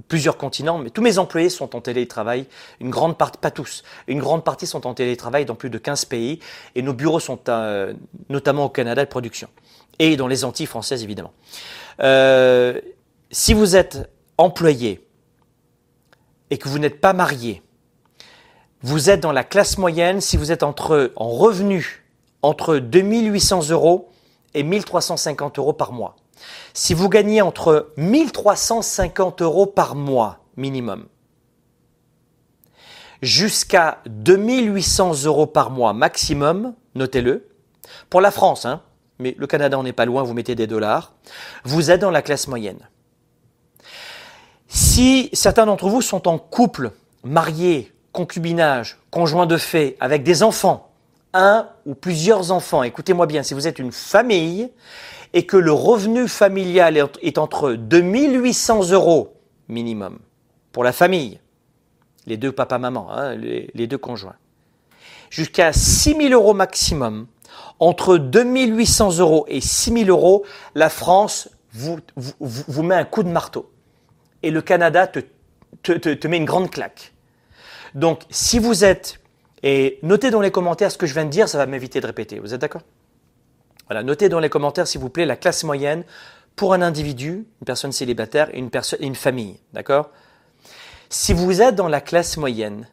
[0.08, 0.78] plusieurs continents.
[0.78, 2.46] Mais tous mes employés sont en télétravail.
[2.80, 6.04] Une grande partie, pas tous, une grande partie sont en télétravail dans plus de 15
[6.04, 6.40] pays,
[6.74, 7.94] et nos bureaux sont euh,
[8.28, 9.48] notamment au Canada de production
[9.98, 11.32] et dans les Antilles françaises évidemment.
[12.00, 12.80] Euh,
[13.30, 15.06] si vous êtes employé
[16.50, 17.62] et que vous n'êtes pas marié,
[18.82, 22.04] vous êtes dans la classe moyenne si vous êtes entre en revenu
[22.42, 24.11] entre 2800 euros
[24.54, 26.16] et 1350 euros par mois.
[26.74, 31.06] Si vous gagnez entre 1350 euros par mois minimum
[33.22, 37.48] jusqu'à 2800 euros par mois maximum, notez-le,
[38.10, 38.82] pour la France, hein,
[39.18, 41.14] mais le Canada on n'est pas loin, vous mettez des dollars,
[41.64, 42.88] vous êtes dans la classe moyenne.
[44.66, 46.90] Si certains d'entre vous sont en couple,
[47.22, 50.91] mariés concubinage, conjoint de fait, avec des enfants,
[51.34, 54.70] un ou plusieurs enfants, écoutez-moi bien, si vous êtes une famille
[55.32, 59.34] et que le revenu familial est entre 2800 euros
[59.68, 60.18] minimum
[60.72, 61.40] pour la famille,
[62.26, 64.36] les deux papa-maman, hein, les, deux conjoints,
[65.30, 67.26] jusqu'à 6000 euros maximum,
[67.78, 70.44] entre 2800 euros et 6000 euros,
[70.74, 73.70] la France vous, vous, met un coup de marteau.
[74.42, 75.20] Et le Canada te,
[75.82, 77.12] te, te met une grande claque.
[77.94, 79.21] Donc, si vous êtes,
[79.62, 82.06] et notez dans les commentaires ce que je viens de dire, ça va m'éviter de
[82.06, 82.38] répéter.
[82.38, 82.82] Vous êtes d'accord?
[83.86, 86.04] Voilà, notez dans les commentaires, s'il vous plaît, la classe moyenne
[86.56, 88.70] pour un individu, une personne célibataire et une,
[89.00, 89.58] une famille.
[89.72, 90.10] D'accord?
[91.10, 92.88] Si vous êtes dans la classe moyenne,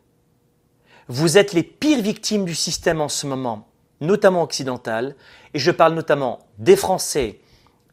[1.07, 3.67] vous êtes les pires victimes du système en ce moment,
[4.01, 5.15] notamment occidental,
[5.53, 7.39] et je parle notamment des Français,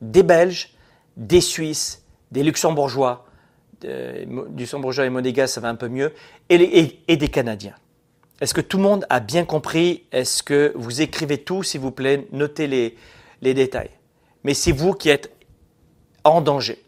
[0.00, 0.74] des Belges,
[1.16, 3.24] des Suisses, des Luxembourgeois,
[3.80, 4.26] du
[4.56, 6.12] Luxembourgeois et monégasque, ça va un peu mieux,
[6.48, 7.74] et des Canadiens.
[8.40, 10.04] Est-ce que tout le monde a bien compris?
[10.12, 12.26] Est-ce que vous écrivez tout, s'il vous plaît?
[12.32, 12.96] Notez les,
[13.40, 13.90] les détails.
[14.44, 15.32] Mais c'est vous qui êtes
[16.24, 16.84] en danger.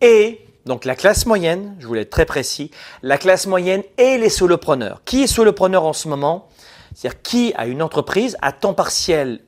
[0.00, 2.70] Et donc la classe moyenne, je voulais être très précis,
[3.02, 5.02] la classe moyenne et les solopreneurs.
[5.04, 6.48] Qui est solopreneur en ce moment?
[6.94, 9.40] C'est-à-dire qui a une entreprise à temps partiel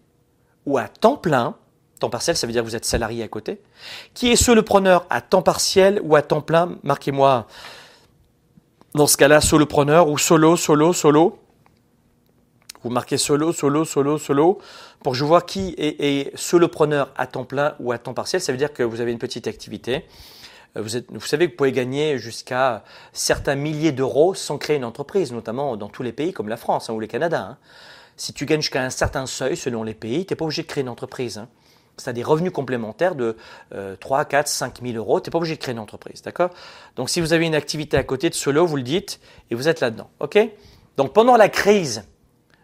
[0.66, 1.56] ou à temps plein?
[2.01, 3.60] Temps partiel, ça veut dire que vous êtes salarié à côté.
[4.15, 6.78] Qui est solopreneur à temps partiel ou à temps plein?
[6.82, 7.47] Marquez-moi
[8.98, 11.38] dans ce cas-là solopreneur ou solo, solo, solo.
[12.82, 14.58] Vous marquez solo, solo, solo, solo,
[15.02, 18.42] pour que je vois qui est, solopreneur à temps plein ou à temps partiel.
[18.42, 20.04] Ça veut dire que vous avez une petite activité.
[20.76, 25.32] Euh, vous, savez que vous pouvez gagner jusqu'à certains milliers d'euros sans créer une entreprise,
[25.32, 27.50] notamment dans tous les pays comme la France hein, ou le Canada.
[27.52, 27.58] Hein.
[28.16, 30.66] Si tu gagnes jusqu'à un certain seuil selon les pays, tu n'es pas obligé de
[30.66, 31.38] créer une entreprise.
[31.38, 31.48] Hein.
[31.98, 33.36] C'est des revenus complémentaires de
[34.00, 35.20] 3, 4, 5 000 euros.
[35.20, 36.50] Tu n'es pas obligé de créer une entreprise, d'accord?
[36.96, 39.20] Donc si vous avez une activité à côté de solo, vous le dites
[39.50, 40.38] et vous êtes là-dedans, ok?
[40.96, 42.04] Donc pendant la crise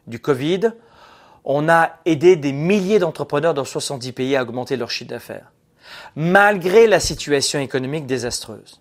[0.06, 0.72] du Covid,
[1.44, 5.52] on a aidé des milliers d'entrepreneurs dans 70 pays à augmenter leur chiffre d'affaires,
[6.16, 8.80] malgré la situation économique désastreuse.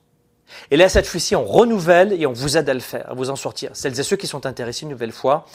[0.71, 3.29] Et là, cette fois-ci, on renouvelle et on vous aide à le faire, à vous
[3.29, 3.71] en sortir.
[3.73, 5.45] Celles et ceux qui sont intéressés une nouvelle fois,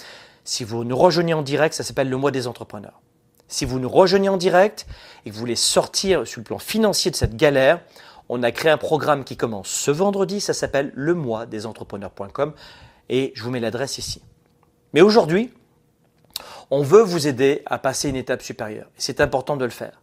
[0.45, 3.01] si vous nous rejoignez en direct, ça s'appelle le mois des entrepreneurs.
[3.49, 4.87] Si vous nous rejoignez en direct
[5.25, 7.81] et que vous voulez sortir sur le plan financier de cette galère,
[8.29, 12.53] on a créé un programme qui commence ce vendredi, ça s'appelle le mois des entrepreneurs.com
[13.09, 14.23] et je vous mets l'adresse ici.
[14.93, 15.53] Mais aujourd'hui,
[16.71, 18.89] on veut vous aider à passer une étape supérieure.
[18.97, 20.01] C'est important de le faire.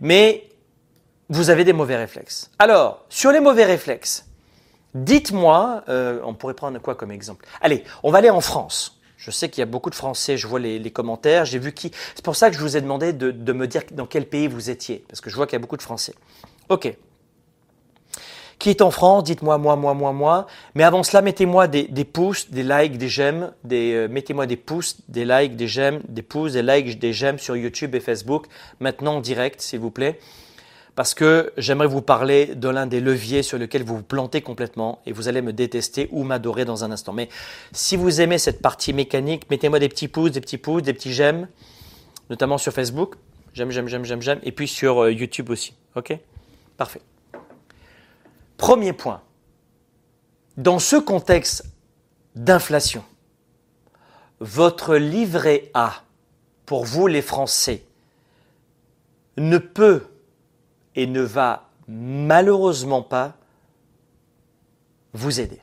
[0.00, 0.48] Mais
[1.28, 2.50] vous avez des mauvais réflexes.
[2.58, 4.26] Alors, sur les mauvais réflexes,
[4.94, 7.46] dites-moi, euh, on pourrait prendre quoi comme exemple?
[7.60, 9.00] Allez, on va aller en France.
[9.24, 11.92] Je sais qu'il y a beaucoup de Français, je vois les, commentaires, j'ai vu qui.
[12.16, 14.68] C'est pour ça que je vous ai demandé de, me dire dans quel pays vous
[14.68, 16.12] étiez, parce que je vois qu'il y a beaucoup de Français.
[16.68, 16.92] Ok.
[18.58, 20.48] Qui est en France Dites-moi, moi, moi, moi, moi.
[20.74, 23.52] Mais avant cela, mettez-moi des, pouces, des likes, des j'aime.
[23.62, 27.38] Des, euh, mettez-moi des pouces, des likes, des j'aime, des pouces, des likes, des j'aime
[27.38, 28.46] sur YouTube et Facebook.
[28.80, 30.18] Maintenant en direct, s'il vous plaît.
[30.94, 35.00] Parce que j'aimerais vous parler de l'un des leviers sur lequel vous vous plantez complètement
[35.06, 37.14] et vous allez me détester ou m'adorer dans un instant.
[37.14, 37.30] Mais
[37.72, 41.12] si vous aimez cette partie mécanique, mettez-moi des petits pouces, des petits pouces, des petits
[41.12, 41.48] j'aime,
[42.28, 43.14] notamment sur Facebook.
[43.54, 44.40] J'aime, j'aime, j'aime, j'aime, j'aime.
[44.42, 45.74] Et puis sur euh, YouTube aussi.
[45.94, 46.16] OK?
[46.76, 47.00] Parfait.
[48.58, 49.22] Premier point,
[50.58, 51.64] dans ce contexte
[52.36, 53.02] d'inflation,
[54.40, 56.02] votre livret A,
[56.66, 57.82] pour vous les Français,
[59.38, 60.04] ne peut
[60.94, 63.36] et ne va malheureusement pas
[65.12, 65.60] vous aider.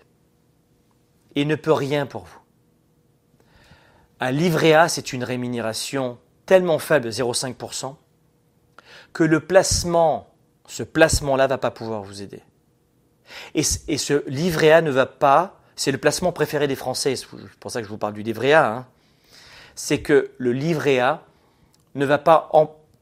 [1.35, 2.39] Il ne peut rien pour vous.
[4.19, 7.95] Un livret A, c'est une rémunération tellement faible, 0,5%,
[9.13, 10.33] que le placement,
[10.67, 12.41] ce placement-là, ne va pas pouvoir vous aider.
[13.53, 17.27] Et, ce livret A ne va pas, c'est le placement préféré des Français, c'est
[17.59, 18.87] pour ça que je vous parle du livret A, hein.
[19.75, 21.23] c'est que le livret A
[21.95, 22.49] ne va pas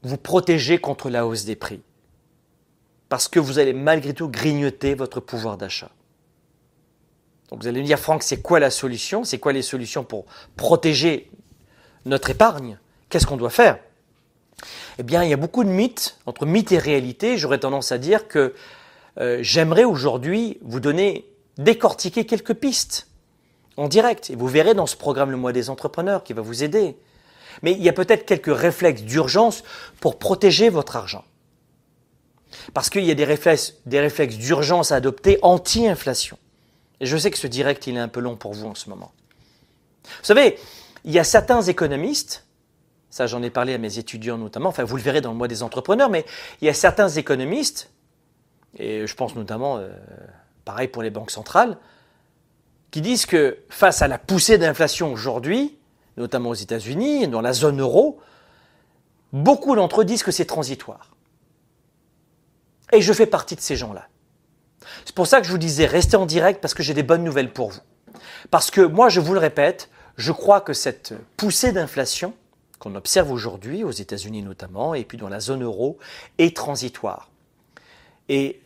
[0.04, 1.82] vous protéger contre la hausse des prix.
[3.10, 5.92] Parce que vous allez malgré tout grignoter votre pouvoir d'achat.
[7.50, 9.24] Donc vous allez me dire, Franck, c'est quoi la solution?
[9.24, 10.26] C'est quoi les solutions pour
[10.56, 11.32] protéger
[12.06, 12.78] notre épargne?
[13.10, 13.80] Qu'est-ce qu'on doit faire?
[15.00, 17.38] Eh bien, il y a beaucoup de mythes, entre mythes et réalité.
[17.38, 18.54] J'aurais tendance à dire que
[19.20, 21.26] euh, j'aimerais aujourd'hui vous donner,
[21.58, 23.08] décortiquer quelques pistes
[23.78, 24.30] en direct.
[24.30, 26.98] Et vous verrez dans ce programme Le mois des entrepreneurs qui va vous aider.
[27.62, 29.64] Mais il y a peut-être quelques réflexes d'urgence
[30.02, 31.24] pour protéger votre argent.
[32.74, 36.38] Parce qu'il y a des réflexes, d'urgence à adopter anti-inflation.
[37.00, 38.90] Et je sais que ce direct, il est un peu long pour vous en ce
[38.90, 39.12] moment.
[40.04, 40.58] Vous savez,
[41.06, 42.46] il y a certains économistes,
[43.10, 45.48] ça j'en ai parlé à mes étudiants notamment, enfin vous le verrez dans le mois
[45.48, 46.26] des entrepreneurs, mais
[46.62, 47.90] il y a certains économistes
[48.76, 49.90] et je pense notamment, euh,
[50.66, 51.78] pareil pour les banques centrales,
[52.92, 55.78] qui disent que face à la poussée d'inflation aujourd'hui,
[56.16, 58.20] notamment aux États-Unis, dans la zone euro,
[59.34, 61.16] beaucoup d'entre eux disent que c'est transitoire.
[62.92, 64.08] Et je fais partie de ces gens-là.
[65.06, 67.24] C'est pour ça que je vous disais, restez en direct parce que j'ai des bonnes
[67.24, 67.82] nouvelles pour vous.
[68.52, 72.34] Parce que moi, je vous le répète, je crois que cette poussée d'inflation
[72.80, 75.98] qu'on observe aujourd'hui, aux États-Unis notamment, et puis dans la zone euro,
[76.38, 77.30] est transitoire.
[78.30, 78.62] Et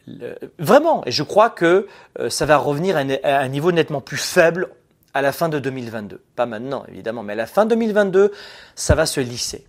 [0.60, 1.88] vraiment, et je crois que
[2.20, 4.70] euh, ça va revenir à un niveau nettement plus faible
[5.14, 6.22] à la fin de 2022.
[6.36, 8.32] Pas maintenant, évidemment, mais à la fin 2022,
[8.76, 9.66] ça va se lisser.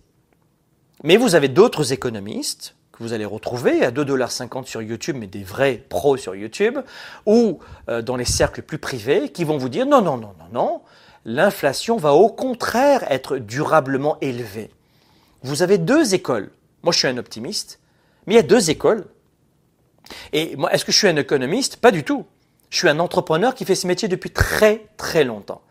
[1.03, 5.43] Mais vous avez d'autres économistes que vous allez retrouver à 2,50$ sur YouTube, mais des
[5.43, 6.77] vrais pros sur YouTube,
[7.25, 7.59] ou
[7.89, 10.81] euh, dans les cercles plus privés, qui vont vous dire non, non, non, non, non,
[11.25, 14.69] l'inflation va au contraire être durablement élevée.
[15.41, 16.51] Vous avez deux écoles.
[16.83, 17.79] Moi, je suis un optimiste,
[18.27, 19.05] mais il y a deux écoles.
[20.31, 21.77] Et moi, est-ce que je suis un économiste?
[21.77, 22.25] Pas du tout.
[22.69, 25.61] Je suis un entrepreneur qui fait ce métier depuis très très longtemps.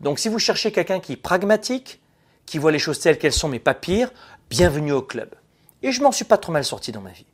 [0.00, 2.00] Donc si vous cherchez quelqu'un qui est pragmatique,
[2.46, 4.10] qui voit les choses telles qu'elles sont mais pas pire,
[4.50, 5.34] bienvenue au club.
[5.82, 7.26] Et je m'en suis pas trop mal sorti dans ma vie.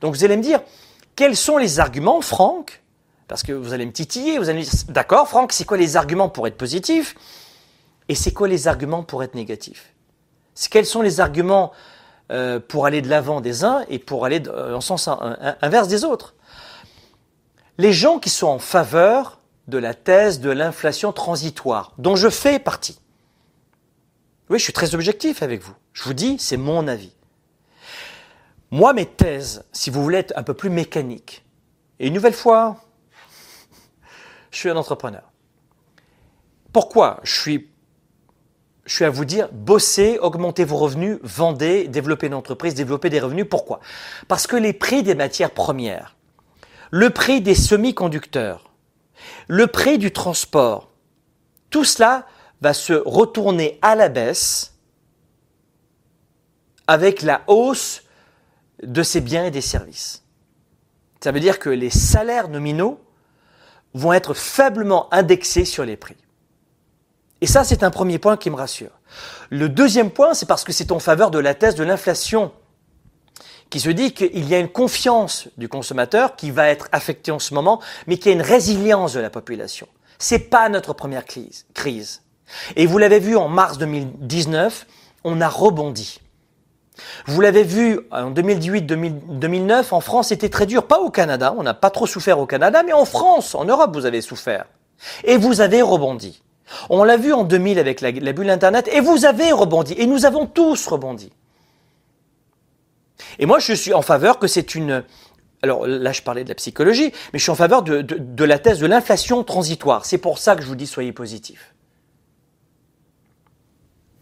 [0.00, 0.60] Donc vous allez me dire,
[1.14, 2.82] quels sont les arguments, Franck?
[3.28, 5.96] Parce que vous allez me titiller, vous allez me dire, d'accord Franck, c'est quoi les
[5.96, 7.14] arguments pour être positif?
[8.08, 9.92] Et c'est quoi les arguments pour être négatif?
[10.70, 11.72] Quels sont les arguments
[12.30, 15.08] euh, pour aller de l'avant des uns et pour aller en sens
[15.60, 16.34] inverse des autres?
[17.78, 22.58] Les gens qui sont en faveur de la thèse de l'inflation transitoire, dont je fais
[22.58, 23.00] partie.
[24.48, 25.74] Oui, je suis très objectif avec vous.
[25.92, 27.12] Je vous dis, c'est mon avis.
[28.70, 31.44] Moi, mes thèses, si vous voulez être un peu plus mécanique,
[31.98, 32.76] et une nouvelle fois,
[34.50, 35.22] je suis un entrepreneur.
[36.72, 37.70] Pourquoi je suis,
[38.84, 43.20] je suis à vous dire, bossez, augmentez vos revenus, vendez, développez une entreprise, développez des
[43.20, 43.46] revenus.
[43.48, 43.80] Pourquoi?
[44.28, 46.16] Parce que les prix des matières premières
[46.90, 48.70] le prix des semi-conducteurs,
[49.48, 50.90] le prix du transport,
[51.70, 52.26] tout cela
[52.60, 54.74] va se retourner à la baisse
[56.86, 58.02] avec la hausse
[58.82, 60.22] de ces biens et des services.
[61.20, 63.00] Ça veut dire que les salaires nominaux
[63.94, 66.16] vont être faiblement indexés sur les prix.
[67.40, 68.90] Et ça, c'est un premier point qui me rassure.
[69.50, 72.52] Le deuxième point, c'est parce que c'est en faveur de la thèse de l'inflation
[73.70, 77.38] qui se dit qu'il y a une confiance du consommateur qui va être affectée en
[77.38, 79.88] ce moment, mais qu'il y a une résilience de la population.
[80.18, 82.22] C'est pas notre première crise.
[82.76, 84.86] Et vous l'avez vu en mars 2019,
[85.24, 86.20] on a rebondi.
[87.26, 90.86] Vous l'avez vu en 2018-2009, en France, c'était très dur.
[90.86, 93.94] Pas au Canada, on n'a pas trop souffert au Canada, mais en France, en Europe,
[93.94, 94.66] vous avez souffert.
[95.24, 96.42] Et vous avez rebondi.
[96.90, 99.94] On l'a vu en 2000 avec la, bulle Internet, et vous avez rebondi.
[99.98, 101.32] Et nous avons tous rebondi.
[103.38, 105.04] Et moi, je suis en faveur que c'est une...
[105.62, 108.58] Alors là, je parlais de la psychologie, mais je suis en faveur de, de, la
[108.58, 110.04] thèse de l'inflation transitoire.
[110.04, 111.74] C'est pour ça que je vous dis soyez positif.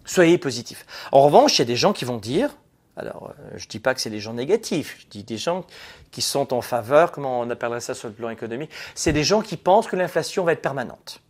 [0.05, 0.87] Soyez positif.
[1.13, 2.57] En revanche, il y a des gens qui vont dire,
[2.97, 5.65] alors euh, je ne dis pas que c'est des gens négatifs, je dis des gens
[6.11, 9.43] qui sont en faveur, comment on appellerait ça sur le plan économique, c'est des gens
[9.43, 11.21] qui pensent que l'inflation va être permanente.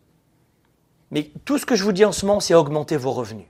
[1.10, 3.46] Mais tout ce que je vous dis en ce moment, c'est augmenter vos revenus.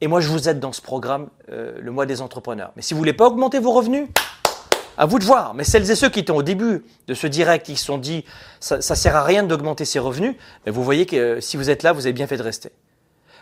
[0.00, 2.72] Et moi, je vous aide dans ce programme, euh, le mois des entrepreneurs.
[2.76, 4.08] Mais si vous voulez pas augmenter vos revenus,
[4.96, 5.54] à vous de voir.
[5.54, 8.24] Mais celles et ceux qui étaient au début de ce direct, qui se sont dit,
[8.60, 11.70] ça, ne sert à rien d'augmenter ses revenus, mais vous voyez que euh, si vous
[11.70, 12.70] êtes là, vous avez bien fait de rester.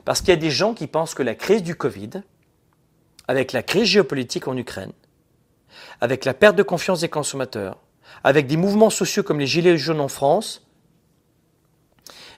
[0.05, 2.11] Parce qu'il y a des gens qui pensent que la crise du Covid,
[3.29, 4.93] avec la crise géopolitique en Ukraine,
[6.01, 7.79] avec la perte de confiance des consommateurs,
[8.25, 10.67] avec des mouvements sociaux comme les Gilets jaunes en France,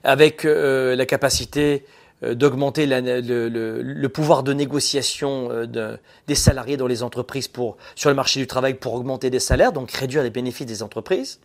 [0.03, 1.85] avec euh, la capacité
[2.23, 5.97] euh, d'augmenter le, pouvoir de négociation euh,
[6.27, 7.49] des salariés dans les entreprises
[7.95, 11.39] sur le marché du travail pour augmenter des salaires, donc réduire les bénéfices des entreprises.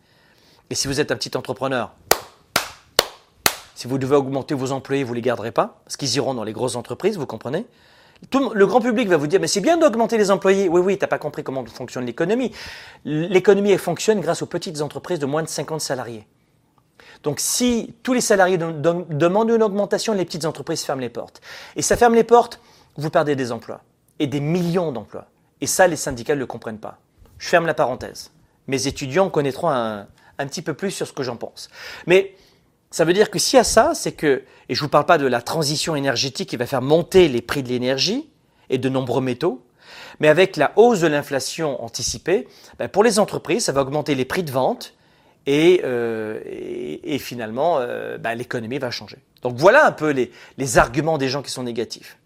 [0.69, 1.93] Et si vous êtes un petit entrepreneur,
[3.75, 6.45] si vous devez augmenter vos employés, vous ne les garderez pas, parce qu'ils iront dans
[6.45, 7.65] les grosses entreprises, vous comprenez
[8.33, 10.69] Le grand public va vous dire, mais c'est bien d'augmenter les employés.
[10.69, 12.53] Oui, oui, tu n'as pas compris comment fonctionne l'économie.
[13.05, 16.27] L'économie fonctionne grâce aux petites entreprises de moins de 50 salariés.
[17.23, 21.41] Donc si tous les salariés demandent une augmentation, les petites entreprises ferment les portes.
[21.77, 22.61] Et ça ferme les portes,
[22.97, 23.83] vous perdez des emplois.
[24.19, 25.27] Et des millions d'emplois.
[25.61, 26.99] Et ça, les syndicats ne le comprennent pas.
[27.39, 28.31] Je ferme la parenthèse.
[28.67, 30.07] Mes étudiants connaîtront un,
[30.39, 31.69] petit peu plus sur ce que j'en pense.
[32.07, 32.35] Mais
[32.91, 35.07] ça veut dire que s'il y a ça, c'est que, et je ne vous parle
[35.07, 38.29] pas de la transition énergétique qui va faire monter les prix de l'énergie
[38.69, 39.65] et de nombreux métaux,
[40.19, 42.47] mais avec la hausse de l'inflation anticipée,
[42.79, 44.95] ben, pour les entreprises, ça va augmenter les prix de vente
[45.49, 49.19] euh, et, finalement, euh, bah, l'économie va changer.
[49.43, 52.19] Donc voilà un peu les, arguments des gens qui sont négatifs.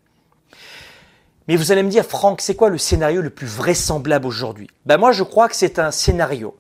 [1.47, 4.69] Mais vous allez me dire, Franck, c'est quoi le scénario le plus vraisemblable aujourd'hui?
[4.87, 6.57] Ben Moi, je crois que c'est un scénario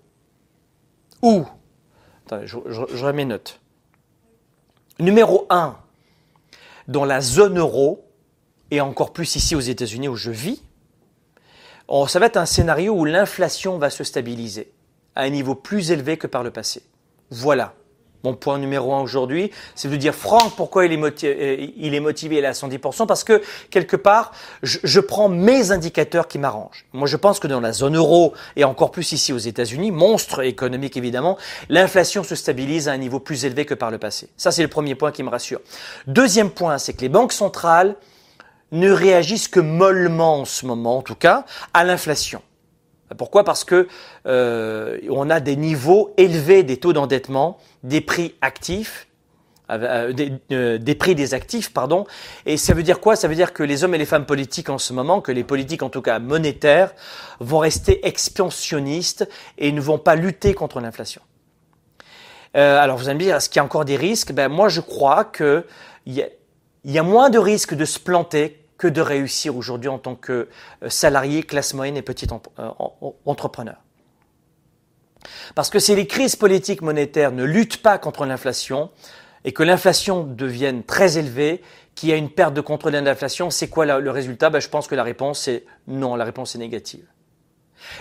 [1.22, 1.44] où,
[2.26, 3.60] attendez, je, mes notes,
[5.00, 5.76] Numéro 1,
[6.88, 8.04] dans la zone euro,
[8.70, 10.62] et encore plus ici aux États-Unis où je vis,
[12.08, 14.72] ça va être un scénario où l'inflation va se stabiliser
[15.14, 16.82] à un niveau plus élevé que par le passé.
[17.30, 17.74] Voilà.
[18.24, 22.00] Mon point numéro un aujourd'hui, c'est de dire Franck, pourquoi il est motivé, il est
[22.00, 24.32] motivé à 110% Parce que quelque part,
[24.62, 26.86] je, je prends mes indicateurs qui m'arrangent.
[26.94, 30.42] Moi, je pense que dans la zone euro et encore plus ici aux États-Unis, monstre
[30.42, 31.36] économique évidemment,
[31.68, 34.28] l'inflation se stabilise à un niveau plus élevé que par le passé.
[34.36, 35.60] Ça, c'est le premier point qui me rassure.
[36.06, 37.96] Deuxième point, c'est que les banques centrales
[38.72, 42.42] ne réagissent que mollement en ce moment, en tout cas, à l'inflation.
[43.16, 43.44] Pourquoi?
[43.44, 43.86] Parce que
[44.26, 49.06] euh, on a des niveaux élevés des taux d'endettement, des prix actifs,
[49.70, 50.12] euh,
[50.52, 52.06] euh, des, prix des actifs, pardon.
[52.46, 53.16] Et ça veut dire quoi?
[53.16, 55.44] Ça veut dire que les hommes et les femmes politiques en ce moment, que les
[55.44, 56.94] politiques en tout cas monétaires,
[57.40, 59.28] vont rester expansionnistes
[59.58, 61.20] et ne vont pas lutter contre l'inflation.
[62.54, 64.32] alors vous allez me dire, est-ce qu'il y a encore des risques?
[64.32, 65.64] Ben moi je crois qu'il
[66.06, 66.24] y,
[66.84, 70.48] y a moins de risques de se planter que de réussir aujourd'hui en tant que
[70.82, 72.26] euh, salarié, classe moyenne et petit
[72.58, 72.68] euh,
[73.24, 73.76] entrepreneur.
[75.54, 78.90] Parce que si les crises politiques monétaires ne luttent pas contre l'inflation
[79.44, 81.62] et que l'inflation devienne très élevée,
[81.94, 84.50] qu'il y a une perte de contrôle de l'inflation, c'est quoi le résultat?
[84.50, 87.06] Ben, Je pense que la réponse est non, la réponse est négative.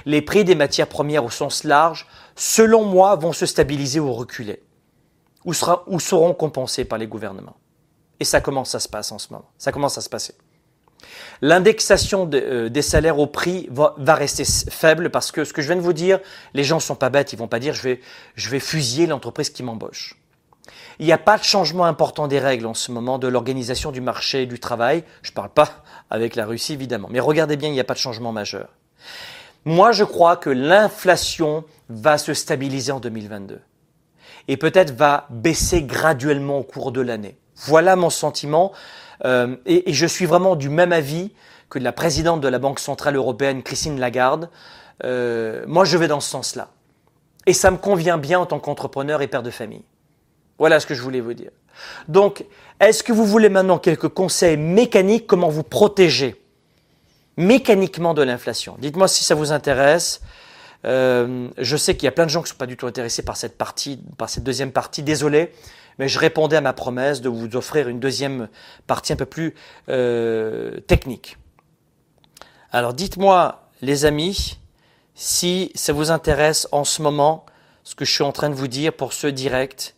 [0.05, 4.63] Les prix des matières premières au sens large, selon moi, vont se stabiliser ou reculer,
[5.45, 5.53] ou,
[5.87, 7.57] ou seront compensés par les gouvernements.
[8.19, 9.49] Et ça commence à se passer en ce moment.
[9.57, 10.33] Ça commence à se passer.
[11.45, 15.75] L'indexation euh, des salaires au prix va, rester faible parce que ce que je viens
[15.75, 16.21] de vous dire,
[16.53, 17.99] les gens ne sont pas bêtes, ils vont pas dire je vais,
[18.35, 20.15] je vais fusiller l'entreprise qui m'embauche.
[20.99, 23.99] Il n'y a pas de changement important des règles en ce moment de l'organisation du
[23.99, 25.03] marché du travail.
[25.21, 27.93] Je ne parle pas avec la Russie évidemment, mais regardez bien, il n'y a pas
[27.93, 28.69] de changement majeur.
[29.65, 33.59] Moi, je crois que l'inflation va se stabiliser en 2022
[34.47, 37.37] et peut-être va baisser graduellement au cours de l'année.
[37.57, 38.71] Voilà mon sentiment.
[39.25, 41.31] Euh, et, je suis vraiment du même avis
[41.69, 44.49] que la présidente de la Banque Centrale Européenne, Christine Lagarde.
[45.03, 46.69] Euh, moi, je vais dans ce sens-là.
[47.45, 49.83] Et ça me convient bien en tant qu'entrepreneur et père de famille.
[50.59, 51.51] Voilà ce que je voulais vous dire.
[52.07, 52.45] Donc,
[52.79, 56.41] est-ce que vous voulez maintenant quelques conseils mécaniques, comment vous protéger
[57.37, 58.75] mécaniquement de l'inflation?
[58.79, 60.21] Dites-moi si ça vous intéresse.
[60.85, 62.87] Euh, je sais qu'il y a plein de gens qui ne sont pas du tout
[62.87, 65.01] intéressés par cette partie, par cette deuxième partie.
[65.01, 65.51] Désolé
[65.99, 68.49] mais je répondais à ma promesse de vous offrir une deuxième
[68.87, 69.55] partie un peu plus
[69.89, 71.37] euh, technique.
[72.71, 74.57] Alors dites-moi, les amis,
[75.15, 77.45] si ça vous intéresse en ce moment,
[77.83, 79.95] ce que je suis en train de vous dire pour ce direct,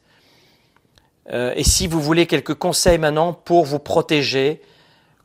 [1.32, 4.62] euh, et si vous voulez quelques conseils maintenant pour vous protéger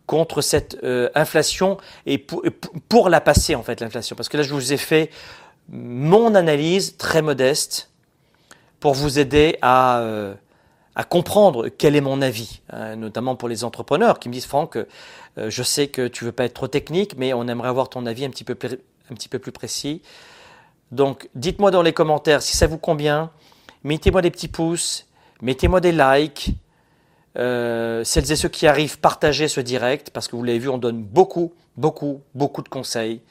[0.07, 1.77] contre cette euh, inflation
[2.07, 2.43] et pour,
[2.89, 5.11] pour, la passer en fait l'inflation, parce que là je vous ai fait
[5.69, 7.91] mon analyse très modeste
[8.81, 10.03] pour vous aider à
[11.01, 14.77] à comprendre quel est mon avis, hein, notamment pour les entrepreneurs qui me disent Franck,
[14.77, 14.85] euh,
[15.49, 18.27] je sais que tu veux pas être trop technique, mais on aimerait avoir ton avis
[18.27, 20.03] un petit peu, plus précis.
[20.93, 23.31] Donc, dites-moi dans les commentaires si ça vous convient.
[23.83, 25.07] Mettez-moi des petits pouces,
[25.41, 26.51] mettez-moi des likes.
[27.39, 30.77] Euh, celles et ceux qui arrivent, partagez ce direct parce que vous l'avez vu, on
[30.77, 33.23] donne beaucoup, beaucoup, beaucoup de conseils,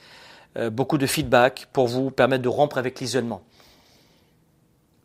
[0.57, 3.43] euh, beaucoup de feedback pour vous permettre de rompre avec l'isolement.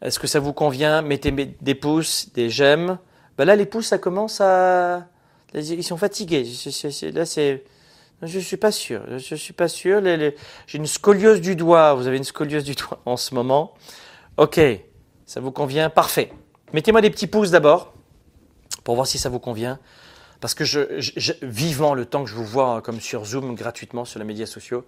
[0.04, 1.02] Est-ce que ça vous convient?
[1.02, 2.98] Mettez des pouces, des j'aime.
[3.36, 5.08] Ben là, les pouces, ça commence à...
[5.54, 6.46] Ils sont fatigués.
[7.14, 7.64] Là, c'est...
[8.22, 9.02] Je suis pas sûr.
[9.18, 10.02] Je suis pas sûr.
[10.04, 11.94] J'ai une scoliose du doigt.
[11.94, 13.74] Vous avez une scoliose du doigt en ce moment.
[14.36, 14.60] Ok,
[15.26, 15.90] ça vous convient?
[15.90, 16.32] Parfait.
[16.72, 17.94] Mettez-moi des petits pouces d'abord
[18.84, 19.78] pour voir si ça vous convient.
[20.40, 20.64] Parce que
[21.44, 24.84] vivement le temps que je vous vois comme sur Zoom gratuitement sur les médias sociaux,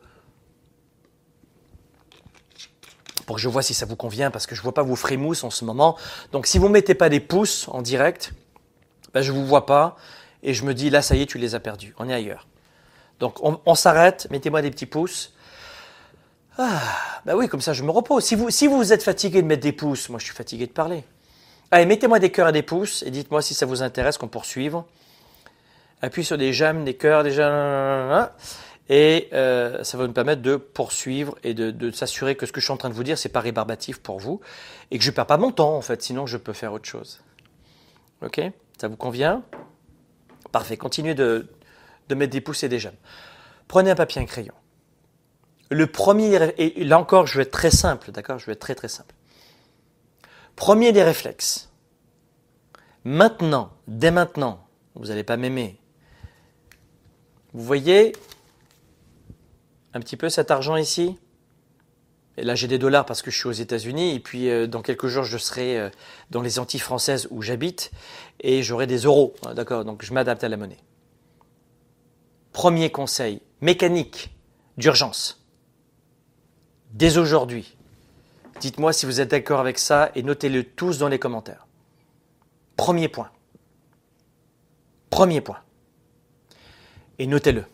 [3.26, 4.96] pour que je vois si ça vous convient, parce que je ne vois pas vos
[4.96, 5.96] frémousses en ce moment.
[6.32, 8.32] Donc si vous ne mettez pas des pouces en direct,
[9.12, 9.96] ben, je ne vous vois pas,
[10.42, 12.46] et je me dis, là, ça y est, tu les as perdus, on est ailleurs.
[13.18, 15.32] Donc on, s'arrête, mettez-moi des petits pouces.
[16.58, 16.82] Ah,
[17.24, 18.24] ben oui, comme ça je me repose.
[18.24, 21.02] Si vous, êtes fatigué de mettre des pouces, moi je suis fatigué de parler.
[21.70, 24.82] Allez, mettez-moi des cœurs et des pouces, et dites-moi si ça vous intéresse qu'on poursuive.
[26.02, 28.28] Appuyez sur des j'aime, des cœurs, des j'aime.
[28.88, 32.66] Et euh, ça va nous permettre de poursuivre et de, s'assurer que ce que je
[32.66, 34.40] suis en train de vous dire, c'est pas rébarbatif pour vous
[34.90, 36.88] et que je ne perds pas mon temps en fait, sinon je peux faire autre
[36.88, 37.20] chose.
[38.22, 38.40] Ok?
[38.78, 39.42] Ça vous convient?
[40.52, 40.76] Parfait.
[40.76, 41.48] Continuez de,
[42.08, 42.94] de mettre des pouces et des j'aime.
[43.66, 44.54] Prenez un papier et un crayon.
[45.70, 48.38] Le premier, et là encore, je vais être très simple, d'accord?
[48.38, 49.14] Je vais être très très simple.
[50.54, 51.70] Premier des réflexes.
[53.04, 55.80] Maintenant, dès maintenant, vous n'allez pas m'aimer.
[57.52, 58.12] Vous voyez,
[59.96, 61.16] un petit peu cet argent ici
[62.36, 64.14] Et là, j'ai des dollars parce que je suis aux États-Unis.
[64.14, 65.90] Et puis, euh, dans quelques jours, je serai euh,
[66.30, 67.90] dans les Antilles françaises où j'habite.
[68.40, 69.34] Et j'aurai des euros.
[69.54, 70.76] D'accord Donc, je m'adapte à la monnaie.
[72.52, 74.36] Premier conseil, mécanique
[74.76, 75.42] d'urgence.
[76.92, 77.76] Dès aujourd'hui,
[78.60, 81.66] dites-moi si vous êtes d'accord avec ça et notez-le tous dans les commentaires.
[82.76, 83.30] Premier point.
[85.08, 85.60] Premier point.
[87.18, 87.64] Et notez-le.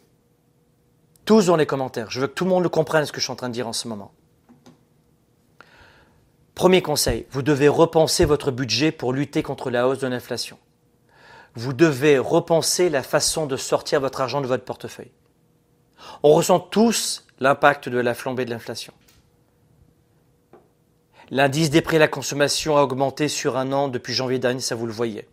[1.25, 2.11] Tous dans les commentaires.
[2.11, 3.69] Je veux que tout le monde comprenne ce que je suis en train de dire
[3.69, 4.13] en ce moment.
[6.55, 10.59] Premier conseil, vous devez repenser votre budget pour lutter contre la hausse de l'inflation.
[11.55, 15.13] Vous devez repenser la façon de sortir votre argent de votre portefeuille.
[16.23, 18.93] On ressent tous l'impact de la flambée de l'inflation.
[21.31, 24.75] L'indice des prix à la consommation a augmenté sur un an depuis janvier dernier, ça
[24.75, 25.27] vous le voyez.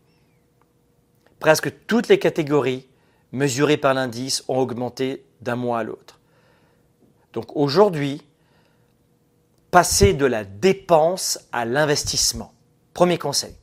[1.39, 2.87] Presque toutes les catégories
[3.31, 6.19] mesurées par l'indice ont augmenté d'un mois à l'autre.
[7.33, 8.21] Donc aujourd'hui,
[9.71, 12.53] passer de la dépense à l'investissement.
[12.93, 13.55] Premier conseil.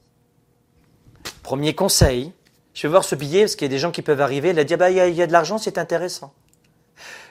[1.42, 2.32] Premier conseil,
[2.74, 4.58] je vais voir ce billet parce qu'il y a des gens qui peuvent arriver, il
[4.58, 6.32] a dit ah bah, il, y a, de l'argent, c'est intéressant.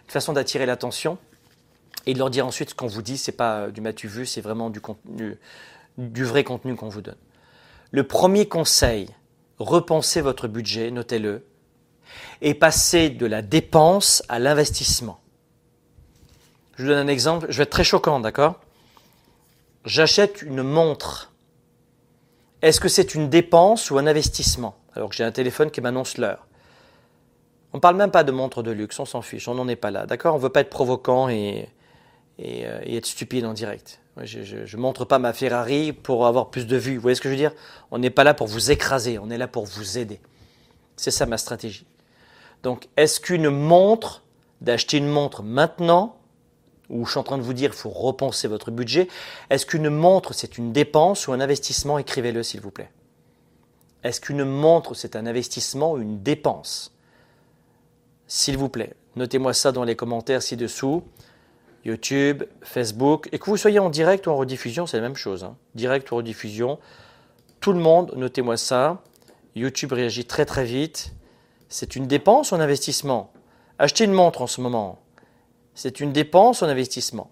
[0.06, 1.18] Une façon d'attirer l'attention
[2.06, 4.42] et de leur dire ensuite ce qu'on vous dit, c'est pas du matu vu, c'est
[4.42, 5.38] vraiment du contenu,
[5.98, 7.18] du vrai contenu qu'on vous donne.
[7.92, 9.10] Le premier conseil,
[9.58, 11.46] repensez votre budget, notez-le,
[12.42, 15.20] et passez de la dépense à l'investissement.
[16.78, 18.60] Je vous donne un exemple, je vais être très choquant, d'accord?
[19.86, 21.32] J'achète une montre.
[22.62, 24.76] Est-ce que c'est une dépense ou un investissement?
[24.94, 26.48] Alors que j'ai un téléphone qui m'annonce l'heure.
[27.74, 29.76] On ne parle même pas de montre de luxe, on s'en fiche, on n'en est
[29.76, 30.36] pas là, d'accord?
[30.36, 31.70] On ne veut pas être provoquant et,
[32.40, 34.00] euh, et, être stupide en direct.
[34.24, 36.96] Je ne montre pas ma Ferrari pour avoir plus de vues.
[36.96, 37.52] Vous voyez ce que je veux dire?
[37.92, 40.22] On n'est pas là pour vous écraser, on est là pour vous aider.
[40.96, 41.86] C'est ça ma stratégie.
[42.66, 44.24] Donc, est-ce qu'une montre,
[44.60, 46.18] d'acheter une montre maintenant,
[46.90, 49.08] ou je suis en train de vous dire il faut repenser votre budget,
[49.52, 52.90] est-ce qu'une montre c'est une dépense ou un investissement Écrivez-le s'il vous plaît.
[54.04, 56.92] Est-ce qu'une montre c'est un investissement ou une dépense?
[58.26, 61.04] S'il vous plaît, notez-moi ça dans les commentaires ci-dessous.
[61.86, 65.44] YouTube, Facebook, et que vous soyez en direct ou en rediffusion, c'est la même chose.
[65.44, 65.56] Hein.
[65.76, 66.80] Direct ou rediffusion,
[67.60, 69.04] tout le monde, notez-moi ça.
[69.56, 71.14] YouTube réagit très très vite.
[71.70, 73.32] C'est une dépense ou un investissement
[73.78, 75.00] Acheter une montre en ce moment,
[75.74, 77.30] c'est une dépense ou un investissement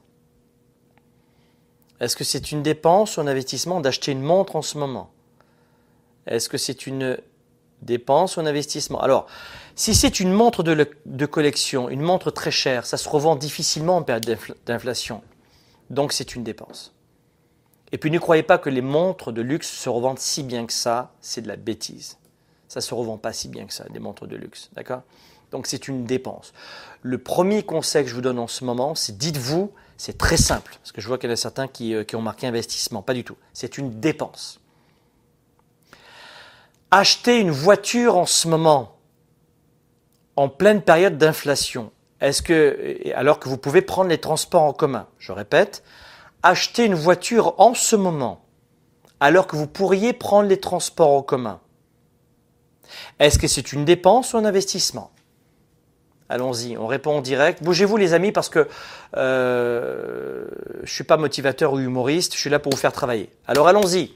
[2.01, 5.09] Est-ce que c'est une dépense ou un investissement d'acheter une montre en ce moment?
[6.27, 7.17] Est-ce que c'est une
[7.81, 9.01] dépense ou un investissement?
[9.01, 9.27] Alors,
[9.75, 14.03] si c'est une montre de, collection, une montre très chère, ça se revend difficilement en
[14.03, 15.21] période d'inflation.
[15.89, 16.93] Donc c'est une dépense.
[17.93, 20.73] Et puis ne croyez pas que les montres de luxe se revendent si bien que
[20.73, 22.17] ça, c'est de la bêtise.
[22.73, 24.71] Ça ne se revend pas si bien que ça, des montres de luxe.
[24.73, 25.03] D'accord?
[25.51, 26.53] Donc c'est une dépense.
[27.03, 30.75] Le premier conseil que je vous donne en ce moment, c'est dites-vous, c'est très simple,
[30.79, 33.03] parce que je vois qu'il y en a certains qui, euh, qui ont marqué investissement.
[33.03, 33.35] Pas du tout.
[33.53, 34.59] C'est une dépense.
[36.89, 38.95] Acheter une voiture en ce moment,
[40.35, 41.91] en pleine période d'inflation,
[42.21, 45.83] est-ce que, alors que vous pouvez prendre les transports en commun, je répète,
[46.41, 48.43] acheter une voiture en ce moment,
[49.19, 51.59] alors que vous pourriez prendre les transports en commun,
[53.19, 55.11] est-ce que c'est une dépense ou un investissement?
[56.29, 57.61] Allons-y, on répond en direct.
[57.63, 58.67] Bougez-vous les amis parce que
[59.17, 60.45] euh,
[60.77, 63.29] je ne suis pas motivateur ou humoriste, je suis là pour vous faire travailler.
[63.47, 64.13] Alors allons-y.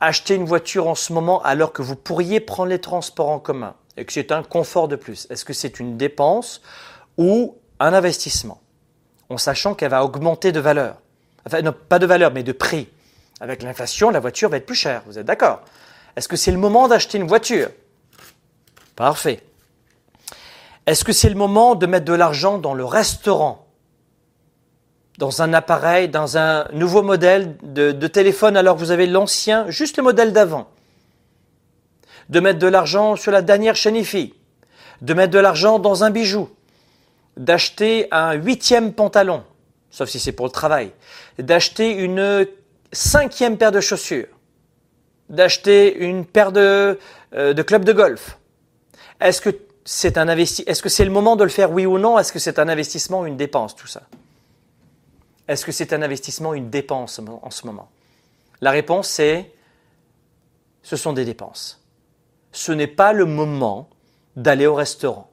[0.00, 3.74] Acheter une voiture en ce moment alors que vous pourriez prendre les transports en commun
[3.96, 6.60] et que c'est un confort de plus, est-ce que c'est une dépense
[7.16, 8.60] ou un investissement?
[9.28, 10.96] En sachant qu'elle va augmenter de valeur.
[11.46, 12.88] Enfin, non, pas de valeur, mais de prix.
[13.40, 15.02] Avec l'inflation, la voiture va être plus chère.
[15.06, 15.62] Vous êtes d'accord?
[16.16, 17.68] Est-ce que c'est le moment d'acheter une voiture?
[18.96, 19.42] Parfait.
[20.86, 23.66] Est-ce que c'est le moment de mettre de l'argent dans le restaurant?
[25.18, 29.98] Dans un appareil, dans un nouveau modèle de, téléphone alors que vous avez l'ancien, juste
[29.98, 30.68] le modèle d'avant?
[32.28, 34.02] De mettre de l'argent sur la dernière chaîne
[35.02, 36.48] de mettre de l'argent dans un bijou,
[37.36, 39.44] d'acheter un huitième pantalon,
[39.90, 40.92] sauf si c'est pour le travail,
[41.38, 42.46] d'acheter une
[42.92, 44.26] cinquième paire de chaussures,
[45.28, 46.98] d'acheter une paire de,
[47.34, 48.38] euh, de clubs de golf.
[49.20, 49.50] Est-ce que
[49.84, 52.18] c'est un Est-ce que c'est le moment de le faire, oui ou non?
[52.18, 54.02] Est-ce que c'est un investissement ou une dépense, tout ça?
[55.48, 57.88] Est-ce que c'est un investissement une dépense en ce moment?
[58.60, 59.52] La réponse c'est
[60.82, 61.86] ce sont des dépenses
[62.56, 63.90] ce n'est pas le moment
[64.34, 65.30] d'aller au restaurant.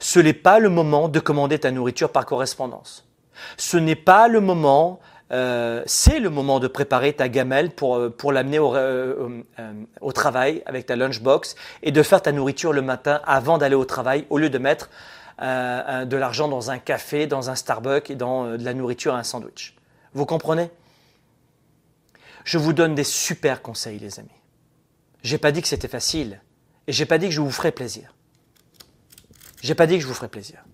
[0.00, 3.06] Ce n'est pas le moment de commander ta nourriture par correspondance.
[3.58, 4.98] Ce n'est pas le moment,
[5.32, 9.42] euh, c'est le moment de préparer ta gamelle pour, euh, pour l'amener au, euh,
[10.00, 13.84] au, travail avec ta lunchbox et de faire ta nourriture le matin avant d'aller au
[13.84, 14.90] travail au lieu de mettre
[15.38, 19.22] de l'argent dans un café, dans un Starbucks et dans de la nourriture et un
[19.22, 19.76] sandwich.
[20.14, 20.70] Vous comprenez?
[22.44, 24.30] Je vous donne des super conseils, les amis.
[25.22, 26.40] J'ai pas dit que c'était facile
[26.86, 28.14] et j'ai pas dit que je vous ferais plaisir.
[29.60, 30.64] J'ai pas dit que je vous ferais plaisir.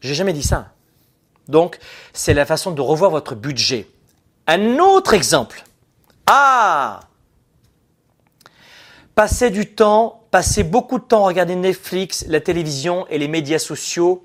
[0.00, 0.72] J'ai jamais dit ça.
[1.50, 1.78] Donc,
[2.12, 3.88] c'est la façon de revoir votre budget.
[4.46, 5.64] Un autre exemple.
[6.26, 7.00] Ah
[9.14, 13.58] Passer du temps, passer beaucoup de temps à regarder Netflix, la télévision et les médias
[13.58, 14.24] sociaux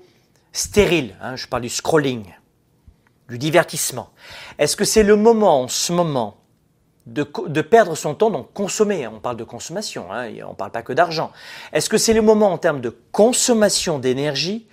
[0.52, 1.16] stériles.
[1.20, 2.32] Hein, je parle du scrolling,
[3.28, 4.10] du divertissement.
[4.58, 6.36] Est-ce que c'est le moment en ce moment
[7.06, 10.72] de, perdre son temps, donc consommer, hein, on parle de consommation, hein, on ne parle
[10.72, 11.30] pas que d'argent.
[11.72, 14.66] Est-ce que c'est le moment en termes de consommation d'énergie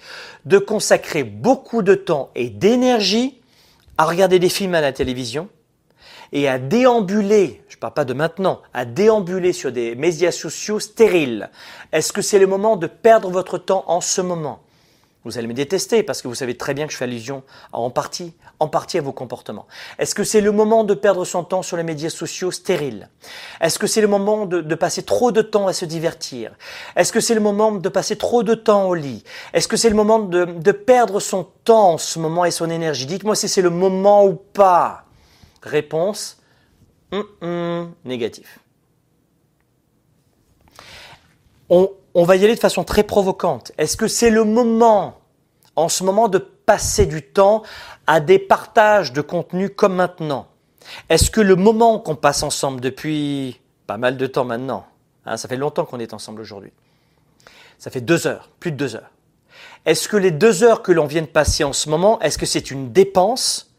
[0.45, 3.39] de consacrer beaucoup de temps et d'énergie
[3.97, 5.47] à regarder des films à la télévision
[6.31, 10.79] et à déambuler, je ne parle pas de maintenant, à déambuler sur des médias sociaux
[10.79, 11.51] stériles?
[11.91, 14.63] Est-ce que c'est le moment de perdre votre temps en ce moment?
[15.25, 17.89] Vous allez me détester parce que vous savez très bien que je fais allusion en
[17.89, 19.67] partie, en partie à vos comportements.
[19.97, 23.09] Est-ce que c'est le moment de perdre son temps sur les médias sociaux stériles?
[23.61, 26.53] Est-ce que c'est le moment de, passer trop de temps à se divertir?
[26.95, 29.23] Est-ce que c'est le moment de passer trop de temps au lit?
[29.53, 33.05] Est-ce que c'est le moment de, perdre son temps en ce moment et son énergie?
[33.05, 35.05] Dites-moi si c'est le moment ou pas.
[35.61, 36.41] Réponse
[37.11, 38.59] hum, négatif.
[41.69, 43.71] On, on va y aller de façon très provocante.
[43.77, 45.19] Est-ce que c'est le moment,
[45.75, 47.63] en ce moment, de passer du temps
[48.07, 50.47] à des partages de contenu comme maintenant?
[51.09, 54.85] Est-ce que le moment qu'on passe ensemble depuis pas mal de temps maintenant,
[55.25, 56.71] hein, ça fait longtemps qu'on est ensemble aujourd'hui,
[57.77, 59.11] ça fait deux heures, plus de deux heures.
[59.85, 62.45] Est-ce que les deux heures que l'on vient de passer en ce moment, est-ce que
[62.45, 63.73] c'est une dépense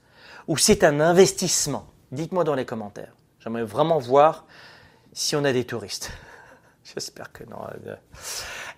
[0.46, 1.86] ou c'est un investissement?
[2.12, 3.14] Dites-moi dans les commentaires.
[3.40, 4.44] J'aimerais vraiment voir
[5.12, 6.10] si on a des touristes.
[6.84, 7.56] J'espère que non.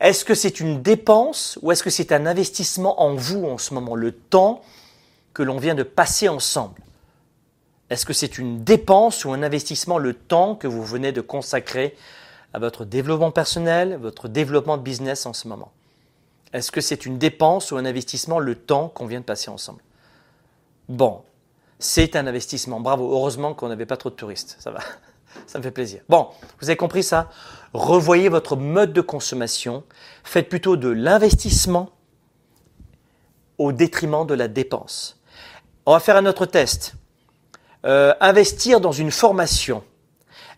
[0.01, 3.75] Est-ce que c'est une dépense ou est-ce que c'est un investissement en vous en ce
[3.75, 4.63] moment, le temps
[5.35, 6.81] que l'on vient de passer ensemble?
[7.91, 11.97] Est-ce que c'est une dépense ou un investissement, le temps que vous venez de consacrer
[12.53, 15.73] à votre développement personnel, votre développement de business en ce moment?
[16.53, 19.83] Est-ce que c'est une dépense ou un investissement, le temps qu'on vient de passer ensemble?
[20.89, 21.23] Bon,
[21.79, 22.81] c'est un investissement.
[22.81, 24.57] Bravo, heureusement qu'on n'avait pas trop de touristes.
[24.61, 24.81] Ça va.
[25.47, 26.01] Ça me fait plaisir.
[26.09, 26.29] Bon,
[26.61, 27.29] vous avez compris ça?
[27.73, 29.85] Revoyez votre mode de consommation.
[30.25, 31.91] Faites plutôt de l'investissement
[33.59, 35.21] au détriment de la dépense.
[35.85, 36.95] On va faire un autre test.
[37.85, 39.83] Euh, investir dans une formation.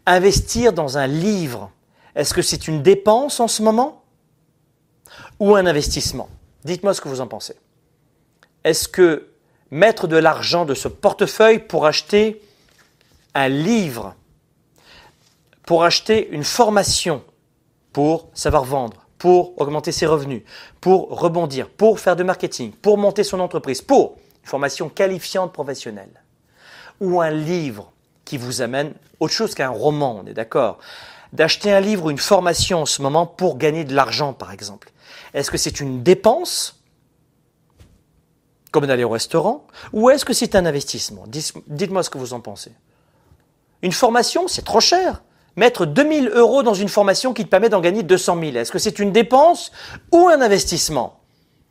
[0.06, 1.70] Investir dans un livre.
[2.14, 4.02] Est-ce que c'est une dépense en ce moment
[5.38, 6.28] ou un investissement?
[6.64, 7.56] Dites-moi ce que vous en pensez.
[8.64, 9.28] Est-ce que
[9.70, 12.42] mettre de l'argent de ce portefeuille pour acheter
[13.34, 14.14] un livre
[15.68, 17.22] pour acheter une formation
[17.92, 20.42] pour savoir vendre, pour augmenter ses revenus,
[20.80, 26.22] pour rebondir, pour faire de marketing, pour monter son entreprise, pour une formation qualifiante professionnelle,
[27.02, 27.92] ou un livre
[28.24, 30.78] qui vous amène autre chose qu'un roman, on est d'accord?
[31.34, 34.90] D'acheter un livre ou une formation en ce moment pour gagner de l'argent, par exemple.
[35.34, 36.80] Est-ce que c'est une dépense,
[38.70, 41.24] comme d'aller au restaurant, ou est-ce que c'est un investissement?
[41.26, 42.72] Dites-moi ce que vous en pensez.
[43.82, 45.22] Une formation, c'est trop cher
[45.58, 48.78] mettre 2000 euros dans une formation qui te permet d'en gagner 200 000 Est-ce que
[48.78, 49.72] c'est une dépense
[50.12, 51.20] ou un investissement?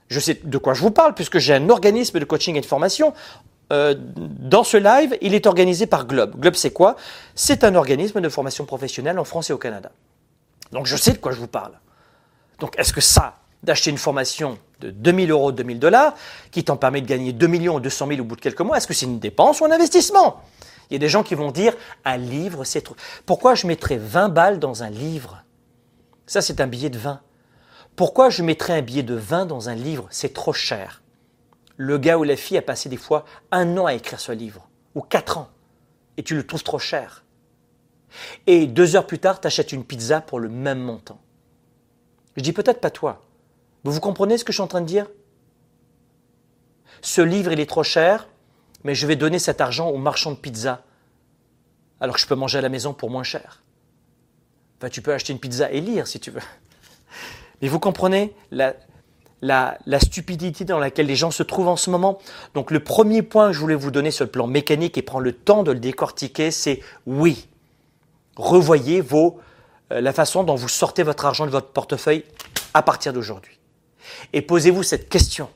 [0.09, 2.65] Je sais de quoi je vous parle puisque j'ai un organisme de coaching et de
[2.65, 3.13] formation.
[3.73, 6.39] Euh, dans ce live, il est organisé par Globe.
[6.39, 6.95] Globe, c'est quoi?
[7.35, 9.91] C'est un organisme de formation professionnelle en France et au Canada.
[10.71, 11.73] Donc je sais de quoi je vous parle.
[12.59, 16.13] Donc est-ce que ça, d'acheter une formation de 2000 euros, 2000 dollars,
[16.51, 18.77] qui t'en permet de gagner 2 millions ou 200 000 au bout de quelques mois,
[18.77, 20.41] est-ce que c'est une dépense ou un investissement?
[20.89, 21.73] Il y a des gens qui vont dire
[22.05, 22.95] un livre, c'est trop.
[23.25, 25.43] Pourquoi je mettrais 20 balles dans un livre?
[26.25, 27.21] Ça, c'est un billet de 20.
[27.95, 30.07] Pourquoi je mettrais un billet de 20 dans un livre?
[30.11, 31.01] C'est trop cher.
[31.77, 34.67] Le gars ou la fille a passé des fois un an à écrire ce livre,
[34.95, 35.49] ou quatre ans,
[36.17, 37.23] et tu le trouves trop cher.
[38.47, 41.19] Et deux heures plus tard, tu achètes une pizza pour le même montant.
[42.35, 43.23] Je dis peut-être pas toi.
[43.83, 45.07] Mais vous comprenez ce que je suis en train de dire?
[47.01, 48.27] Ce livre, il est trop cher,
[48.83, 50.83] mais je vais donner cet argent au marchand de pizza,
[51.99, 53.63] alors que je peux manger à la maison pour moins cher.
[54.77, 56.41] Enfin, tu peux acheter une pizza et lire si tu veux.
[57.61, 58.75] Mais vous comprenez la,
[59.41, 62.19] la, stupidité dans laquelle les gens se trouvent en ce moment.
[62.53, 65.23] Donc le premier point que je voulais vous donner sur le plan mécanique et prendre
[65.23, 67.47] le temps de le décortiquer, c'est oui,
[68.35, 69.39] revoyez vos,
[69.91, 72.23] euh, la façon dont vous sortez votre argent de votre portefeuille
[72.73, 73.57] à partir d'aujourd'hui.
[74.33, 75.49] Et posez-vous cette question.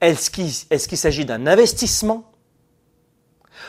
[0.00, 2.30] Est-ce qu'il s'agit d'un investissement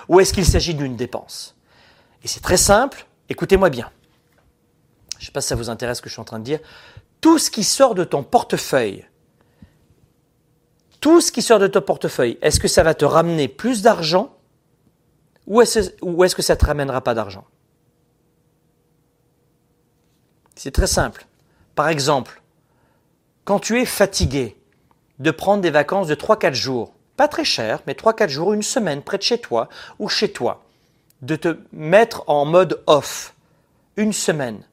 [0.07, 1.55] ou est-ce qu'il s'agit d'une dépense?
[2.23, 3.91] Et c'est très simple, écoutez-moi bien.
[5.17, 6.45] Je ne sais pas si ça vous intéresse ce que je suis en train de
[6.45, 6.59] dire.
[7.21, 9.05] tout ce qui sort de ton portefeuille,
[10.99, 14.35] tout ce qui sort de ton portefeuille, est-ce que ça va te ramener plus d'argent
[15.47, 17.45] ou est-ce que ça ne te ramènera pas d'argent?
[20.55, 21.25] C'est très simple.
[21.75, 22.41] Par exemple,
[23.45, 24.57] quand tu es fatigué,
[25.21, 29.03] de prendre des vacances de 3-4 jours, pas très cher, mais 3-4 jours, une semaine
[29.03, 29.69] près de chez toi
[29.99, 30.63] ou chez toi,
[31.21, 33.35] de te mettre en mode off,
[33.97, 34.63] une semaine,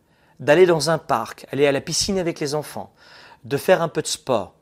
[0.40, 2.92] d'aller dans un parc, aller à la piscine avec les enfants,
[3.44, 4.54] de faire un peu de sport,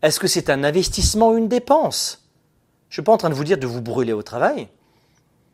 [0.00, 2.26] est-ce que c'est un investissement ou une dépense?
[2.88, 4.68] Je ne suis pas en train de vous dire de vous brûler au travail.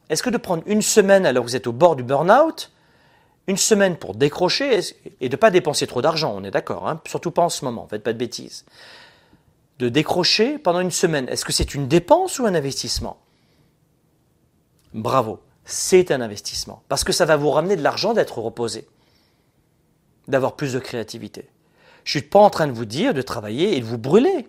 [0.09, 2.71] Est-ce que de prendre une semaine alors que vous êtes au bord du burn-out,
[3.49, 4.81] une semaine pour décrocher
[5.21, 7.65] et de ne pas dépenser trop d'argent, on est d'accord, hein surtout pas en ce
[7.65, 8.65] moment, faites pas de bêtises.
[9.81, 13.16] De décrocher pendant une semaine, est-ce que c'est une dépense ou un investissement?
[14.93, 18.86] Bravo, c'est un investissement, parce que ça va vous ramener de l'argent d'être reposé
[20.28, 21.48] d'avoir plus de créativité.
[22.05, 24.48] Je ne suis pas en train de vous dire de travailler et de vous brûler,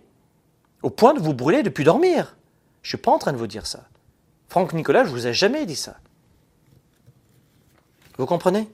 [0.82, 2.36] au point de vous brûler depuis dormir.
[2.82, 3.88] Je ne suis pas en train de vous dire ça.
[4.48, 5.96] Franck Nicolas, je ne vous ai jamais dit ça.
[8.18, 8.68] Vous comprenez?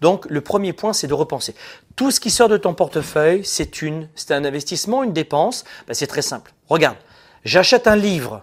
[0.00, 1.54] Donc, le premier point, c'est de repenser.
[1.96, 5.64] Tout ce qui sort de ton portefeuille, c'est une, c'est un investissement, une dépense.
[5.86, 6.52] Ben, c'est très simple.
[6.68, 6.96] Regarde,
[7.44, 8.42] j'achète un livre.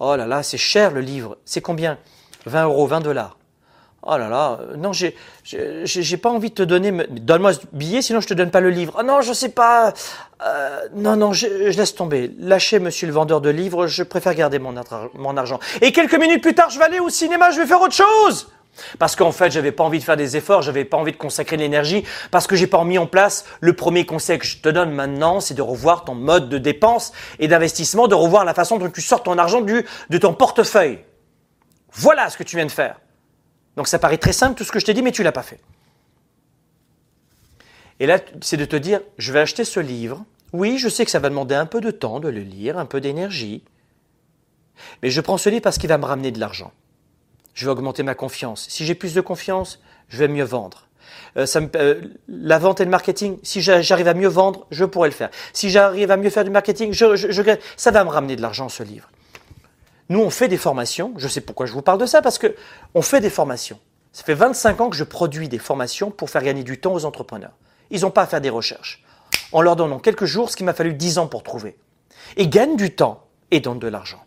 [0.00, 1.38] Oh là là, c'est cher le livre.
[1.44, 1.98] C'est combien?
[2.46, 3.36] 20 euros, 20 dollars.
[4.04, 5.14] Oh là là, euh, non, j'ai,
[5.44, 6.90] j'ai, pas envie de te donner.
[7.08, 8.96] Donne-moi ce billet, sinon je te donne pas le livre.
[8.98, 9.94] Oh non, je sais pas.
[10.44, 12.34] Euh, non, non, je, laisse tomber.
[12.40, 13.86] Lâchez, monsieur le vendeur de livres.
[13.86, 14.74] Je préfère garder mon,
[15.14, 15.60] mon argent.
[15.80, 17.52] Et quelques minutes plus tard, je vais aller au cinéma.
[17.52, 18.48] Je vais faire autre chose.
[18.98, 21.56] Parce qu'en fait, j'avais pas envie de faire des efforts, j'avais pas envie de consacrer
[21.56, 24.68] de l'énergie, parce que j'ai pas mis en place le premier conseil que je te
[24.68, 28.78] donne maintenant, c'est de revoir ton mode de dépense et d'investissement, de revoir la façon
[28.78, 31.00] dont tu sors ton argent du, de ton portefeuille.
[31.92, 33.00] Voilà ce que tu viens de faire.
[33.76, 35.42] Donc ça paraît très simple tout ce que je t'ai dit, mais tu l'as pas
[35.42, 35.60] fait.
[38.00, 40.24] Et là, c'est de te dire, je vais acheter ce livre.
[40.52, 42.86] Oui, je sais que ça va demander un peu de temps de le lire, un
[42.86, 43.62] peu d'énergie.
[45.02, 46.72] Mais je prends ce livre parce qu'il va me ramener de l'argent.
[47.54, 48.66] Je vais augmenter ma confiance.
[48.68, 50.88] Si j'ai plus de confiance, je vais mieux vendre.
[51.36, 51.46] Euh,
[51.76, 55.30] euh, la vente et le marketing, si j'arrive à mieux vendre, je pourrais le faire.
[55.52, 58.68] Si j'arrive à mieux faire du marketing, je, je, ça va me ramener de l'argent,
[58.68, 59.10] ce livre.
[60.08, 61.14] Nous, on fait des formations.
[61.16, 62.54] Je sais pourquoi je vous parle de ça, parce que
[62.94, 63.78] on fait des formations.
[64.12, 67.06] Ça fait 25 ans que je produis des formations pour faire gagner du temps aux
[67.06, 67.52] entrepreneurs.
[67.90, 69.02] Ils n'ont pas à faire des recherches.
[69.52, 71.76] En leur donnant quelques jours ce qu'il m'a fallu 10 ans pour trouver.
[72.36, 74.22] Et gagnent du temps et donnent de l'argent.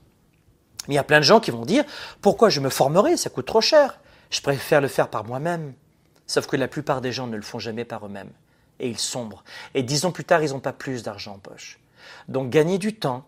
[0.88, 1.84] Mais il y a plein de gens qui vont dire
[2.22, 4.00] pourquoi je me formerai, ça coûte trop cher.
[4.30, 5.74] Je préfère le faire par moi-même.
[6.28, 8.32] Sauf que la plupart des gens ne le font jamais par eux-mêmes.
[8.80, 9.44] Et ils sombrent.
[9.74, 11.80] Et dix ans plus tard, ils n'ont pas plus d'argent en poche.
[12.28, 13.26] Donc gagner du temps,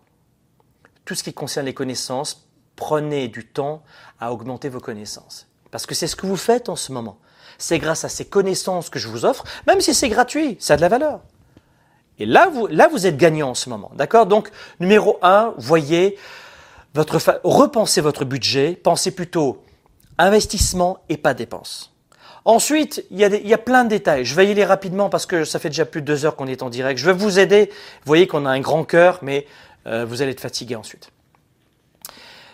[1.04, 3.82] tout ce qui concerne les connaissances, prenez du temps
[4.20, 5.46] à augmenter vos connaissances.
[5.70, 7.18] Parce que c'est ce que vous faites en ce moment.
[7.58, 10.76] C'est grâce à ces connaissances que je vous offre, même si c'est gratuit, ça a
[10.76, 11.20] de la valeur.
[12.18, 13.90] Et là, vous, là, vous êtes gagnant en ce moment.
[13.94, 14.26] D'accord?
[14.26, 16.18] Donc, numéro un, voyez,
[16.94, 19.62] votre repensez votre budget, pensez plutôt
[20.18, 21.94] investissement et pas dépense.
[22.44, 24.24] Ensuite, il y, a il y, a plein de détails.
[24.24, 26.46] Je vais y aller rapidement parce que ça fait déjà plus de deux heures qu'on
[26.46, 26.98] est en direct.
[26.98, 27.68] Je vais vous aider.
[27.70, 29.46] Vous voyez qu'on a un grand cœur, mais
[29.86, 31.10] euh, vous allez être fatigué ensuite.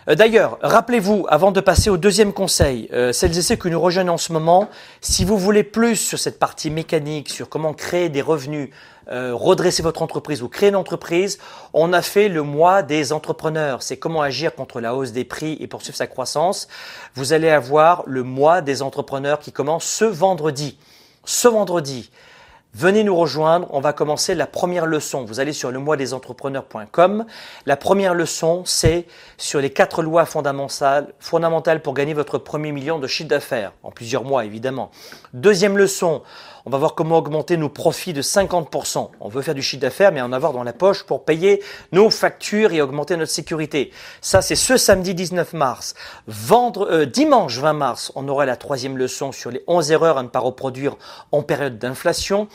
[0.09, 3.81] Euh, d'ailleurs, rappelez-vous, avant de passer au deuxième conseil, euh, celles et ceux qui nous
[3.81, 4.69] rejoignent en ce moment,
[5.01, 8.71] si vous voulez plus sur cette partie mécanique, sur comment créer des revenus,
[9.11, 11.39] euh, redresser votre entreprise ou créer une entreprise,
[11.73, 13.83] on a fait le mois des entrepreneurs.
[13.83, 16.69] C'est comment agir contre la hausse des prix et poursuivre sa croissance.
[17.15, 20.79] Vous allez avoir le mois des entrepreneurs qui commence ce vendredi.
[21.25, 22.11] Ce vendredi,
[22.77, 25.25] Venez nous rejoindre, on va commencer la première leçon.
[25.25, 27.25] Vous allez sur le mois des entrepreneurs.com.
[27.67, 29.07] La première leçon, c'est
[29.37, 33.93] sur les quatre lois fondamentales, fondamentales pour gagner votre premier million de chiffre d'affaires, en
[33.93, 34.91] plusieurs mois évidemment.
[35.35, 36.23] Deuxième leçon,
[36.67, 39.11] on va voir comment augmenter nos profits de 50%.
[39.21, 41.63] On veut faire du chiffre d'affaires, mais en avoir dans la poche pour payer
[41.93, 43.93] nos factures et augmenter notre sécurité.
[44.21, 45.95] Ça, c'est ce samedi 19 mars.
[46.27, 50.23] Vendre, euh, dimanche 20 mars, on aura la troisième leçon sur les 11 erreurs à
[50.23, 50.97] ne pas reproduire
[51.33, 52.49] en période d'inflation.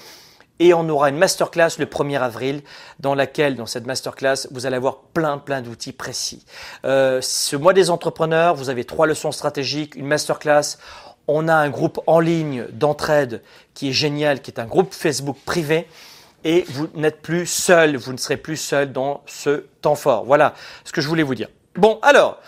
[0.61, 2.63] Et on aura une masterclass le 1er avril
[2.99, 6.45] dans laquelle, dans cette masterclass, vous allez avoir plein, plein d'outils précis.
[6.83, 10.77] Euh, ce mois des entrepreneurs, vous avez trois leçons stratégiques, une masterclass.
[11.31, 13.43] On a un groupe en ligne d'entraide
[13.75, 15.87] qui est génial, qui est un groupe Facebook privé.
[16.43, 20.25] Et vous n'êtes plus seul, vous ne serez plus seul dans ce temps fort.
[20.25, 21.49] Voilà ce que je voulais vous dire.
[21.75, 22.39] Bon, alors,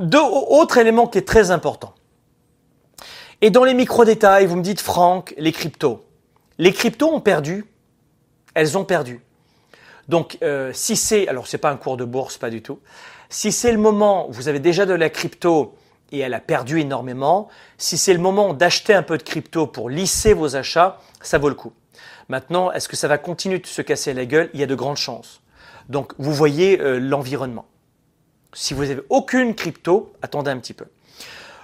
[0.00, 1.94] deux autres éléments qui est très important.
[3.42, 6.04] Et dans les micro-détails, vous me dites, Franck, les cryptos.
[6.58, 7.64] Les cryptos ont perdu.
[8.54, 9.20] Elles ont perdu.
[10.08, 12.80] Donc, euh, si c'est, alors c'est pas un cours de bourse, pas du tout.
[13.28, 15.76] Si c'est le moment vous avez déjà de la crypto
[16.12, 17.48] et elle a perdu énormément.
[17.78, 21.48] Si c'est le moment d'acheter un peu de crypto pour lisser vos achats, ça vaut
[21.48, 21.72] le coup.
[22.28, 24.50] Maintenant, est-ce que ça va continuer de se casser la gueule?
[24.54, 25.40] Il y a de grandes chances.
[25.88, 27.66] Donc, vous voyez euh, l'environnement.
[28.52, 30.86] Si vous n'avez aucune crypto, attendez un petit peu.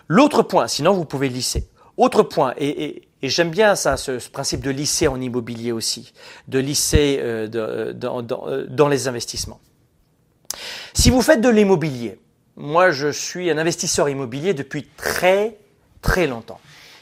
[0.09, 1.69] L'autre point, sinon vous pouvez lisser.
[1.99, 6.13] Autre point, et, j'aime bien ça, ce, principe de lisser en immobilier aussi,
[6.47, 9.61] de lisser euh, euh, dans, les investissements.
[10.95, 12.19] Si vous faites de l'immobilier,
[12.59, 15.57] moi je suis un investisseur immobilier depuis très
[16.03, 16.61] très longtemps.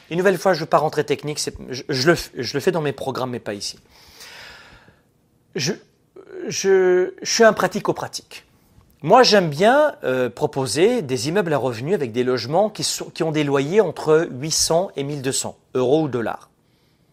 [0.09, 1.39] Une nouvelle fois, je ne veux pas rentrer technique,
[1.69, 3.77] je, le, fais dans mes programmes, mais pas ici.
[5.55, 5.73] Je,
[7.23, 8.45] suis un pratico-pratique.
[9.01, 13.43] Moi, j'aime bien euh, proposer des immeubles à revenus avec des logements qui ont des
[13.43, 16.49] loyers entre 800 et 1200 euros ou dollars.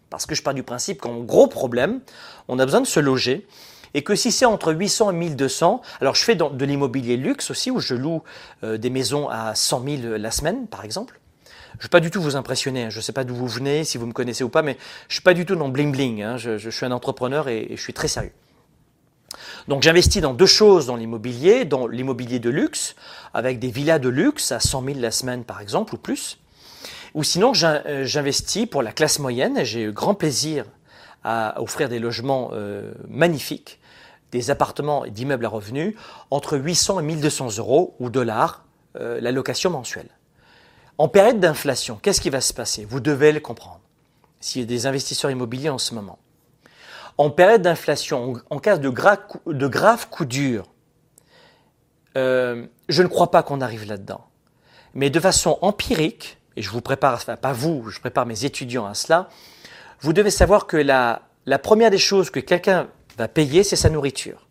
[0.08, 2.00] Parce que je pars du principe qu'en gros problème,
[2.46, 3.46] on a besoin de se loger
[3.94, 7.70] et que si c'est entre 800 et 1200, alors je fais de l'immobilier luxe aussi
[7.70, 8.22] où je loue
[8.62, 11.20] euh, des maisons à 100 000 la semaine, par exemple.
[11.74, 12.84] Je ne vais pas du tout vous impressionner.
[12.84, 12.90] Hein.
[12.90, 14.76] Je ne sais pas d'où vous venez, si vous me connaissez ou pas, mais
[15.08, 16.22] je suis pas du tout dans bling bling.
[16.22, 16.36] Hein.
[16.36, 18.32] Je, suis un entrepreneur et je suis très sérieux.
[19.66, 22.94] Donc j'investis dans deux choses dans l'immobilier, dans l'immobilier de luxe,
[23.32, 26.38] avec des villas de luxe à 100 000 la semaine par exemple ou plus.
[27.14, 30.64] Ou sinon euh, j'investis pour la classe moyenne et j'ai eu grand plaisir
[31.22, 33.80] à offrir des logements euh, magnifiques,
[34.32, 35.94] des appartements et d'immeubles à revenus
[36.30, 38.64] entre 800 et 1200 euros ou dollars
[38.96, 40.08] euh, la location mensuelle.
[40.98, 42.84] En période d'inflation, qu'est-ce qui va se passer?
[42.84, 43.80] Vous devez le comprendre.
[44.40, 46.18] S'il y a des investisseurs immobiliers en ce moment,
[47.18, 50.66] en période d'inflation, en cas de, graves coups durs,
[52.16, 54.24] euh, je ne crois pas qu'on arrive là-dedans.
[54.94, 58.86] Mais de façon empirique, et je vous prépare, enfin pas vous, je prépare mes étudiants
[58.86, 59.28] à cela,
[60.00, 63.90] vous devez savoir que la, la première des choses que quelqu'un va payer, c'est sa
[63.90, 64.46] nourriture.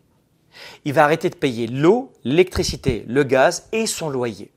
[0.84, 4.50] Il va arrêter de payer l'eau, l'électricité, le gaz et son loyer.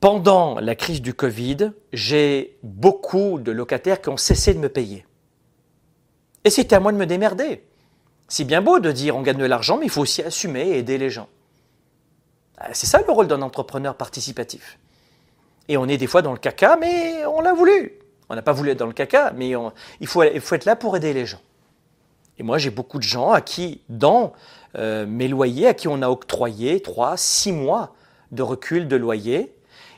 [0.00, 5.04] Pendant la crise du Covid, j'ai beaucoup de locataires qui ont cessé de me payer.
[6.44, 7.64] Et c'était à moi de me démerder.
[8.28, 10.78] C'est bien beau de dire on gagne de l'argent, mais il faut aussi assumer et
[10.78, 11.28] aider les gens.
[12.60, 14.78] Euh, c'est ça le rôle d'un entrepreneur participatif.
[15.68, 17.92] Et on est des fois dans le caca, mais on l'a voulu.
[18.28, 19.52] On n'a pas voulu être dans le caca, mais
[20.00, 21.40] il, faut, être là pour aider les gens.
[22.38, 24.32] Et moi, j'ai beaucoup de gens à qui, dans
[24.76, 27.94] euh, mes loyers, à qui on a octroyé 3, 6 mois
[28.30, 29.54] de recul de loyer,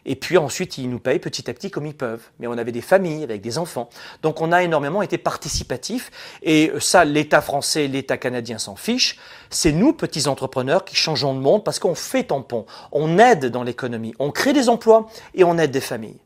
[0.06, 2.22] et puis ensuite, ils nous payent petit à petit comme ils peuvent.
[2.38, 3.90] Mais on avait des familles avec des enfants.
[4.22, 6.10] Donc on a énormément été participatifs.
[6.42, 9.18] Et ça, l'État français, l'État canadien s'en fiche.
[9.50, 12.66] C'est nous, petits entrepreneurs, qui changeons le monde parce qu'on fait tampon.
[12.92, 14.14] On aide dans l'économie.
[14.18, 16.20] On crée des emplois et on aide des familles.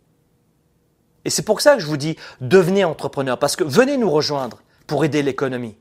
[1.25, 3.39] Et c'est pour ça que je vous dis, devenez entrepreneur.
[3.39, 5.77] Parce que venez nous rejoindre pour aider l'économie.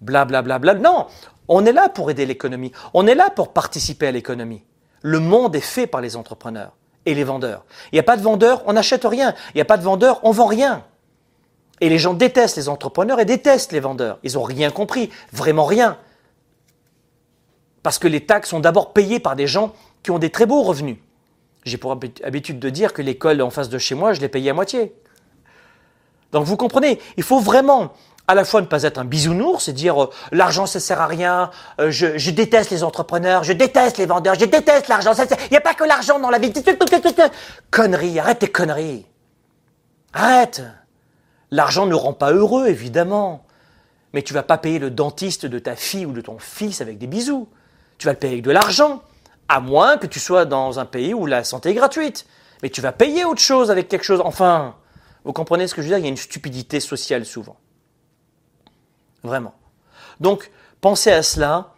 [0.00, 0.74] Bla bla bla bla.
[0.74, 1.06] Non,
[1.48, 2.72] on est là pour aider l'économie.
[2.94, 4.62] On est là pour participer à l'économie.
[5.02, 6.72] Le monde est fait par les entrepreneurs
[7.06, 7.64] et les vendeurs.
[7.92, 9.34] Il n'y a pas de vendeur, on n'achète rien.
[9.54, 10.84] Il n'y a pas de vendeur, on vend rien.
[11.80, 14.18] Et les gens détestent les entrepreneurs et détestent les vendeurs.
[14.24, 15.96] Ils n'ont rien compris, vraiment rien.
[17.82, 19.72] Parce que les taxes sont d'abord payées par des gens
[20.02, 20.98] qui ont des très beaux revenus.
[21.64, 24.50] J'ai pour habitude de dire que l'école en face de chez moi, je l'ai payée
[24.50, 24.94] à moitié.
[26.32, 27.92] Donc vous comprenez, il faut vraiment
[28.28, 31.06] à la fois ne pas être un bisounours et dire euh, l'argent ça sert à
[31.06, 31.50] rien,
[31.80, 35.12] euh, je, déteste les entrepreneurs, je déteste les vendeurs, je déteste l'argent.
[35.16, 36.52] Il n'y a pas que l'argent dans la vie.
[37.70, 39.06] Conneries, arrête tes conneries.
[40.12, 40.62] Arrête.
[41.50, 43.46] L'argent ne rend pas heureux, évidemment.
[44.12, 46.98] Mais tu vas pas payer le dentiste de ta fille ou de ton fils avec
[46.98, 47.48] des bisous.
[47.96, 49.02] Tu vas le payer avec de l'argent.
[49.48, 52.26] À moins que tu sois dans un pays où la santé est gratuite.
[52.62, 54.20] Mais tu vas payer autre chose avec quelque chose.
[54.22, 54.74] Enfin,
[55.24, 55.98] vous comprenez ce que je veux dire?
[55.98, 57.56] Il y a une stupidité sociale souvent.
[59.22, 59.54] Vraiment.
[60.20, 60.50] Donc,
[60.80, 61.74] pensez à cela.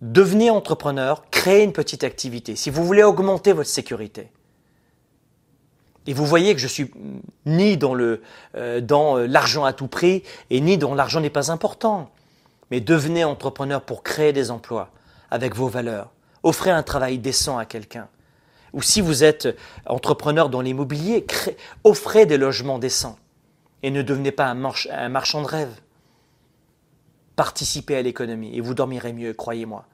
[0.00, 2.54] Devenez entrepreneur, créez une petite activité.
[2.54, 4.30] Si vous voulez augmenter votre sécurité,
[6.08, 6.90] et vous voyez que je suis
[7.44, 8.22] ni dans euh,
[8.56, 12.10] euh, l'argent à tout prix et ni dans l'argent n'est pas important.
[12.70, 14.90] Mais devenez entrepreneur pour créer des emplois
[15.30, 16.10] avec vos valeurs.
[16.44, 18.08] Offrez un travail décent à quelqu'un.
[18.72, 19.48] Ou si vous êtes
[19.84, 21.26] entrepreneur dans l'immobilier,
[21.84, 23.18] offrez des logements décents.
[23.82, 25.74] Et ne devenez pas un marchand de rêve
[27.38, 29.84] participez à l'économie et vous dormirez mieux, croyez-moi.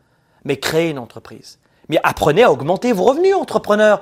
[0.46, 1.58] Mais créez une entreprise.
[1.90, 4.00] Mais apprenez à augmenter vos revenus, entrepreneurs.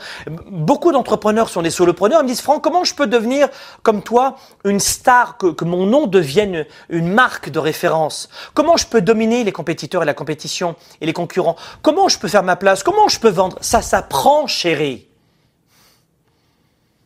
[0.49, 2.21] Beaucoup d'entrepreneurs sont des solopreneurs.
[2.21, 3.49] Ils me disent, Franck, comment je peux devenir,
[3.83, 8.29] comme toi, une star, que, que, mon nom devienne une marque de référence?
[8.55, 11.57] Comment je peux dominer les compétiteurs et la compétition et les concurrents?
[11.83, 12.85] Comment je peux faire ma place?
[12.85, 13.59] Comment je peux vendre?
[13.61, 15.09] Ça s'apprend, chérie.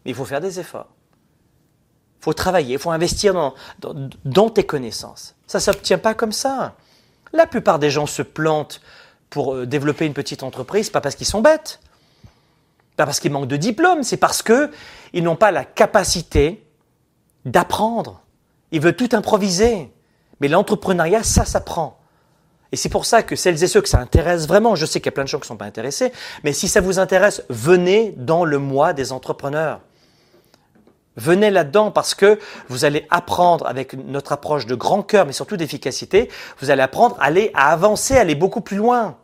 [0.04, 0.95] Il faut faire des efforts.
[2.26, 3.54] Faut travailler, il faut investir dans,
[4.24, 5.36] dans tes connaissances.
[5.46, 6.74] Ça ne s'obtient pas comme ça.
[7.32, 8.80] La plupart des gens se plantent
[9.30, 11.78] pour euh, développer une petite entreprise, pas parce qu'ils sont bêtes,
[12.96, 16.66] pas parce qu'ils manquent de diplôme, c'est parce qu'ils n'ont pas la capacité
[17.44, 18.22] d'apprendre.
[18.72, 19.92] Ils veulent tout improviser.
[20.40, 22.00] Mais l'entrepreneuriat, ça s'apprend.
[22.72, 25.06] Et c'est pour ça que celles et ceux que ça intéresse vraiment, je sais qu'il
[25.06, 26.10] y a plein de gens qui ne sont pas intéressés,
[26.42, 29.80] mais si ça vous intéresse, venez dans le mois des entrepreneurs.
[31.16, 32.38] Venez là-dedans parce que
[32.68, 36.30] vous allez apprendre avec notre approche de grand cœur, mais surtout d'efficacité,
[36.60, 39.16] vous allez apprendre à aller à avancer, à aller beaucoup plus loin.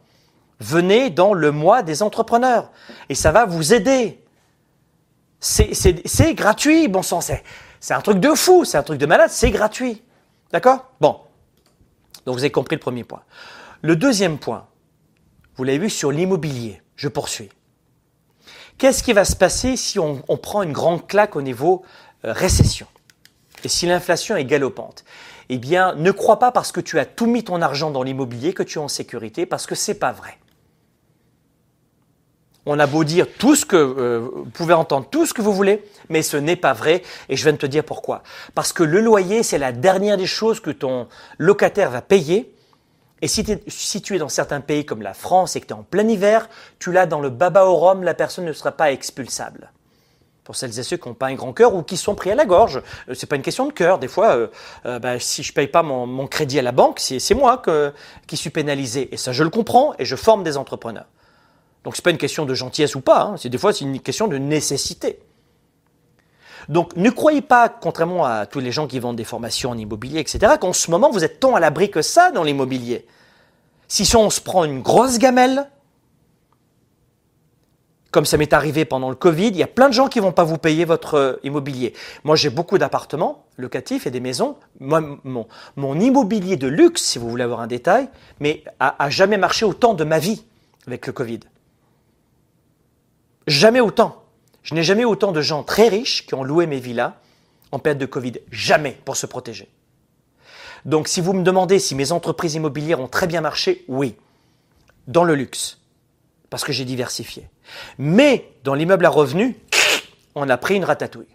[0.59, 2.71] Venez dans le mois des entrepreneurs
[3.09, 4.25] et ça va vous aider.
[5.41, 7.43] C'est gratuit, bon sang, c'est
[7.91, 10.03] un truc de fou, c'est un truc de malade, c'est gratuit.
[10.53, 10.87] D'accord?
[11.01, 11.21] Bon.
[12.25, 13.23] Donc vous avez compris le premier point.
[13.83, 14.67] Le deuxième point,
[15.57, 16.81] vous l'avez vu sur l'immobilier.
[16.95, 17.51] Je poursuis.
[18.79, 21.83] Qu'est-ce qui va se passer si on, prend une grande claque au niveau
[22.25, 22.87] euh, récession?
[23.65, 25.05] Et si l'inflation est galopante?
[25.49, 28.55] Eh bien, ne crois pas parce que tu as tout mis ton argent dans l'immobilier
[28.55, 30.39] que tu es en sécurité, parce que c'est pas vrai.
[32.65, 35.53] On a beau dire tout ce que euh, vous pouvez entendre tout ce que vous
[35.53, 38.23] voulez, mais ce n'est pas vrai et je viens de te dire pourquoi.
[38.55, 41.09] Parce que le loyer, c'est la dernière des choses que ton
[41.39, 42.52] locataire va payer.
[43.23, 45.77] Et si tu es situé dans certains pays comme la France et que tu es
[45.77, 46.49] en plein hiver,
[46.81, 49.71] tu l'as dans le baba au rhum, la personne ne sera pas expulsable.
[50.43, 52.35] Pour celles et ceux qui n'ont pas un grand cœur ou qui sont pris à
[52.35, 54.01] la gorge, euh, c'est pas une question de cœur.
[54.01, 54.49] Des fois,
[54.87, 57.63] euh, bah, si je paye pas mon, crédit à la banque, c'est moi
[58.27, 59.09] qui suis pénalisé.
[59.13, 61.07] Et ça, je le comprends et je forme des entrepreneurs.
[61.85, 63.37] Donc c'est pas une question de gentillesse ou pas, hein.
[63.37, 65.19] c'est des fois c'est une question de nécessité.
[66.69, 70.21] Donc ne croyez pas, contrairement à tous les gens qui vendent des formations en immobilier,
[70.21, 73.07] etc., qu'en ce moment vous êtes tant à l'abri que ça dans l'immobilier.
[73.89, 75.69] Si on se prend une grosse gamelle,
[78.13, 80.33] comme ça m'est arrivé pendant le Covid, il y a plein de gens qui vont
[80.33, 81.95] pas vous payer votre euh, immobilier.
[82.25, 84.57] Moi, j'ai beaucoup d'appartements locatifs et des maisons.
[84.81, 88.09] Mon, immobilier de luxe, si vous voulez avoir un détail,
[88.39, 90.45] mais a, a jamais marché autant de ma vie
[90.87, 91.41] avec le Covid.
[93.47, 94.22] Jamais autant.
[94.63, 97.15] Je n'ai jamais autant de gens très riches qui ont loué mes villas
[97.73, 98.35] en période de Covid.
[98.51, 99.69] Jamais pour se protéger.
[100.85, 104.17] Donc si vous me demandez si mes entreprises immobilières ont très bien marché, oui.
[105.09, 105.79] Dans le luxe.
[106.51, 107.49] Parce que j'ai diversifié.
[107.99, 109.55] Mais dans l'immeuble à revenus,
[110.35, 111.27] on a pris une ratatouille.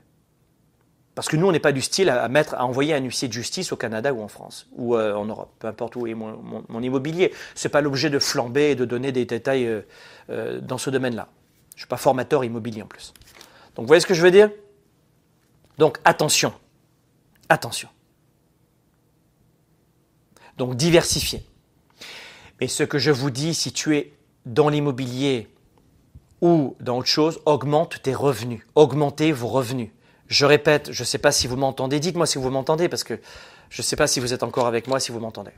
[1.18, 3.34] Parce que nous, on n'est pas du style à, mettre, à envoyer un huissier de
[3.34, 6.80] justice au Canada ou en France, ou euh, en Europe, peu importe où est mon,
[6.80, 7.34] immobilier.
[7.56, 9.82] Ce n'est pas l'objet de flamber et de donner des détails euh,
[10.30, 11.28] euh, dans ce domaine-là.
[11.78, 13.14] Je ne suis pas formateur immobilier en plus.
[13.76, 14.50] Donc vous voyez ce que je veux dire?
[15.78, 16.52] Donc attention.
[17.50, 17.88] Attention.
[20.58, 21.46] Donc diversifier.
[22.60, 24.12] Mais ce que je vous dis, si tu es
[24.48, 25.48] dans l'immobilier
[26.42, 28.64] ou dans autre chose, augmente tes revenus.
[28.74, 29.92] Augmentez vos revenus.
[30.30, 32.00] Je répète, je ne sais pas si vous m'entendez.
[32.00, 33.22] Dites-moi si vous m'entendez parce que
[33.70, 35.52] je ne sais pas si vous êtes encore avec moi, si vous m'entendez.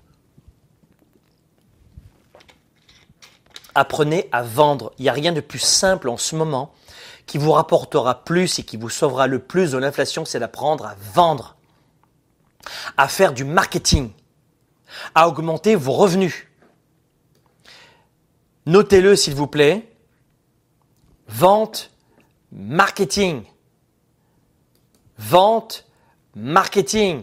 [3.75, 4.91] Apprenez à vendre.
[4.97, 6.73] Il n'y a rien de plus simple en ce moment
[7.29, 10.95] qui vous rapportera plus et qui vous sauvera le plus de l'inflation, c'est d'apprendre à
[11.13, 11.57] vendre,
[12.97, 14.11] à faire du marketing,
[15.13, 16.47] à augmenter vos revenus.
[18.65, 19.87] Notez-le s'il vous plaît.
[21.27, 21.91] Vente,
[22.51, 23.43] marketing.
[25.19, 25.85] Vente,
[26.35, 27.21] marketing.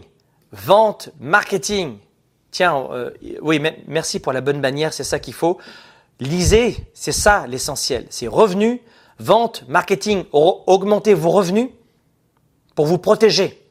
[0.53, 1.97] Vente, marketing.
[2.51, 3.11] Tiens, euh,
[3.41, 5.57] oui, merci pour la bonne bannière, c'est ça qu'il faut.
[6.19, 8.07] Lisez, c'est ça l'essentiel.
[8.09, 8.79] C'est revenus,
[9.19, 11.69] vente, marketing, augmenter vos revenus
[12.75, 13.63] pour vous protéger.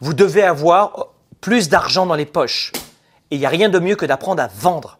[0.00, 1.08] Vous devez avoir
[1.40, 2.72] plus d'argent dans les poches.
[3.30, 4.98] Et il n'y a rien de mieux que d'apprendre à vendre.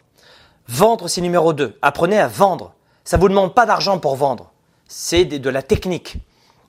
[0.69, 1.79] Vendre, c'est numéro 2.
[1.81, 2.75] Apprenez à vendre.
[3.05, 4.53] Ça ne vous demande pas d'argent pour vendre.
[4.87, 6.17] C'est de la technique.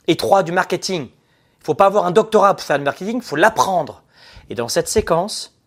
[0.07, 1.03] Et 3, du marketing.
[1.03, 4.03] Il ne faut pas avoir un doctorat pour faire du marketing, il faut l'apprendre.
[4.49, 5.59] Et dans cette séquence,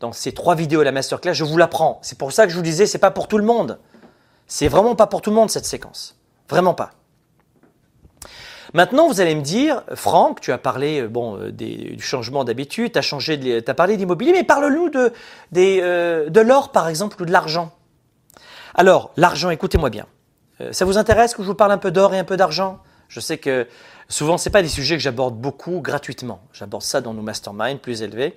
[0.00, 1.98] dans ces trois vidéos la masterclass, je vous l'apprends.
[2.02, 3.78] C'est pour ça que je vous disais, c'est pas pour tout le monde.
[4.46, 6.16] C'est vraiment pas pour tout le monde cette séquence.
[6.48, 6.92] Vraiment pas.
[8.74, 12.92] Maintenant, vous allez me dire, Franck, tu as parlé euh, bon, euh, du changement d'habitude,
[12.92, 15.12] tu as parlé d'immobilier, mais parle-nous de,
[15.56, 17.72] euh, de l'or, par exemple, ou de l'argent.
[18.74, 20.06] Alors, l'argent, écoutez-moi bien.
[20.70, 22.78] ça vous intéresse que je vous parle un peu d'or et un peu d'argent?
[23.08, 23.66] Je sais que
[24.08, 26.40] souvent, ce pas des sujets que j'aborde beaucoup gratuitement.
[26.52, 28.36] J'aborde ça dans nos masterminds plus élevés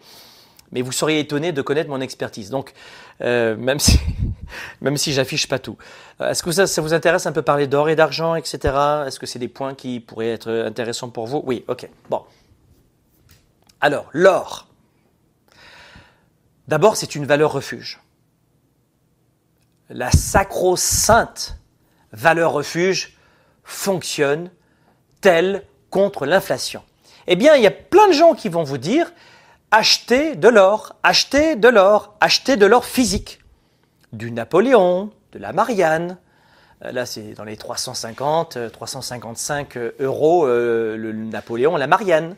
[0.71, 2.49] mais vous seriez étonné de connaître mon expertise.
[2.49, 2.73] Donc,
[3.21, 3.99] euh, même si,
[4.81, 5.77] même si j'affiche pas tout.
[6.19, 8.59] Euh, est-ce que ça, ça, vous intéresse un peu parler d'or et d'argent, etc.
[9.07, 11.41] Est-ce que c'est des points qui pourraient être intéressants pour vous?
[11.45, 11.87] Oui, ok.
[12.09, 12.23] Bon.
[13.81, 14.67] Alors, l'or.
[16.67, 17.99] D'abord, c'est une valeur refuge.
[19.89, 21.57] La sacro-sainte
[22.13, 23.17] valeur refuge
[23.63, 24.51] fonctionne
[25.19, 26.83] telle contre l'inflation.
[27.27, 29.11] Eh bien, il y a plein de gens qui vont vous dire,
[29.71, 33.39] acheter de l'or, acheter de l'or, acheter de l'or physique.
[34.13, 36.17] Du Napoléon, de la Marianne.
[36.83, 42.35] Euh, là, c'est dans les 350, 355 euh, euros euh, le Napoléon, la Marianne.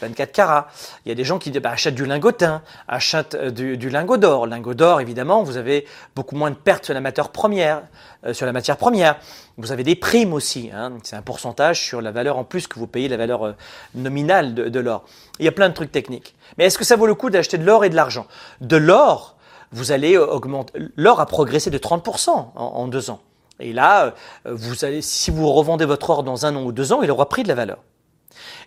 [0.00, 0.68] 24 carats.
[1.04, 4.46] Il y a des gens qui bah, achètent du lingotin, achètent euh, du, lingot d'or.
[4.46, 7.82] Lingot d'or, évidemment, vous avez beaucoup moins de pertes sur la matière première.
[8.26, 9.16] Euh, sur la matière première.
[9.56, 10.70] Vous avez des primes aussi.
[10.74, 10.92] Hein.
[11.02, 13.52] C'est un pourcentage sur la valeur en plus que vous payez, la valeur euh,
[13.94, 15.04] nominale de, de l'or.
[15.38, 16.34] Il y a plein de trucs techniques.
[16.58, 18.26] Mais est-ce que ça vaut le coup d'acheter de l'or et de l'argent?
[18.60, 19.36] De l'or,
[19.72, 20.78] vous allez augmenter.
[20.96, 23.20] L'or a progressé de 30% en, en deux ans.
[23.60, 24.14] Et là,
[24.46, 27.28] vous allez, si vous revendez votre or dans un an ou deux ans, il aura
[27.28, 27.78] pris de la valeur.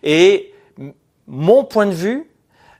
[0.03, 0.52] Et
[1.27, 2.29] mon point de vue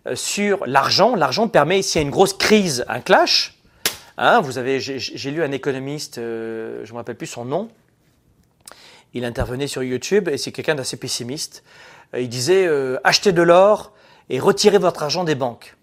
[0.08, 3.58] euh, sur l'argent, l'argent permet, s'il y a une grosse crise, un clash,
[4.18, 7.70] hein, vous avez, j'ai lu un économiste, euh, je ne me rappelle plus son nom,
[9.14, 11.64] il intervenait sur YouTube et c'est quelqu'un d'assez pessimiste.
[12.14, 12.68] Euh, il disait
[13.04, 13.94] achetez de l'or
[14.30, 15.78] et retirez votre argent des banques.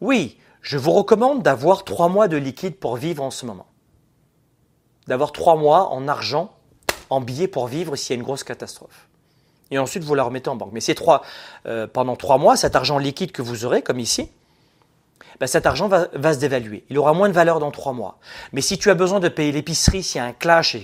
[0.00, 3.66] Oui, je vous recommande d'avoir trois mois de liquide pour vivre en ce moment.
[5.06, 6.54] D'avoir trois mois en argent,
[7.10, 9.07] en billets pour vivre s'il y a une grosse catastrophe
[9.70, 10.70] et ensuite vous la remettez en banque.
[10.72, 11.22] Mais ces trois,
[11.66, 14.30] euh, pendant trois mois, cet argent liquide que vous aurez, comme ici,
[15.40, 16.84] ben cet argent va, se dévaluer.
[16.90, 18.18] Il aura moins de valeur dans trois mois.
[18.52, 20.76] Mais si tu as besoin de payer l'épicerie, s'il y a un clash,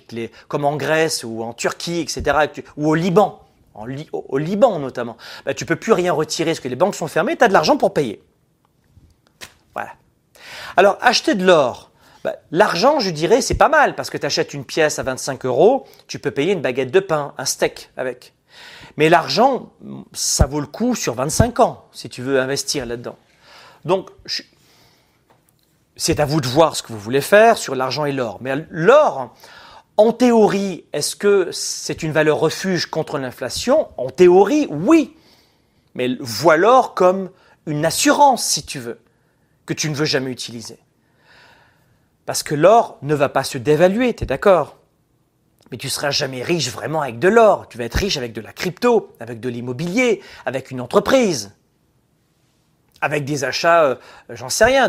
[0.48, 2.38] comme en Grèce ou en Turquie, etc.,
[2.76, 3.40] ou au Liban,
[3.74, 7.36] au, Liban notamment, ben tu peux plus rien retirer parce que les banques sont fermées,
[7.36, 8.22] tu as de l'argent pour payer.
[9.74, 9.90] Voilà.
[10.76, 11.90] Alors, acheter de l'or,
[12.22, 15.44] ben, l'argent, je dirais, c'est pas mal parce que tu achètes une pièce à 25
[15.46, 18.33] euros, tu peux payer une baguette de pain, un steak avec.
[18.96, 19.72] Mais l'argent,
[20.12, 23.16] ça vaut le coup sur 25 ans, si tu veux investir là-dedans.
[23.84, 24.10] Donc,
[25.96, 28.38] c'est à vous de voir ce que vous voulez faire sur l'argent et l'or.
[28.40, 29.34] Mais l'or,
[29.96, 33.88] en théorie, est-ce que c'est une valeur refuge contre l'inflation?
[33.96, 35.16] En théorie, oui.
[35.94, 37.30] Mais vois l'or comme
[37.66, 39.00] une assurance, si tu veux,
[39.66, 40.78] que tu ne veux jamais utiliser.
[42.26, 44.78] Parce que l'or ne va pas se dévaluer, tu es d'accord?
[45.70, 47.68] Mais tu seras jamais riche vraiment avec de l'or.
[47.68, 51.54] Tu vas être riche avec de la crypto, avec de l'immobilier, avec une entreprise,
[53.00, 53.96] avec des achats, euh,
[54.30, 54.88] j'en sais rien,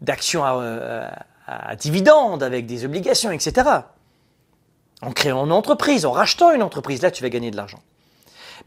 [0.00, 3.68] d'actions à, dividendes, avec des obligations, etc.
[5.00, 7.80] En créant une entreprise, en rachetant une entreprise, là tu vas gagner de l'argent.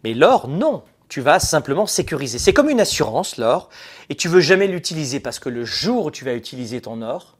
[0.03, 0.83] Mais l'or, non.
[1.09, 2.39] Tu vas simplement sécuriser.
[2.39, 3.69] C'est comme une assurance, l'or,
[4.07, 7.37] et tu veux jamais l'utiliser parce que le jour où tu vas utiliser ton or,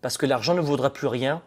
[0.00, 1.42] parce que l'argent ne vaudra plus rien,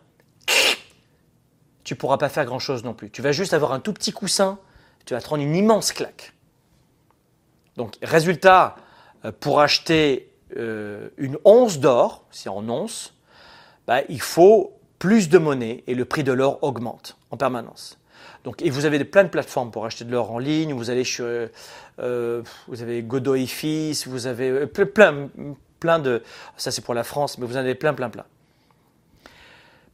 [1.83, 3.09] tu pourras pas faire grand-chose non plus.
[3.09, 4.59] Tu vas juste avoir un tout petit coussin,
[5.05, 6.33] tu vas te prendre une immense claque.
[7.75, 8.75] Donc, résultat,
[9.25, 13.13] euh, pour acheter euh, une once d'or, c'est en once,
[13.87, 17.97] bah, il faut plus de monnaie et le prix de l'or augmente en permanence.
[18.43, 20.73] Donc, et vous avez plein de plateformes pour acheter de l'or en ligne.
[20.73, 21.25] Vous allez sur,
[21.99, 25.29] euh, vous avez Godot et Fils, vous avez plein,
[25.79, 26.23] plein de,
[26.57, 28.25] ça c'est pour la France, mais vous en avez plein, plein, plein.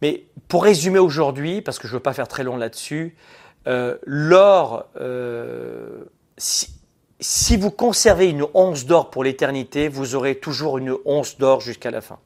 [0.01, 3.15] Mais pour résumer aujourd'hui, parce que je ne veux pas faire très long là-dessus,
[3.67, 6.05] euh, l'or, euh,
[6.37, 11.91] si, vous conservez une once d'or pour l'éternité, vous aurez toujours une once d'or jusqu'à
[11.91, 12.19] la fin.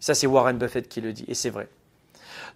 [0.00, 1.68] Ça, c'est Warren Buffett qui le dit, et c'est vrai.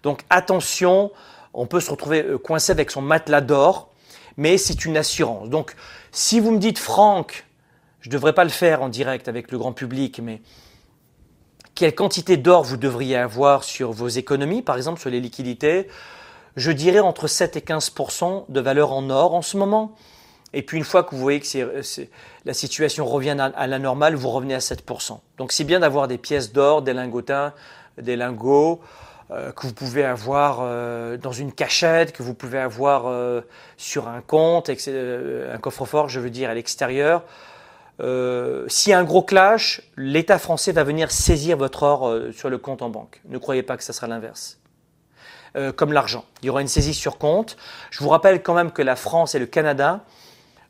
[0.03, 1.11] Donc attention,
[1.53, 3.91] on peut se retrouver euh, coincé avec son matelas d'or,
[4.35, 5.49] mais c'est une assurance.
[5.49, 5.75] Donc
[6.11, 7.45] si vous me dites, Franck,
[8.01, 10.41] je ne devrais pas le faire en direct avec le grand public, mais
[11.77, 15.87] quelle quantité d'or vous devriez avoir sur vos économies, par exemple sur les liquidités?
[16.55, 19.93] Je dirais entre 7 et 15% de valeur en or en ce moment.
[20.53, 22.07] Et puis une fois que vous voyez que
[22.45, 26.17] la situation revient à, la normale, vous revenez à 7% Donc c'est bien d'avoir des
[26.17, 27.53] pièces d'or, des lingotins,
[28.01, 28.81] des lingots
[29.29, 33.41] euh, que vous pouvez avoir euh, dans une cachette, que vous pouvez avoir euh,
[33.75, 37.23] sur un compte, un coffre-fort, je veux dire, à l'extérieur.
[37.99, 42.31] Euh, S'il y a un gros clash, l'État français va venir saisir votre or euh,
[42.31, 43.21] sur le compte en banque.
[43.27, 44.59] Ne croyez pas que ça sera l'inverse.
[45.55, 46.25] Euh, comme l'argent.
[46.41, 47.57] Il y aura une saisie sur compte.
[47.89, 50.03] Je vous rappelle quand même que la France et le Canada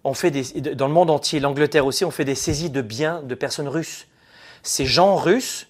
[0.04, 3.22] ont fait des, dans le monde entier, l'Angleterre aussi, ont fait des saisies de biens
[3.24, 4.08] de personnes russes.
[4.64, 5.68] Ces gens russes,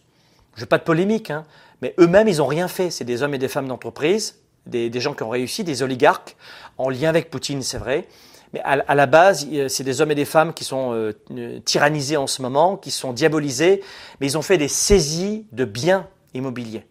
[0.56, 1.46] je veux pas de polémique, hein,
[1.82, 2.92] mais eux-mêmes, ils n'ont rien fait.
[2.92, 6.36] C'est des hommes et des femmes d'entreprise, des gens qui ont réussi, des oligarques,
[6.78, 8.08] en lien avec Poutine, c'est vrai.
[8.54, 12.28] Mais à, la base, c'est des hommes et des femmes qui sont euh, tyrannisés en
[12.28, 13.84] ce moment, qui sont diabolisés,
[14.20, 16.86] mais ils ont fait des saisies de biens immobiliers.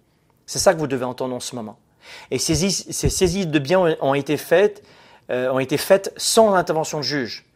[0.44, 1.78] C'est ça que vous devez entendre en ce moment.
[2.30, 4.82] Et ces, ces saisies de biens ont été faites,
[5.30, 7.46] euh, ont été faites sans l'intervention de juge.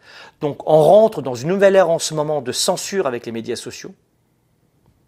[0.41, 3.57] Donc on rentre dans une nouvelle ère en ce moment de censure avec les médias
[3.57, 3.95] sociaux.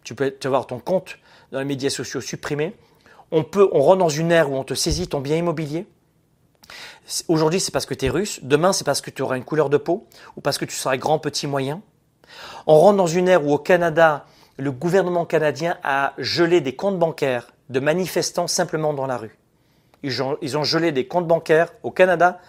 [0.03, 1.17] Tu peux avoir ton compte
[1.51, 2.75] dans les médias sociaux supprimé.
[3.31, 5.87] On, peut, on rentre dans une ère où on te saisit ton bien immobilier.
[7.27, 8.39] Aujourd'hui, c'est parce que tu es russe.
[8.43, 10.97] Demain, c'est parce que tu auras une couleur de peau ou parce que tu seras
[10.97, 11.81] grand, petit, moyen.
[12.67, 14.25] On rentre dans une ère où au Canada,
[14.57, 19.37] le gouvernement canadien a gelé des comptes bancaires de manifestants simplement dans la rue.
[20.03, 22.39] Ils ont, gelé des comptes bancaires au Canada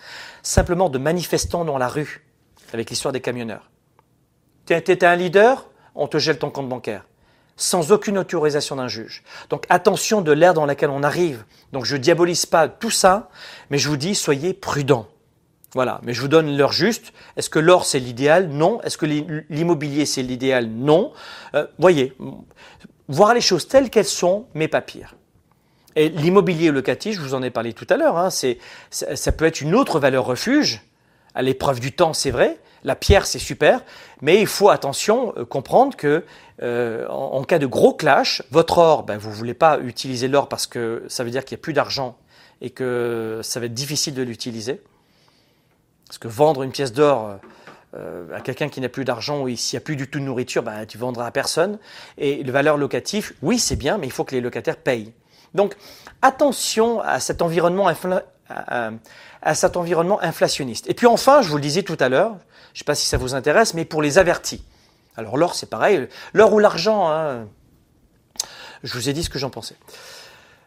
[0.43, 2.27] simplement de manifestants dans la rue
[2.73, 3.71] avec l'histoire des camionneurs.
[4.67, 7.05] Tu un leader, on te gèle ton compte bancaire
[7.57, 9.23] sans aucune autorisation d'un juge.
[9.51, 11.45] Donc attention de l'ère dans laquelle on arrive.
[11.73, 13.31] Donc je diabolise pas tout ça,
[13.71, 15.09] mais je vous dis soyez prudents.
[15.75, 17.13] Voilà, mais je vous donne l'heure juste.
[17.37, 18.49] Est-ce que l'or c'est l'idéal?
[18.49, 18.81] Non.
[18.83, 19.07] Est-ce que
[19.51, 20.69] l'immobilier c'est l'idéal?
[20.69, 21.13] Non.
[21.55, 22.17] Euh, voyez,
[23.09, 25.17] voir les choses telles qu'elles sont, mais pas pire.
[25.97, 28.59] Et l'immobilier locatif, je vous en ai parlé tout à l'heure, hein, c'est,
[28.91, 30.83] ça peut être une autre valeur refuge,
[31.35, 32.59] à l'épreuve du temps, c'est vrai.
[32.85, 33.81] La pierre, c'est super,
[34.21, 36.23] mais il faut attention euh, comprendre que
[36.63, 40.67] euh, en, cas de gros clash, votre or, ben, vous voulez pas utiliser l'or parce
[40.67, 42.19] que ça veut dire qu'il n'y a plus d'argent
[42.61, 44.83] et que ça va être difficile de l'utiliser.
[46.07, 47.39] Parce que vendre une pièce d'or
[47.97, 50.25] euh, à quelqu'un qui n'a plus d'argent ou s'il n'y a plus du tout de
[50.25, 51.79] nourriture, ben, tu vendras à personne.
[52.19, 55.15] Et le valeur locatif, oui, c'est bien, mais il faut que les locataires payent.
[55.55, 55.75] Donc,
[56.21, 60.89] attention à cet environnement, à cet environnement inflationniste.
[60.91, 62.37] Et puis enfin, je vous le disais tout à l'heure,
[62.75, 64.63] je ne sais pas si ça vous intéresse, mais pour les avertis.
[65.17, 66.09] Alors l'or, c'est pareil.
[66.33, 67.47] L'or ou l'argent, hein,
[68.83, 69.77] je vous ai dit ce que j'en pensais.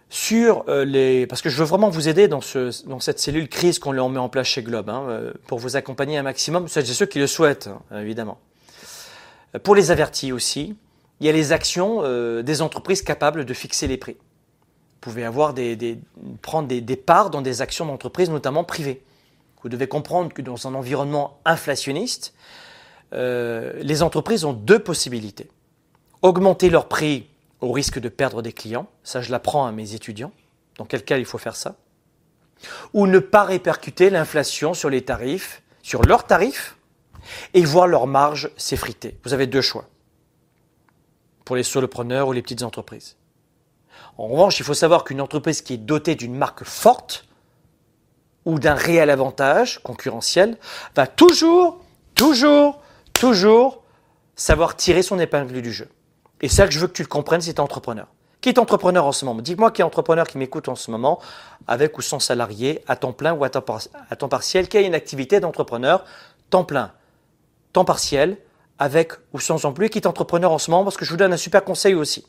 [0.09, 3.49] Sur euh, les, parce que je veux vraiment vous aider dans, ce, dans cette cellule
[3.49, 6.85] crise qu'on met en place chez Globe, hein, euh, pour vous accompagner un maximum, c'est
[6.85, 8.39] ceux qui le souhaitent, hein, évidemment.
[9.63, 10.77] Pour les avertis aussi,
[11.19, 14.13] il y a les actions euh, des entreprises capables de fixer les prix.
[14.13, 15.99] Vous pouvez avoir des,
[16.41, 19.01] prendre des, des parts dans des actions d'entreprises, notamment privées.
[19.63, 22.33] Vous devez comprendre que dans un environnement inflationniste,
[23.13, 25.49] euh, les entreprises ont deux possibilités.
[26.21, 27.27] Augmenter leur prix
[27.61, 30.31] au risque de perdre des clients, ça je l'apprends à mes étudiants,
[30.77, 31.75] dans quel cas il faut faire ça,
[32.93, 36.77] ou ne pas répercuter l'inflation sur les tarifs, sur leurs tarifs,
[37.53, 39.17] et voir leur marge s'effriter.
[39.23, 39.85] Vous avez deux choix
[41.45, 43.15] pour les solopreneurs ou les petites entreprises.
[44.17, 47.25] En revanche, il faut savoir qu'une entreprise qui est dotée d'une marque forte
[48.47, 50.57] ou d'un réel avantage concurrentiel
[50.95, 51.81] va toujours,
[52.15, 52.79] toujours,
[53.11, 53.83] toujours
[54.37, 55.89] savoir tirer son épingle du jeu.
[56.39, 58.07] Et ça que je veux que tu le comprennes si tu es entrepreneur.
[58.39, 59.41] Qui est entrepreneur en ce moment?
[59.41, 61.19] Dis-moi qui est entrepreneur qui m'écoute en ce moment,
[61.67, 65.41] avec ou sans salarié, à temps plein ou à temps, partiel, qui a une activité
[65.41, 66.05] d'entrepreneur,
[66.49, 66.93] temps plein,
[67.73, 68.37] temps partiel,
[68.79, 71.33] avec ou sans emploi, qui est entrepreneur en ce moment, parce que je vous donne
[71.33, 72.25] un super conseil aussi.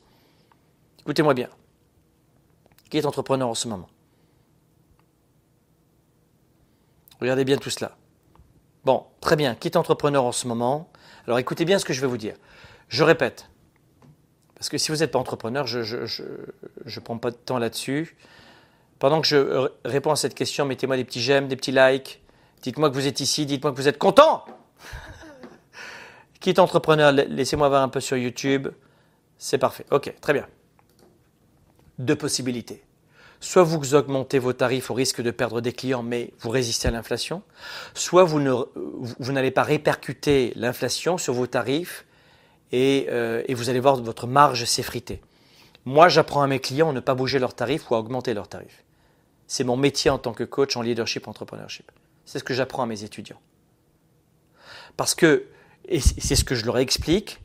[0.98, 1.48] Écoutez-moi bien.
[2.90, 3.88] Qui est entrepreneur en ce moment?
[7.20, 7.96] Regardez bien tout cela.
[8.84, 9.54] Bon, très bien.
[9.54, 10.90] Qui est entrepreneur en ce moment?
[11.26, 12.34] Alors écoutez bien ce que je vais vous dire.
[12.88, 13.48] Je répète,
[14.54, 18.16] parce que si vous n'êtes pas entrepreneur, je ne prends pas de temps là-dessus.
[18.98, 22.22] Pendant que je réponds à cette question, mettez-moi des petits j'aime, des petits likes.
[22.62, 24.44] Dites-moi que vous êtes ici, dites-moi que vous êtes content.
[26.40, 27.12] Qui est entrepreneur?
[27.12, 28.68] Laissez-moi voir un peu sur YouTube.
[29.36, 29.86] C'est parfait.
[29.90, 30.48] Ok, très bien.
[31.98, 32.82] Deux possibilités
[33.40, 36.90] soit vous augmentez vos tarifs au risque de perdre des clients, mais vous résistez à
[36.90, 37.42] l'inflation,
[37.94, 42.04] soit vous, n'allez pas répercuter l'inflation sur vos tarifs
[42.74, 45.22] euh, et, vous allez voir votre marge s'effriter.
[45.84, 48.48] Moi, j'apprends à mes clients à ne pas bouger leurs tarifs ou à augmenter leurs
[48.48, 48.84] tarifs.
[49.46, 51.90] C'est mon métier en tant que coach en leadership entrepreneurship.
[52.26, 53.40] C'est ce que j'apprends à mes étudiants.
[54.98, 55.46] Parce que,
[55.86, 57.40] et c'est ce que je leur explique,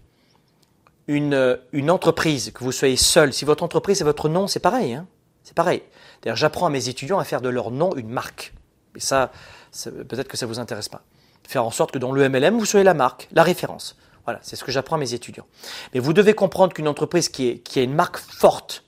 [1.07, 4.93] une, entreprise, que vous soyez seul, si votre entreprise est votre nom, c'est pareil.
[4.93, 5.07] Hein
[5.43, 5.83] c'est pareil.
[6.21, 8.53] D'ailleurs, j'apprends à mes étudiants à faire de leur nom une marque.
[8.95, 9.31] Et ça,
[9.83, 11.01] peut-être que ça ne vous intéresse pas.
[11.47, 13.97] Faire en sorte que dans le MLM, vous soyez la marque, la référence.
[14.25, 15.45] Voilà, c'est ce que j'apprends à mes étudiants.
[15.93, 18.85] Mais vous devez comprendre qu'une entreprise qui, a une marque forte,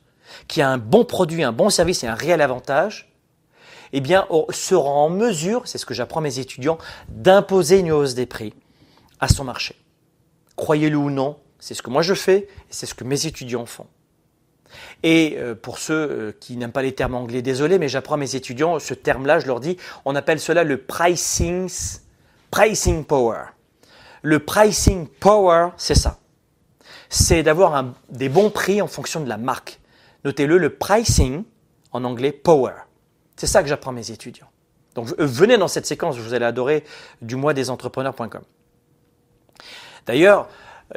[0.48, 3.12] qui a un bon produit, un bon service et un réel avantage,
[3.92, 6.78] eh bien, sera en mesure, c'est ce que j'apprends à mes étudiants,
[7.10, 8.54] d'imposer une hausse des prix
[9.20, 9.76] à son marché.
[10.56, 13.66] Croyez-le ou non, c'est ce que moi je fais et c'est ce que mes étudiants
[13.66, 13.88] font.
[15.04, 18.18] Et euh, pour ceux euh, qui n'aiment pas les termes anglais, désolé, mais j'apprends à
[18.18, 21.70] mes étudiants ce terme-là, je leur dis, on appelle cela le pricing,
[22.52, 23.44] pricing power.
[24.22, 26.20] Le pricing power, c'est ça.
[27.10, 29.80] C'est d'avoir des bons prix en fonction de la marque.
[30.24, 31.44] Notez-le, le pricing,
[31.92, 32.74] en anglais, power.
[33.36, 34.50] C'est ça que j'apprends à mes étudiants.
[34.96, 36.84] Donc venez dans cette séquence, vous allez adorer
[37.22, 38.42] du mois des entrepreneurs.com.
[40.08, 40.48] D'ailleurs, euh,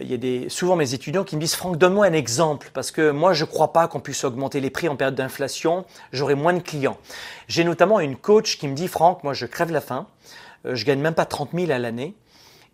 [0.01, 2.90] il y a des, souvent mes étudiants qui me disent Franck, donne-moi un exemple, parce
[2.90, 6.35] que moi je ne crois pas qu'on puisse augmenter les prix en période d'inflation, j'aurai
[6.35, 6.98] moins de clients.
[7.48, 10.06] J'ai notamment une coach qui me dit Franck, moi je crève la faim,
[10.66, 12.15] euh, je gagne même pas 30 000 à l'année,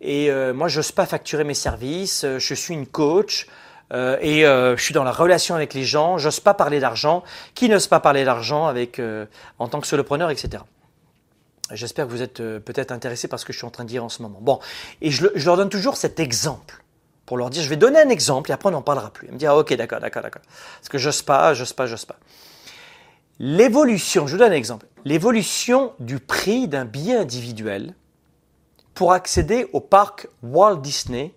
[0.01, 3.47] et euh, moi je n'ose pas facturer mes services, je suis une coach.
[3.93, 7.23] et je suis dans la relation avec les gens, j'ose pas parler d'argent.
[7.53, 8.99] Qui n'ose pas parler d'argent avec
[9.59, 10.63] en tant que solopreneur, etc.
[11.71, 14.03] J'espère que vous êtes peut-être intéressé par ce que je suis en train de dire
[14.03, 14.39] en ce moment.
[14.41, 14.59] Bon,
[15.01, 16.83] et je leur donne toujours cet exemple
[17.25, 19.27] pour leur dire, je vais donner un exemple et après on n'en parlera plus.
[19.27, 20.41] Elle me dit, ah, ok, d'accord, d'accord, d'accord.
[20.79, 22.17] Parce que j'ose pas, j'ose pas, j'ose pas.
[23.39, 27.93] L'évolution, je vous donne un exemple, l'évolution du prix d'un billet individuel
[28.93, 31.33] pour accéder au parc Walt Disney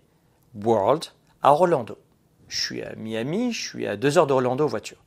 [0.65, 1.07] World
[1.43, 1.99] à Orlando.
[2.47, 4.99] Je suis à Miami, je suis à deux heures d'Orlando en voiture.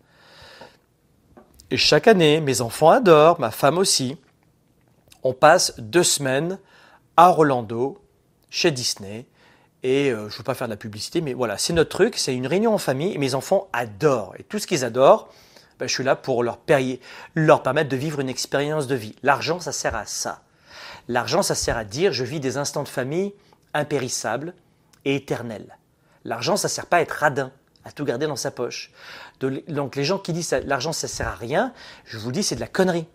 [1.71, 4.17] Et chaque année, mes enfants adorent, ma femme aussi.
[5.23, 6.59] On passe deux semaines
[7.15, 8.01] à Orlando,
[8.49, 9.25] chez Disney.
[9.83, 12.17] Et euh, je ne veux pas faire de la publicité, mais voilà, c'est notre truc,
[12.17, 14.35] c'est une réunion en famille et mes enfants adorent.
[14.37, 15.29] Et tout ce qu'ils adorent,
[15.79, 16.59] ben, je suis là pour leur,
[17.33, 19.15] leur permettre de vivre une expérience de vie.
[19.23, 20.43] L'argent, ça sert à ça.
[21.07, 23.33] L'argent, ça sert à dire je vis des instants de famille
[23.73, 24.53] impérissables
[25.05, 25.77] et éternels.
[26.25, 27.51] L'argent, ça sert pas à être radin,
[27.83, 28.91] à tout garder dans sa poche.
[29.39, 31.73] Donc les gens qui disent l'argent, ça sert à rien,
[32.05, 33.07] je vous dis c'est de la connerie.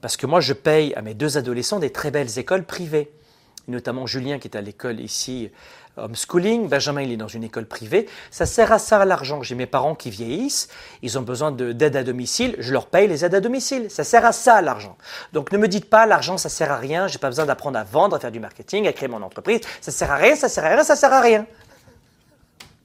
[0.00, 3.12] Parce que moi, je paye à mes deux adolescents des très belles écoles privées
[3.68, 5.50] notamment Julien qui est à l'école ici,
[5.96, 9.42] homeschooling, Benjamin il est dans une école privée, ça sert à ça l'argent.
[9.42, 10.68] J'ai mes parents qui vieillissent,
[11.02, 14.24] ils ont besoin d'aide à domicile, je leur paye les aides à domicile, ça sert
[14.24, 14.96] à ça l'argent.
[15.32, 17.84] Donc ne me dites pas l'argent ça sert à rien, j'ai pas besoin d'apprendre à
[17.84, 20.64] vendre, à faire du marketing, à créer mon entreprise, ça sert à rien, ça sert
[20.64, 21.46] à rien, ça sert à rien.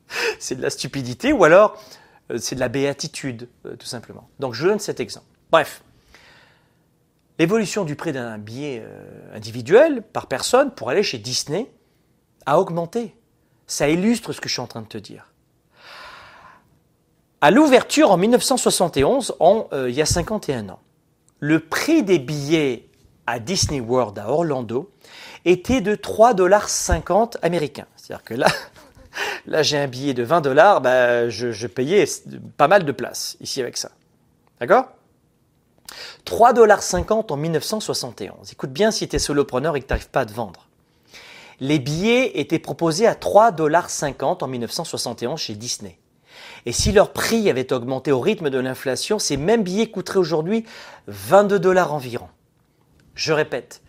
[0.39, 1.81] C'est de la stupidité ou alors
[2.31, 4.29] euh, c'est de la béatitude, euh, tout simplement.
[4.39, 5.25] Donc je donne cet exemple.
[5.49, 5.81] Bref,
[7.41, 11.71] L'évolution du prix d'un billet euh, individuel par personne pour aller chez Disney
[12.45, 13.15] a augmenté.
[13.67, 15.31] Ça illustre ce que je suis en train de te dire.
[17.39, 20.79] À l'ouverture en 1971, en, euh, il y a 51 ans,
[21.39, 22.87] le prix des billets
[23.25, 24.91] à Disney World à Orlando
[25.45, 26.69] était de 3,50 dollars
[27.41, 27.87] américains.
[27.95, 28.33] C'est-à-dire que
[29.47, 32.05] là, j'ai un billet de 20 dollars, bah, je, payais
[32.57, 33.91] pas mal de place ici avec ça.
[34.59, 34.89] D'accord?
[36.25, 38.51] 3,50$ en 1971.
[38.51, 40.67] Écoute bien si tu es solopreneur et que tu n'arrives pas à vendre.
[41.61, 45.99] Les billets étaient proposés à 3,50$ en 1971 chez Disney.
[46.65, 50.65] Et si leur prix avait augmenté au rythme de l'inflation, ces mêmes billets coûteraient aujourd'hui
[51.05, 52.27] 22 dollars environ.
[53.13, 53.83] Je répète,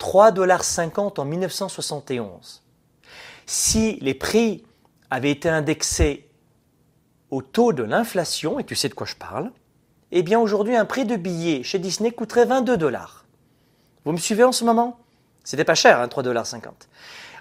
[0.00, 2.62] 3,50$ en 1971.
[3.44, 4.64] Si les prix
[5.10, 6.30] avaient été indexés
[7.30, 9.52] au taux de l'inflation, et tu sais de quoi je parle,
[10.12, 13.26] eh bien aujourd'hui un prix de billet chez Disney coûterait 22 dollars.
[14.06, 15.01] Vous me suivez en ce moment?
[15.44, 16.46] C'était pas cher, hein, 3,50 dollars.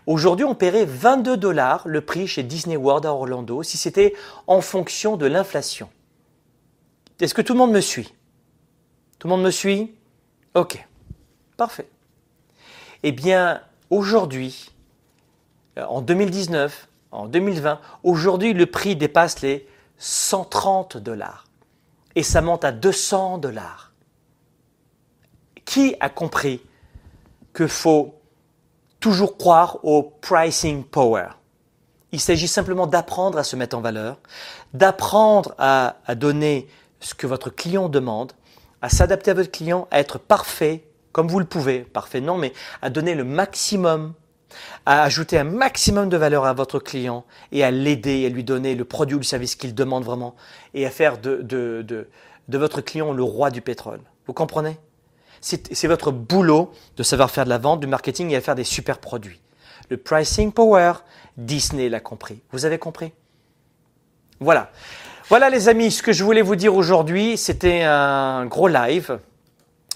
[0.08, 4.14] Aujourd'hui, on paierait 22 dollars le prix chez Disney World à Orlando si c'était
[4.48, 5.90] en fonction de l'inflation.
[7.20, 8.14] Est-ce que tout le monde me suit?
[9.20, 9.94] Tout le monde me suit?
[10.56, 10.84] Ok,
[11.56, 11.88] parfait.
[13.04, 13.62] Eh bien,
[13.92, 14.72] aujourd'hui,
[15.78, 19.68] euh, en 2019, en 2020, aujourd'hui, le prix dépasse les
[19.98, 21.46] 130 dollars
[22.16, 23.92] et ça monte à 200 dollars.
[25.66, 26.62] Qui a compris?
[27.54, 28.16] Qu'il faut
[29.00, 31.30] toujours croire au pricing power.
[32.12, 34.20] Il s'agit simplement d'apprendre à se mettre en valeur,
[34.74, 36.68] d'apprendre à, donner
[37.00, 38.34] ce que votre client demande,
[38.82, 42.54] à s'adapter à votre client, à être parfait comme vous le pouvez, parfait non, mais
[42.82, 44.14] à donner le maximum
[44.86, 47.24] à ajouter un maximum de valeur à votre client
[47.54, 50.36] et à l'aider, à lui donner le produit ou le service qu'il demande vraiment
[50.74, 52.08] et à faire de
[52.50, 54.02] votre client le roi du pétrole.
[54.28, 54.78] Vous comprenez?
[55.42, 58.64] C'est votre boulot de savoir faire de la vente, du marketing et à faire des
[58.64, 59.42] super produits.
[59.90, 60.94] Le pricing power,
[61.36, 62.40] Disney l'a compris.
[62.52, 63.12] Vous avez compris?
[64.40, 64.72] Voilà.
[65.30, 69.20] Voilà les amis, ce que je voulais vous dire aujourd'hui, c'était un gros live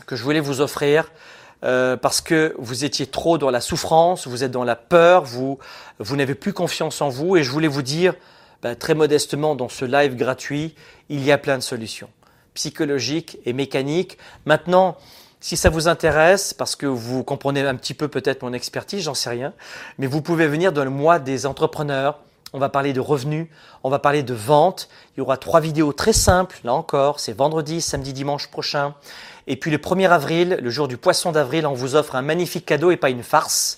[0.07, 1.11] que je voulais vous offrir.
[1.63, 5.57] Euh, parce que vous étiez trop dans la souffrance, vous êtes dans la peur, vous,
[5.99, 7.37] vous n'avez plus confiance en vous.
[7.37, 8.13] Et je voulais vous dire,
[8.61, 10.75] ben, très modestement, dans ce live gratuit,
[11.09, 12.09] il y a plein de solutions
[12.53, 14.17] psychologiques et mécaniques.
[14.45, 14.97] Maintenant,
[15.45, 19.13] si ça vous intéresse, parce que vous comprenez un petit peu peut-être mon expertise, j'en
[19.13, 19.53] sais rien,
[19.99, 22.17] mais vous pouvez venir dans le mois des entrepreneurs.
[22.51, 23.45] On va parler de revenus,
[23.83, 24.89] on va parler de vente.
[25.15, 28.95] Il y aura trois vidéos très simples, là encore, c'est vendredi, samedi, dimanche prochain.
[29.45, 32.65] Et puis le 1er avril, le jour du poisson d'avril, on vous offre un magnifique
[32.65, 33.77] cadeau et pas une farce.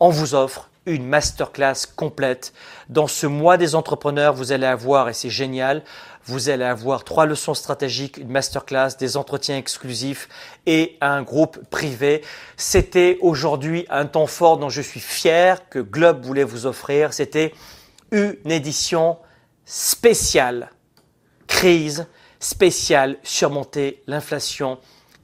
[0.00, 2.52] On vous offre une masterclass complète.
[2.90, 5.82] Dans ce mois des entrepreneurs, vous allez avoir, et c'est génial,
[6.28, 10.28] vous allez avoir trois leçons stratégiques, une masterclass, des entretiens exclusifs
[10.66, 12.22] et un groupe privé.
[12.58, 17.14] C'était aujourd'hui un temps fort dont je suis fier que Globe voulait vous offrir.
[17.14, 17.54] C'était
[18.12, 19.16] une édition
[19.64, 20.70] spéciale,
[21.46, 22.06] crise
[22.40, 24.78] spéciale, surmonter l'inflation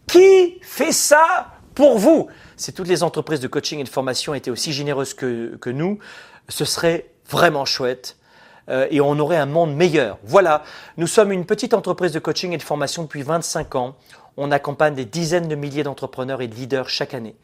[0.07, 2.29] qui fait ça pour vous?
[2.57, 5.99] Si toutes les entreprises de coaching et de formation étaient aussi généreuses que, que nous,
[6.49, 8.17] ce serait vraiment chouette
[8.69, 10.19] euh, et on aurait un monde meilleur.
[10.25, 10.63] Voilà,
[10.97, 13.97] nous sommes une petite entreprise de coaching et de formation depuis 25 ans.
[14.37, 17.37] On accompagne des dizaines de milliers d'entrepreneurs et de leaders chaque année.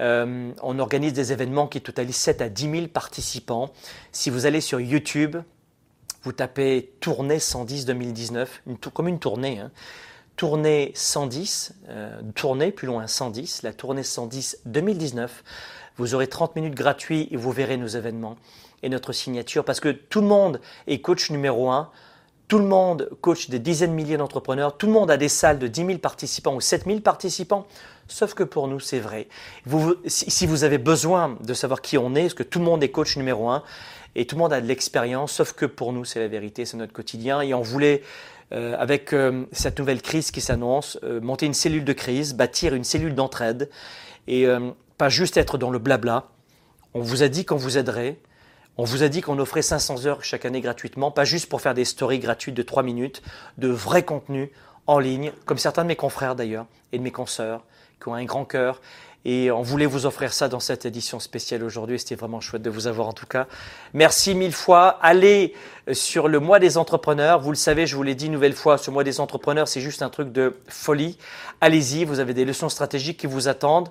[0.00, 3.70] Euh, on organise des événements qui totalisent 7 à 10 000 participants.
[4.12, 5.36] Si vous allez sur YouTube,
[6.22, 9.70] vous tapez Tournée 110 2019, une, comme une tournée, hein,
[10.36, 15.44] tournée 110, euh, tournée plus loin 110, la tournée 110 2019.
[15.96, 18.36] Vous aurez 30 minutes gratuits et vous verrez nos événements
[18.84, 21.90] et notre signature parce que tout le monde est coach numéro 1.
[22.46, 24.76] Tout le monde coach des dizaines de milliers d'entrepreneurs.
[24.76, 27.66] Tout le monde a des salles de 10 000 participants ou 7 000 participants.
[28.06, 29.28] Sauf que pour nous, c'est vrai.
[29.64, 32.82] Vous, si vous avez besoin de savoir qui on est, parce que tout le monde
[32.82, 33.62] est coach numéro 1
[34.14, 36.76] et tout le monde a de l'expérience, sauf que pour nous, c'est la vérité, c'est
[36.76, 37.40] notre quotidien.
[37.40, 38.02] Et on voulait
[38.52, 42.74] euh, avec euh, cette nouvelle crise qui s'annonce, euh, monter une cellule de crise, bâtir
[42.74, 43.70] une cellule d'entraide
[44.28, 44.46] et
[44.96, 46.28] pas juste être dans le blabla.
[46.94, 48.16] On vous a dit qu'on vous aiderait.
[48.76, 51.74] On vous a dit qu'on offrait 500 heures chaque année gratuitement, pas juste pour faire
[51.74, 53.22] des stories gratuites de 3 minutes,
[53.56, 54.50] de vrai contenu
[54.86, 57.62] en ligne, comme certains de mes confrères d'ailleurs, et de mes consoeurs,
[58.00, 58.80] qui ont un grand cœur
[59.24, 61.98] et on voulait vous offrir ça dans cette édition spéciale aujourd'hui.
[61.98, 63.46] C'était vraiment chouette de vous avoir en tout cas.
[63.94, 64.98] Merci mille fois.
[65.00, 65.54] Allez
[65.92, 67.40] sur le mois des entrepreneurs.
[67.40, 69.80] Vous le savez, je vous l'ai dit une nouvelle fois, ce mois des entrepreneurs, c'est
[69.80, 71.16] juste un truc de folie.
[71.62, 73.88] Allez-y, vous avez des leçons stratégiques qui vous attendent.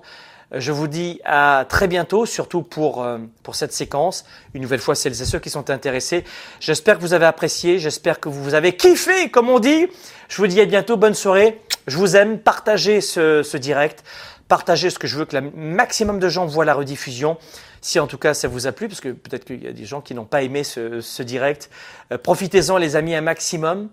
[0.52, 4.24] Je vous dis à très bientôt, surtout pour, euh, pour cette séquence.
[4.54, 6.24] Une nouvelle fois, celles et ceux qui sont intéressés.
[6.60, 9.86] J'espère que vous avez apprécié, j'espère que vous avez kiffé, comme on dit.
[10.28, 11.60] Je vous dis à bientôt, bonne soirée.
[11.86, 14.04] Je vous aime, partagez ce, ce direct
[14.48, 17.38] partagez ce que je veux que le maximum de gens voient la rediffusion.
[17.80, 19.84] Si en tout cas ça vous a plu, parce que peut-être qu'il y a des
[19.84, 21.70] gens qui n'ont pas aimé ce, direct,
[22.12, 23.88] euh, profitez-en les amis un maximum.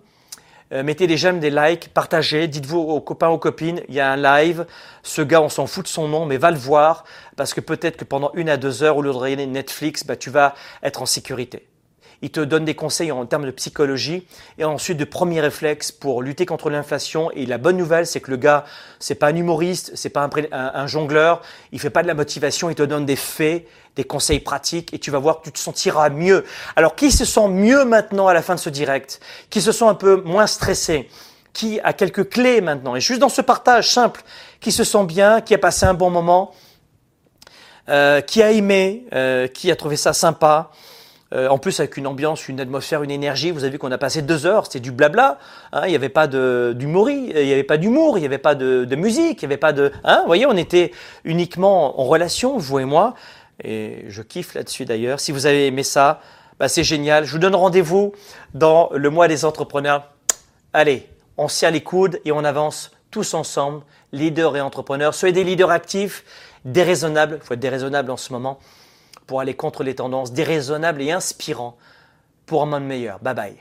[0.72, 4.10] Euh, mettez des j'aime, des likes, partagez, dites-vous aux copains, aux copines, il y a
[4.10, 4.64] un live,
[5.02, 7.04] ce gars on s'en fout de son nom, mais va le voir,
[7.36, 10.30] parce que peut-être que pendant une à deux heures, au lieu de Netflix, bah, tu
[10.30, 11.66] vas être en sécurité
[12.22, 14.26] il te donne des conseils en termes de psychologie
[14.56, 17.30] et ensuite de premiers réflexes pour lutter contre l'inflation.
[17.32, 18.64] Et la bonne nouvelle, c'est que le gars,
[19.00, 21.42] c'est pas un humoriste, c'est pas un, jongleur,
[21.72, 23.66] il fait pas de la motivation, il te donne des faits,
[23.96, 26.44] des conseils pratiques et tu vas voir que tu te sentiras mieux.
[26.76, 29.20] Alors qui se sent mieux maintenant à la fin de ce direct?
[29.50, 31.08] Qui se sent un peu moins stressé?
[31.52, 32.94] Qui a quelques clés maintenant?
[32.94, 34.22] Et juste dans ce partage simple,
[34.60, 36.54] qui se sent bien, qui a passé un bon moment,
[37.88, 40.70] euh, qui a aimé, euh, qui a trouvé ça sympa,
[41.32, 43.50] euh, en plus, avec une ambiance, une atmosphère, une énergie.
[43.50, 45.38] Vous avez vu qu'on a passé deux heures, c'était du blabla.
[45.72, 48.54] Hein, il n'y avait pas d'humour, il n'y avait pas d'humour, il n'y avait pas
[48.54, 49.92] de, musique, il n'y avait pas de.
[50.04, 50.92] Hein, vous voyez, on était
[51.24, 53.14] uniquement en relation, vous et moi.
[53.64, 55.20] Et je kiffe là-dessus d'ailleurs.
[55.20, 56.20] Si vous avez aimé ça,
[56.58, 57.24] bah, c'est génial.
[57.24, 58.12] Je vous donne rendez-vous
[58.52, 60.08] dans le mois des entrepreneurs.
[60.74, 63.82] Allez, on serre les coudes et on avance tous ensemble,
[64.12, 65.14] leaders et entrepreneurs.
[65.14, 66.24] Soyez des leaders actifs,
[66.64, 67.38] déraisonnables.
[67.40, 68.58] Il faut être déraisonnable en ce moment
[69.26, 71.76] pour aller contre les tendances, déraisonnables et inspirants
[72.46, 73.18] pour un monde meilleur.
[73.20, 73.56] Bye bye.